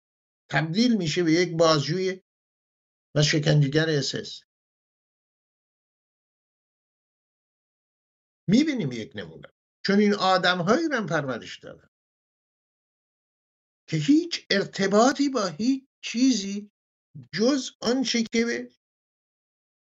تبدیل 0.51 0.97
میشه 0.97 1.23
به 1.23 1.33
یک 1.33 1.57
بازجوی 1.57 2.21
و 3.17 3.23
شکنجهگر 3.23 3.91
اسس. 3.91 4.41
می‌بینیم 8.49 8.93
یک 8.93 9.13
نمونه. 9.15 9.49
چون 9.87 9.99
این 9.99 10.15
آدم 10.15 10.59
هایی 10.59 10.89
رو 10.89 11.07
پرورش 11.07 11.59
دادن. 11.59 11.89
که 13.89 13.97
هیچ 13.97 14.47
ارتباطی 14.51 15.29
با 15.29 15.47
هیچ 15.47 15.89
چیزی 16.05 16.71
جز 17.33 17.71
آنچه 17.81 18.23
که 18.33 18.71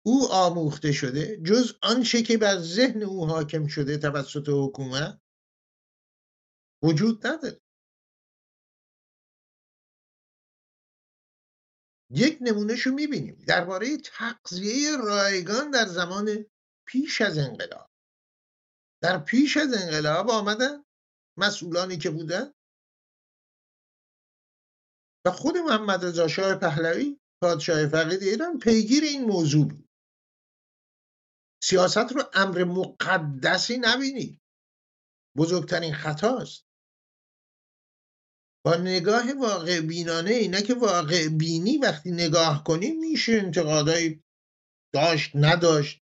او 0.06 0.28
آموخته 0.32 0.92
شده 0.92 1.38
جز 1.38 1.74
آنچه 1.82 2.22
که 2.22 2.38
بر 2.38 2.58
ذهن 2.58 3.04
او 3.04 3.26
حاکم 3.26 3.68
شده 3.68 3.98
توسط 3.98 4.50
حکومت 4.50 5.22
وجود 6.84 7.28
نداره. 7.28 7.62
یک 12.14 12.38
نمونهشو 12.42 12.92
می‌بینیم. 12.92 13.36
درباره 13.48 13.98
تقضیه 13.98 14.98
رایگان 14.98 15.72
در 15.72 15.86
زمان 15.86 16.46
پیش 16.88 17.22
از 17.22 17.38
انقلاب. 17.38 17.90
در 19.04 19.20
پیش 19.20 19.58
از 19.58 19.74
انقلاب 19.74 20.30
آمدن 20.30 20.84
مسئولانی 21.38 21.98
که 21.98 22.10
بودن 22.10 22.54
و 25.26 25.32
خود 25.32 25.58
محمد 25.58 26.06
رضا 26.06 26.28
شاه 26.28 26.56
پهلوی 26.56 27.18
پادشاه 27.44 27.88
فقید 27.88 28.24
ایران 28.24 28.60
پیگیر 28.60 29.04
این 29.04 29.26
موضوع 29.26 29.68
بود. 29.68 29.90
سیاست 31.64 31.98
رو 31.98 32.24
امر 32.34 32.64
مقدسی 32.64 33.78
نبینید. 33.78 34.42
بزرگترین 35.38 35.94
خطاست. 35.94 36.66
با 38.66 38.76
نگاه 38.76 39.34
واقع 39.34 39.82
بینانه 39.82 40.32
اینا 40.32 40.62
که 40.62 40.74
واقع 40.74 41.28
بینی 41.28 41.78
وقتی 41.78 42.12
نگاه 42.12 42.64
کنیم 42.64 43.00
میشه 43.00 43.34
انتقادایی 43.34 44.24
داشت 44.94 45.32
نداشت. 45.36 46.02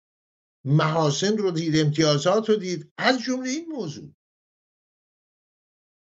محاسن 0.66 1.38
رو 1.38 1.51
دید 1.51 1.86
امتیازات 1.86 2.49
رو 2.49 2.55
دید. 2.55 2.93
از 2.97 3.20
جمله 3.20 3.49
این 3.49 3.66
موضوع. 3.66 4.13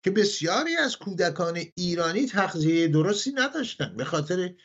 که 0.04 0.12
بسیاری 0.12 0.76
از 0.76 0.98
کودکان 0.98 1.62
ایرانی 1.76 2.26
تغذیه 2.26 2.88
درستی 2.88 3.32
نداشتن 3.32 3.98
به 3.98 4.06
خاطر 4.06 4.56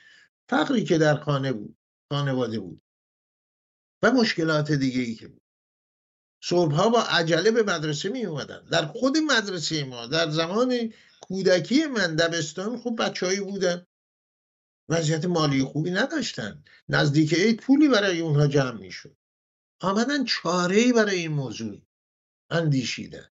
فقری 0.49 0.85
که 0.85 0.99
در 0.99 1.17
خانه 1.17 1.53
بود 1.53 1.77
خانواده 2.13 2.61
بود 2.61 2.83
و 4.03 4.11
مشکلات 4.11 4.73
دیگه 4.73 5.01
ای 5.01 5.15
که 5.15 5.29
بود. 5.29 5.43
صبحها 6.43 6.89
با 6.89 7.03
عجله 7.03 7.51
به 7.51 7.63
مدرسه 7.63 8.09
می 8.09 8.27
اومدن 8.27 8.65
در 8.65 8.87
خود 8.87 9.17
مدرسه 9.17 9.85
ما 9.85 10.07
در 10.07 10.31
زمان 10.31 10.93
کودکی 11.21 11.87
من 11.87 12.17
دبستان 12.17 12.79
خوب 12.79 13.03
بچههایی 13.03 13.41
بودن. 13.41 13.87
وضعیت 14.89 15.25
مالی 15.25 15.65
خوبی 15.65 15.91
نداشتن. 15.91 16.65
نزدیک 16.89 17.35
عید 17.35 17.61
پولی 17.61 17.89
برای 17.89 18.21
اونها 18.21 18.47
جمع 18.47 18.81
می‌شد. 18.81 19.17
آمدن 19.81 20.25
چاره 20.25 20.93
برای 20.93 21.17
این 21.17 21.33
موضوع 21.33 21.83
اندیشیدن. 22.51 23.29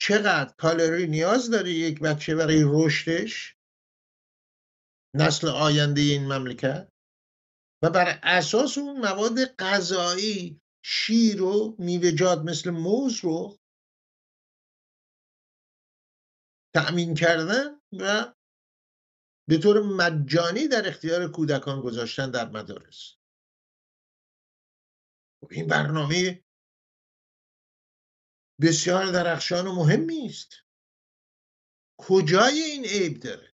چقدر 0.00 0.54
کالری 0.58 1.06
نیاز 1.06 1.50
داره 1.50 1.70
یک 1.70 2.00
بچه 2.00 2.36
برای 2.36 2.62
رشدش 2.66 3.56
نسل 5.14 5.48
آینده 5.48 6.00
این 6.00 6.32
مملکت؟ 6.32 6.92
و 7.82 7.90
بر 7.90 8.20
اساس 8.22 8.78
اون 8.78 9.00
مواد 9.00 9.44
غذایی 9.44 10.60
شیر 10.84 11.42
و 11.42 11.76
میوه‌جات 11.78 12.38
مثل 12.38 12.70
موز 12.70 13.24
رو 13.24 13.58
تأمین 16.74 17.14
کردن 17.14 17.80
و 17.92 18.34
به 19.48 19.58
طور 19.58 19.82
مجانی 19.82 20.68
در 20.68 20.88
اختیار 20.88 21.32
کودکان 21.32 21.80
گذاشتن 21.80 22.30
در 22.30 22.48
مدارس. 22.48 23.14
خب 25.40 25.48
این 25.50 25.66
برنامه 25.66 26.44
بسیار 28.62 29.12
درخشان 29.12 29.66
و 29.66 29.74
مهمی 29.74 30.26
است 30.26 30.52
کجای 32.00 32.60
این 32.60 32.84
عیب 32.84 33.20
داره؟ 33.20 33.54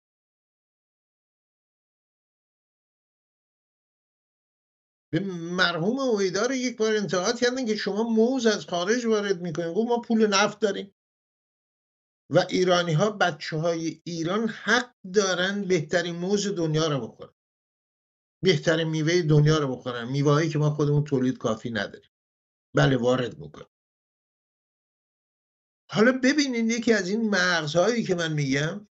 به 5.12 5.20
مرحوم 5.56 5.98
اویدار 5.98 6.52
یک 6.52 6.76
بار 6.76 6.96
انتقاد 6.96 7.40
کردن 7.40 7.66
که 7.66 7.76
شما 7.76 8.02
موز 8.02 8.46
از 8.46 8.66
خارج 8.66 9.06
وارد 9.06 9.40
می‌کنید. 9.40 9.74
گفت 9.74 9.88
ما 9.88 10.00
پول 10.00 10.26
نفت 10.26 10.60
داریم. 10.60 10.94
و 12.30 12.38
ایرانی 12.38 12.92
ها 12.92 13.10
بچه 13.10 13.56
های 13.56 14.02
ایران 14.04 14.48
حق 14.48 14.94
دارن 15.14 15.64
بهترین 15.64 16.16
موز 16.16 16.46
دنیا 16.46 16.88
رو 16.88 17.08
بخورن. 17.08 17.34
بهترین 18.42 18.88
میوه 18.88 19.22
دنیا 19.22 19.58
رو 19.58 19.76
بخورن. 19.76 20.08
میوهایی 20.08 20.50
که 20.50 20.58
ما 20.58 20.70
خودمون 20.70 21.04
تولید 21.04 21.38
کافی 21.38 21.70
نداریم. 21.70 22.10
بله 22.76 22.96
وارد 22.96 23.38
می‌کنیم. 23.38 23.79
حالا 25.92 26.12
ببینید 26.12 26.70
یکی 26.70 26.92
از 26.92 27.08
این 27.08 27.30
مغزهایی 27.30 28.04
که 28.04 28.14
من 28.14 28.32
میگم 28.32 28.88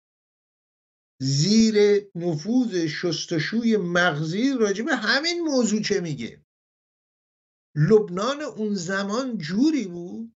زیر 1.20 2.06
نفوذ 2.14 2.86
شستشوی 2.86 3.76
مغزی 3.76 4.52
راجع 4.60 4.84
به 4.84 4.96
همین 4.96 5.40
موضوع 5.40 5.82
چه 5.82 6.00
میگه؟ 6.00 6.44
لبنان 7.74 8.42
اون 8.42 8.74
زمان 8.74 9.38
جوری 9.38 9.86
بود 9.86 10.36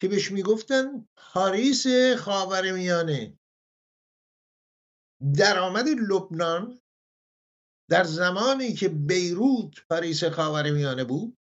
که 0.00 0.08
بهش 0.08 0.30
می‌گفتن 0.30 1.08
پاریس 1.16 1.86
خاورمیانه. 2.18 3.38
درآمد 5.38 5.88
لبنان 5.88 6.80
در 7.90 8.04
زمانی 8.04 8.74
که 8.74 8.88
بیروت 8.88 9.74
پاریس 9.90 10.24
خاورمیانه 10.24 11.04
بود 11.04 11.38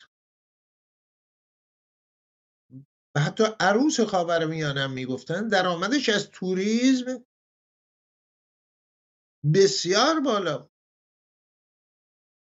و 3.16 3.20
حتی 3.20 3.44
عروس 3.60 4.00
خاورمیانه 4.00 4.82
هم 4.82 4.92
می‌گفتن 4.92 5.48
درآمدش 5.48 6.10
از 6.10 6.32
توریسم 6.32 7.26
بسیار 9.54 10.20
بالا 10.20 10.70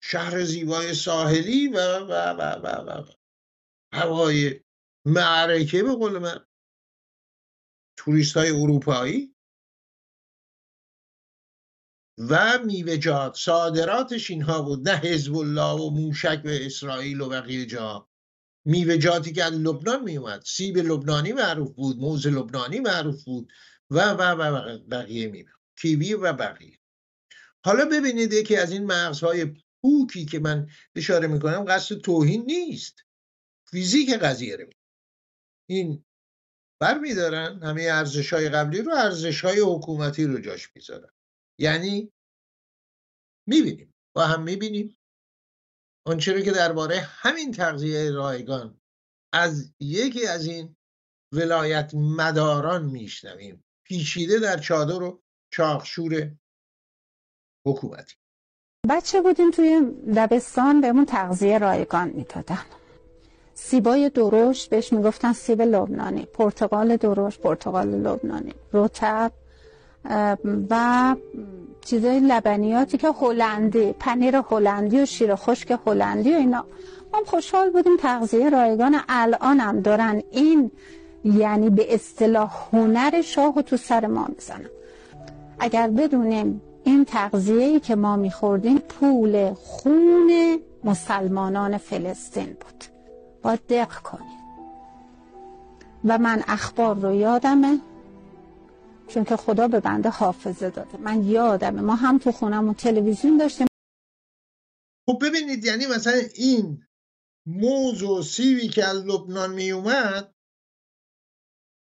شهر 0.03 0.43
زیبای 0.43 0.93
ساحلی 0.93 1.67
و 1.67 1.77
و 1.99 2.11
و 2.11 2.41
و 2.41 2.67
و, 2.67 3.05
هوای 3.93 4.63
معرکه 5.05 5.83
به 5.83 5.95
قول 5.95 6.17
من. 6.17 6.45
توریست 7.97 8.37
های 8.37 8.49
اروپایی. 8.49 9.35
و 12.29 12.59
میوهجات 12.65 13.35
صادراتش 13.35 14.29
اینها 14.29 14.61
بود. 14.61 14.89
نه 14.89 14.95
حزب 14.95 15.35
الله 15.35 15.81
و 15.81 15.89
موشک 15.89 16.41
به 16.43 16.65
اسرائیل 16.65 17.21
و 17.21 17.29
بقیه 17.29 17.65
جا. 17.65 18.09
میوهجاتی 18.65 19.33
که 19.33 19.43
از 19.43 19.53
لبنان 19.53 20.03
میومد. 20.03 20.43
سیب 20.45 20.77
لبنانی 20.77 21.33
معروف 21.33 21.71
بود 21.71 21.97
موز 21.97 22.27
لبنانی 22.27 22.79
معروف 22.79 23.23
بود 23.23 23.51
و 23.89 23.99
و 23.99 24.21
و 24.21 24.77
بقیه 24.79 25.27
میوه 25.27 25.51
کیوی 25.79 26.13
و 26.13 26.33
بقیه. 26.33 26.79
حالا 27.65 27.85
ببینید 27.85 28.33
یکی 28.33 28.55
از 28.55 28.71
این 28.71 28.85
مغزهای 28.85 29.55
پوکی 29.81 30.25
که 30.25 30.39
من 30.39 30.69
اشاره 30.95 31.27
می‌کنم 31.27 31.65
قصد 31.67 31.97
توهین 31.97 32.45
نیست. 32.45 33.03
فیزیک 33.71 34.09
قضیه 34.09 34.55
رو. 34.55 34.69
این 35.69 36.05
بر 36.81 36.99
میدارن 36.99 37.63
همه 37.63 37.81
ارزش 37.81 38.33
های 38.33 38.49
قبلی 38.49 38.81
رو 38.81 38.93
ارزش 38.93 39.45
های 39.45 39.59
حکومتی 39.59 40.25
رو 40.25 40.39
جاش 40.39 40.69
می‌ذارن. 40.75 41.09
یعنی 41.59 42.11
می‌بینیم. 43.47 43.93
با 44.15 44.25
هم 44.25 44.43
می‌بینیم. 44.43 44.97
آنچه 46.05 46.41
که 46.41 46.51
درباره 46.51 46.99
همین 46.99 47.51
تغذیه 47.51 48.11
رایگان 48.11 48.81
از 49.33 49.73
یکی 49.79 50.27
از 50.27 50.45
این 50.45 50.75
ولایت 51.33 51.91
مداران 51.93 52.85
میشنویم. 52.85 53.63
پیچیده 53.85 54.39
در 54.39 54.57
چادر 54.57 55.03
و 55.03 55.21
چاخشور 55.51 56.31
حکومتی. 57.65 58.15
بچه 58.89 59.21
بودیم 59.21 59.51
توی 59.51 59.81
دبستان 60.15 60.81
بهمون 60.81 61.05
تغذیه 61.05 61.57
رایگان 61.57 62.09
می‌دادن. 62.09 62.65
سیبای 63.53 64.09
درشت 64.09 64.69
بهش 64.69 64.93
می‌گفتن 64.93 65.33
سیب 65.33 65.61
لبنانی. 65.61 66.25
پرتقال 66.25 66.97
درشت 66.97 67.39
پرتقال 67.39 67.87
لبنانی. 67.87 68.53
رطب 68.73 69.31
و 70.69 71.15
چیزای 71.85 72.19
لبنیاتی 72.19 72.97
که 72.97 73.11
هلندی 73.21 73.93
پنیر 73.99 74.35
هلندی 74.35 75.01
و 75.01 75.05
شیر 75.05 75.35
خشک 75.35 75.79
هلندی 75.87 76.33
و 76.33 76.37
اینا. 76.37 76.65
ما 77.13 77.19
خوشحال 77.25 77.69
بودیم 77.69 77.97
تغذیه 77.97 78.49
رایگان 78.49 78.99
الان 79.09 79.59
هم 79.59 79.79
دارن. 79.79 80.23
این 80.31 80.71
یعنی 81.23 81.69
به 81.69 81.93
اصطلاح 81.93 82.53
هنر 82.73 83.21
شاه 83.21 83.61
تو 83.61 83.77
سر 83.77 84.07
ما 84.07 84.25
می‌زنن. 84.29 84.69
اگر 85.59 85.87
بدونیم 85.87 86.61
این 86.83 87.05
تغذیه‌ای 87.05 87.79
که 87.79 87.95
ما 87.95 88.15
میخوردیم 88.15 88.77
پول 88.77 89.53
خون 89.53 90.59
مسلمانان 90.83 91.77
فلسطین 91.77 92.45
بود. 92.45 92.83
باید 93.41 93.59
دق 93.69 93.93
کنیم. 93.93 94.39
و 96.05 96.17
من 96.17 96.43
اخبار 96.47 96.95
رو 96.95 97.13
یادمه. 97.13 97.79
چون 99.13 99.23
که 99.23 99.35
خدا 99.37 99.67
به 99.67 99.79
بنده 99.79 100.09
حافظه 100.09 100.69
داده. 100.69 100.97
من 100.97 101.23
یادمه 101.23 101.81
ما 101.81 101.95
هم 101.95 102.17
تو 102.17 102.31
خونم 102.31 102.73
تلویزیون 102.73 103.37
داشتیم. 103.37 103.67
خب 105.09 105.19
ببینید 105.21 105.65
یعنی 105.65 105.85
مثلا 105.85 106.21
این 106.35 106.87
موز 107.47 108.03
و 108.03 108.23
سیوی 108.23 108.67
که 108.67 108.85
از 108.85 108.97
لبنان 108.97 109.53
می 109.53 109.71
اومد 109.71 110.35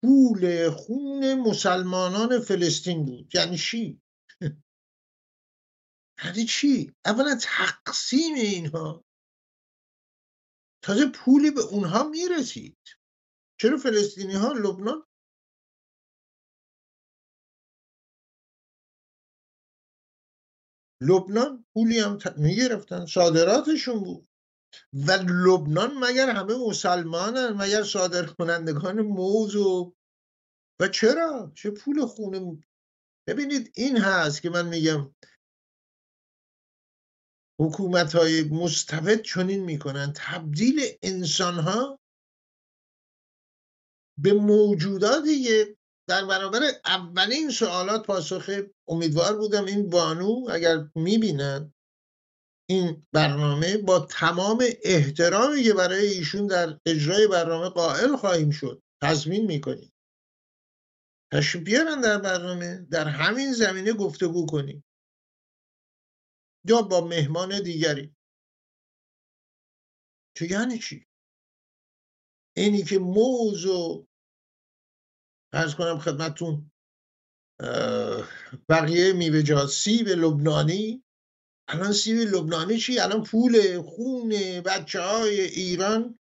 پول 0.02 0.70
خون 0.70 1.34
مسلمانان 1.34 2.40
فلسطین 2.40 3.04
بود. 3.04 3.34
یعنی 3.34 3.58
چی؟ 3.58 4.00
یعنی 6.24 6.44
چی؟ 6.44 6.94
اولا 7.04 7.38
تقسیم 7.42 8.34
اینها. 8.34 9.04
تازه 10.82 11.06
پولی 11.14 11.50
به 11.50 11.60
اونها 11.60 12.02
می‌رسید. 12.02 12.78
چرا 13.60 13.76
فلسطینی 13.76 14.34
ها 14.34 14.52
لبنان 14.52 15.06
لبنان 21.00 21.64
پولی 21.74 21.98
هم 21.98 22.18
می‌گرفتن. 22.36 23.06
صادراتشون 23.06 24.04
بود. 24.04 24.28
و 24.92 25.12
لبنان 25.12 25.98
مگر 25.98 26.30
همه 26.30 26.54
مسلمانن 26.68 27.48
مگر 27.48 27.82
صادر 27.82 28.26
کنندگان 28.26 29.02
موز 29.02 29.56
و 29.56 29.94
و 30.80 30.88
چرا؟ 30.88 31.52
چه 31.54 31.70
پول 31.70 32.06
خونه 32.06 32.62
ببینید 33.28 33.72
این 33.74 33.96
هست 33.96 34.42
که 34.42 34.50
من 34.50 34.68
میگم. 34.68 35.14
حکومت 37.60 38.14
های 38.14 38.42
مستبد 38.42 39.22
چنین 39.22 39.64
می‌کنن. 39.64 40.12
تبدیل 40.16 40.80
انسان 41.02 41.54
ها 41.54 42.00
به 44.18 44.32
موجوداتی 44.32 45.75
در 46.08 46.24
برابر 46.24 46.60
اولین 46.84 47.50
سوالات 47.50 48.06
پاسخ 48.06 48.50
امیدوار 48.88 49.36
بودم 49.36 49.64
این 49.64 49.90
بانو 49.90 50.46
اگر 50.50 50.90
می‌بینن 50.94 51.74
این 52.68 53.06
برنامه 53.12 53.76
با 53.76 53.98
تمام 53.98 54.64
احترامی 54.82 55.62
که 55.62 55.74
برای 55.74 56.06
ایشون 56.06 56.46
در 56.46 56.80
اجرای 56.86 57.28
برنامه 57.28 57.68
قائل 57.68 58.16
خواهیم 58.16 58.50
شد 58.50 58.82
تضمین 59.02 59.46
می‌کنیم. 59.46 59.92
تشریف 61.32 61.64
بیارن 61.64 62.00
در 62.00 62.18
برنامه 62.18 62.86
در 62.90 63.08
همین 63.08 63.52
زمینه 63.52 63.92
گفتگو 63.92 64.46
کنیم. 64.46 64.84
یا 66.68 66.82
با 66.82 67.00
مهمان 67.00 67.62
دیگری. 67.62 68.16
تو 70.36 70.44
یعنی 70.44 70.78
چی؟ 70.78 71.06
اینی 72.56 72.82
که 72.82 72.98
موضوع 72.98 74.08
ارز 75.52 75.74
کنم 75.74 75.98
خدمتون 75.98 76.70
بقیه 78.68 79.12
میوه 79.12 79.66
سیب 79.66 80.08
لبنانی. 80.08 81.04
الان 81.68 81.92
سیب 81.92 82.18
لبنانی 82.18 82.78
چی؟ 82.78 82.98
الان 82.98 83.22
پول 83.22 83.82
خون 83.82 84.28
بچه 84.60 85.00
های 85.00 85.40
ایران 85.40 86.18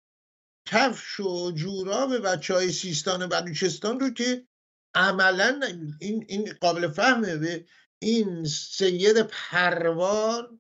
کفش 0.67 1.19
و 1.19 1.51
جوراب 1.51 2.17
بچه 2.17 2.53
های 2.53 2.71
سیستان 2.71 3.23
و 3.23 3.27
بلوچستان 3.27 3.99
رو 3.99 4.09
که 4.09 4.47
عملا 4.95 5.61
این, 6.01 6.25
این 6.27 6.53
قابل 6.61 6.87
فهمه 6.87 7.37
به 7.37 7.65
این 8.01 8.45
سید 8.45 9.21
پروار 9.21 10.59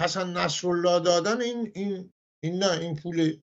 حسن 0.00 0.36
نصرالله 0.36 1.00
دادن 1.00 1.40
این 1.40 1.72
این 1.74 2.12
این 2.42 2.58
نه 2.58 2.70
این 2.70 2.96
پول 2.96 3.40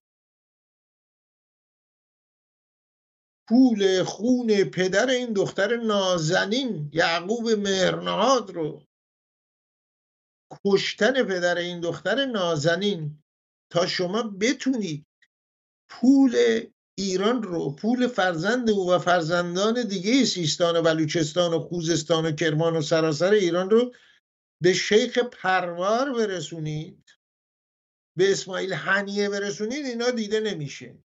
پول 3.48 4.02
خون 4.02 4.64
پدر 4.64 5.08
این 5.08 5.32
دختر 5.32 5.76
نازنین 5.76 6.90
یعقوب 6.92 7.50
مهرنهاد 7.50 8.50
رو. 8.50 8.82
کشتن 10.64 11.22
پدر 11.22 11.58
این 11.58 11.80
دختر 11.80 12.24
نازنین. 12.24 13.22
تا 13.70 13.86
شما 13.86 14.22
بتونید 14.22 15.06
پول 15.90 16.36
ایران 16.98 17.42
رو 17.42 17.70
پول 17.70 18.06
فرزند 18.06 18.70
او 18.70 18.90
و 18.90 18.98
فرزندان 18.98 19.88
دیگه 19.88 20.24
سیستان 20.24 20.76
و 20.76 20.82
بلوچستان 20.82 21.54
و 21.54 21.60
خوزستان 21.60 22.26
و 22.26 22.32
کرمان 22.32 22.76
و 22.76 22.82
سراسر 22.82 23.30
ایران 23.30 23.70
رو 23.70 23.94
به 24.62 24.72
شیخ 24.72 25.18
پروار 25.18 26.12
برسونید 26.12 27.10
به 28.16 28.32
اسماعیل 28.32 28.72
حنیه 28.72 29.28
برسونید 29.28 29.86
اینا 29.86 30.10
دیده 30.10 30.40
نمیشه. 30.40 31.05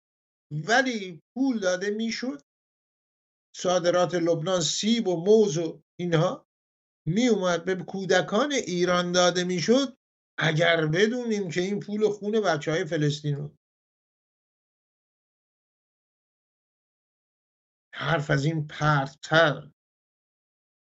ولی 0.51 1.23
پول 1.35 1.61
داده 1.61 1.91
می‌شد. 1.91 2.43
صادرات 3.57 4.15
لبنان 4.15 4.61
سیب 4.61 5.09
و 5.09 5.25
موز 5.25 5.59
و 5.59 5.83
اینها 5.99 6.47
می 7.07 7.29
اومد 7.29 7.65
به 7.65 7.75
کودکان 7.75 8.53
ایران 8.53 9.13
داده 9.13 9.45
می‌شد. 9.45 9.99
اگر 10.39 10.87
بدونیم 10.87 11.51
که 11.51 11.61
این 11.61 11.81
پول 11.81 12.09
خون 12.09 12.41
بچه 12.41 12.71
های 12.71 12.85
فلسطین 12.85 13.37
رو. 13.37 13.57
حرف 17.95 18.31
از 18.31 18.45
این 18.45 18.67
پرتر. 18.67 19.71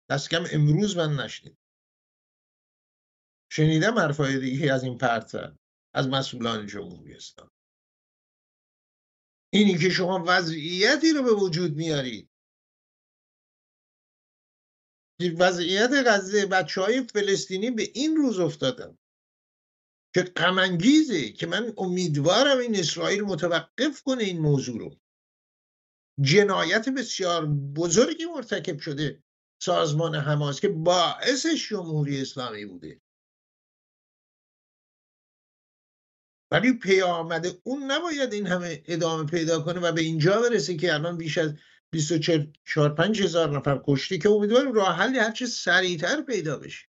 دست 0.09 0.29
کم 0.29 0.43
امروز 0.51 0.97
من 0.97 1.15
نشنید 1.15 1.57
شنیدم 3.51 3.99
حرفای 3.99 4.39
دیگه 4.39 4.73
از 4.73 4.83
این 4.83 4.97
پرتر. 4.97 5.55
از 5.93 6.07
مسئولان 6.07 6.67
جمهوری 6.67 7.15
اسلامی. 7.15 7.60
اینی 9.53 9.77
که 9.77 9.89
شما 9.89 10.23
وضعیتی 10.27 11.13
رو 11.13 11.23
به 11.23 11.33
وجود 11.33 11.75
میارید 11.75 12.31
وضعیت 15.39 15.89
غزه 16.05 16.45
بچه 16.45 16.81
های 16.81 17.03
فلسطینی 17.03 17.71
به 17.71 17.91
این 17.93 18.15
روز 18.15 18.39
افتادن 18.39 18.97
که 20.15 20.21
قمنگیزه 20.21 21.31
که 21.31 21.47
من 21.47 21.73
امیدوارم 21.77 22.57
این 22.57 22.75
اسرائیل 22.75 23.21
متوقف 23.21 24.01
کنه 24.03 24.23
این 24.23 24.39
موضوع 24.39 24.79
رو. 24.79 24.95
جنایت 26.21 26.89
بسیار 26.89 27.45
بزرگی 27.75 28.25
مرتکب 28.25 28.79
شده 28.79 29.23
سازمان 29.61 30.15
حماس 30.15 30.59
که 30.59 30.69
باعثش 30.69 31.69
جمهوری 31.69 32.21
اسلامی 32.21 32.65
بوده. 32.65 33.01
ولی 36.51 36.73
پیامد 36.73 37.45
اون 37.63 37.91
نباید 37.91 38.33
این 38.33 38.47
همه 38.47 38.83
ادامه 38.85 39.25
پیدا 39.25 39.61
کنه 39.61 39.79
و 39.79 39.91
به 39.91 40.01
اینجا 40.01 40.41
برسه 40.41 40.77
که 40.77 40.93
الان 40.93 41.17
بیش 41.17 41.37
از 41.37 41.53
24 41.91 42.95
5 42.95 43.21
هزار 43.21 43.57
نفر 43.57 43.81
کشتی 43.87 44.19
که 44.19 44.29
امیدواریم 44.29 44.73
راه 44.73 44.95
حلی 44.95 45.19
هرچه 45.19 45.45
سریعتر 45.45 46.21
پیدا 46.21 46.57
بشه. 46.57 46.87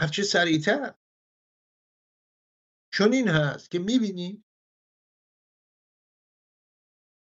هرچه 0.00 0.22
سریعتر. 0.22 0.94
چون 2.92 3.12
این 3.12 3.28
هست 3.28 3.70
که 3.70 3.78
می‌بینیم 3.78 4.44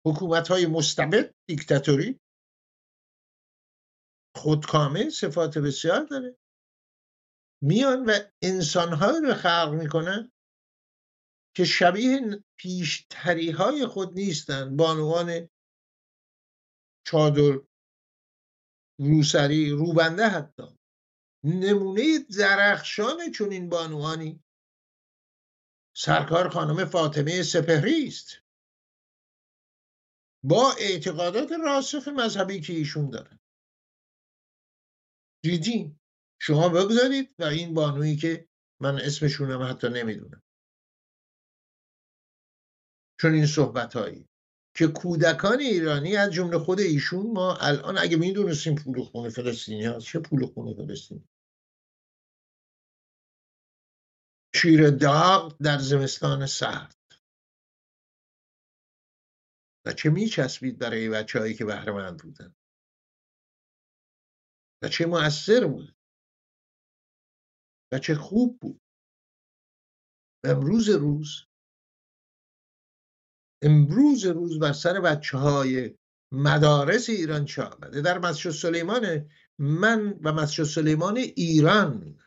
حکومت 0.06 0.48
های 0.48 0.66
مستبد 0.66 1.34
دیکتاتوری 1.48 2.20
خودکامه 4.36 5.10
صفات 5.10 5.58
بسیار 5.58 6.04
داره. 6.04 6.41
میان 7.62 8.04
و 8.04 8.18
انسانهایی 8.42 9.20
رو 9.20 9.34
خلق 9.34 9.72
می‌کنن 9.72 10.32
که 11.56 11.64
شبیه 11.64 12.44
پیشتری 12.58 13.50
های 13.50 13.86
خود 13.86 14.12
نیستن. 14.12 14.76
بانوان 14.76 15.48
چادر 17.06 17.60
روسری 18.98 19.70
روبنده 19.70 20.28
حتی. 20.28 20.78
نمونه 21.44 22.18
درخشان 22.38 23.30
چون 23.34 23.52
این 23.52 23.68
بانوانی 23.68 24.44
سرکار 25.96 26.48
خانم 26.48 26.84
فاطمه 26.84 27.42
سپهری 27.42 28.06
است. 28.06 28.28
با 30.44 30.72
اعتقادات 30.80 31.52
راسخ 31.64 32.08
مذهبی 32.08 32.60
که 32.60 32.72
ایشون 32.72 33.10
دارن. 33.10 33.38
دیدین 35.44 36.00
شما 36.44 36.68
بگذارید 36.68 37.34
و 37.38 37.44
این 37.44 37.74
بانویی 37.74 38.16
که 38.16 38.48
من 38.80 39.00
اسمشونم 39.00 39.62
حتی 39.62 39.88
نمی‌دونم. 39.88 40.42
چون 43.20 43.32
این 43.32 43.46
صحبت 43.46 43.96
هایی 43.96 44.28
که 44.76 44.86
کودکان 44.86 45.60
ایرانی 45.60 46.16
از 46.16 46.32
جمله 46.32 46.58
خود 46.58 46.80
ایشون 46.80 47.32
ما 47.32 47.56
الان 47.56 47.98
اگه 47.98 48.16
می‌دونستیم 48.16 48.74
پول 48.74 49.02
خونه 49.02 49.28
فلسطینی 49.30 49.84
هست 49.86 50.06
چه 50.06 50.18
پول 50.20 50.46
خونه 50.46 50.74
فلسطینی؟ 50.74 51.28
شیر 54.54 54.90
داغ 54.90 55.56
در 55.62 55.78
زمستان 55.78 56.46
سرد. 56.46 56.96
و 59.86 59.92
چه 59.92 60.10
میچسبید 60.10 60.78
برای 60.78 61.08
بچه 61.08 61.38
هایی 61.38 61.54
که 61.54 61.64
بهره 61.64 62.12
بودن؟ 62.12 62.54
و 64.82 64.88
چه 64.88 65.06
مؤثر 65.06 65.66
بود؟ 65.66 66.01
و 67.92 67.98
چه 67.98 68.14
خوب 68.14 68.58
بود. 68.60 68.80
امروز 70.44 70.88
روز 70.88 71.46
امروز 73.62 74.24
روز 74.24 74.58
بر 74.58 74.72
سر 74.72 75.00
بچه 75.00 75.38
های 75.38 75.98
مدارس 76.32 77.08
ایران 77.10 77.44
چه 77.44 77.62
آمده؟ 77.62 78.00
در 78.00 78.18
مسجد 78.18 78.50
سلیمان 78.50 79.30
من 79.58 80.20
و 80.24 80.32
مسجد 80.32 80.64
سلیمان 80.64 81.16
ایران 81.16 82.18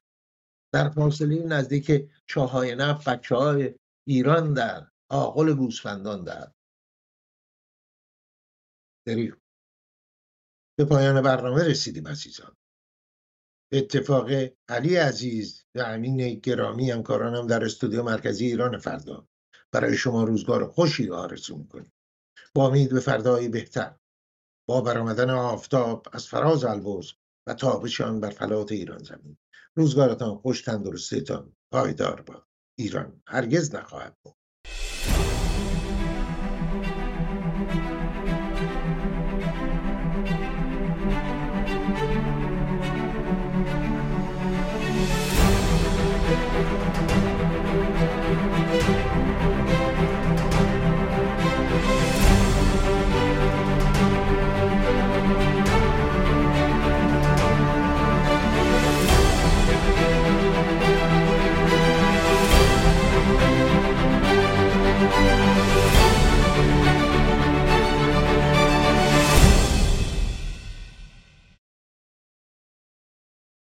در 0.73 0.89
فاصله 0.89 1.43
نزدیک 1.43 2.11
چاهای 2.27 2.75
نفت 2.75 3.09
بچه 3.09 3.35
های 3.35 3.75
ایران 4.07 4.53
در 4.53 4.91
آقل 5.09 5.53
گوسفندان 5.53 6.23
در 6.23 6.51
دریم 9.07 9.41
به 10.77 10.85
پایان 10.85 11.21
برنامه 11.21 11.63
رسیدیم 11.63 12.07
عزیزان. 12.07 12.55
اتفاق 13.71 14.29
علی 14.69 14.95
عزیز 14.95 15.65
و 15.75 15.79
امین 15.79 16.39
گرامی 16.39 16.91
همکارانم 16.91 17.47
در 17.47 17.65
استودیو 17.65 18.03
مرکزی 18.03 18.45
ایران 18.45 18.77
فردا. 18.77 19.27
برای 19.71 19.97
شما 19.97 20.23
روزگار 20.23 20.67
خوشی 20.67 21.09
آرزو 21.09 21.57
می‌کنیم. 21.57 21.93
با 22.55 22.67
امید 22.67 22.93
به 22.93 22.99
فردایی 22.99 23.49
بهتر. 23.49 23.95
با 24.69 24.81
برآمدن 24.81 25.29
آفتاب 25.29 26.07
از 26.11 26.27
فراز 26.27 26.63
البرز 26.63 27.11
و 27.47 27.53
تابشان 27.53 28.19
بر 28.19 28.29
فلات 28.29 28.71
ایران 28.71 29.03
زمین. 29.03 29.37
روزگارتان 29.75 30.37
خوش 30.37 30.61
تندرستیتان 30.61 31.53
پایدار 31.73 32.21
با 32.21 32.45
ایران. 32.79 33.21
هرگز 33.27 33.75
نخواهد 33.75 34.17
بود. 34.23 34.35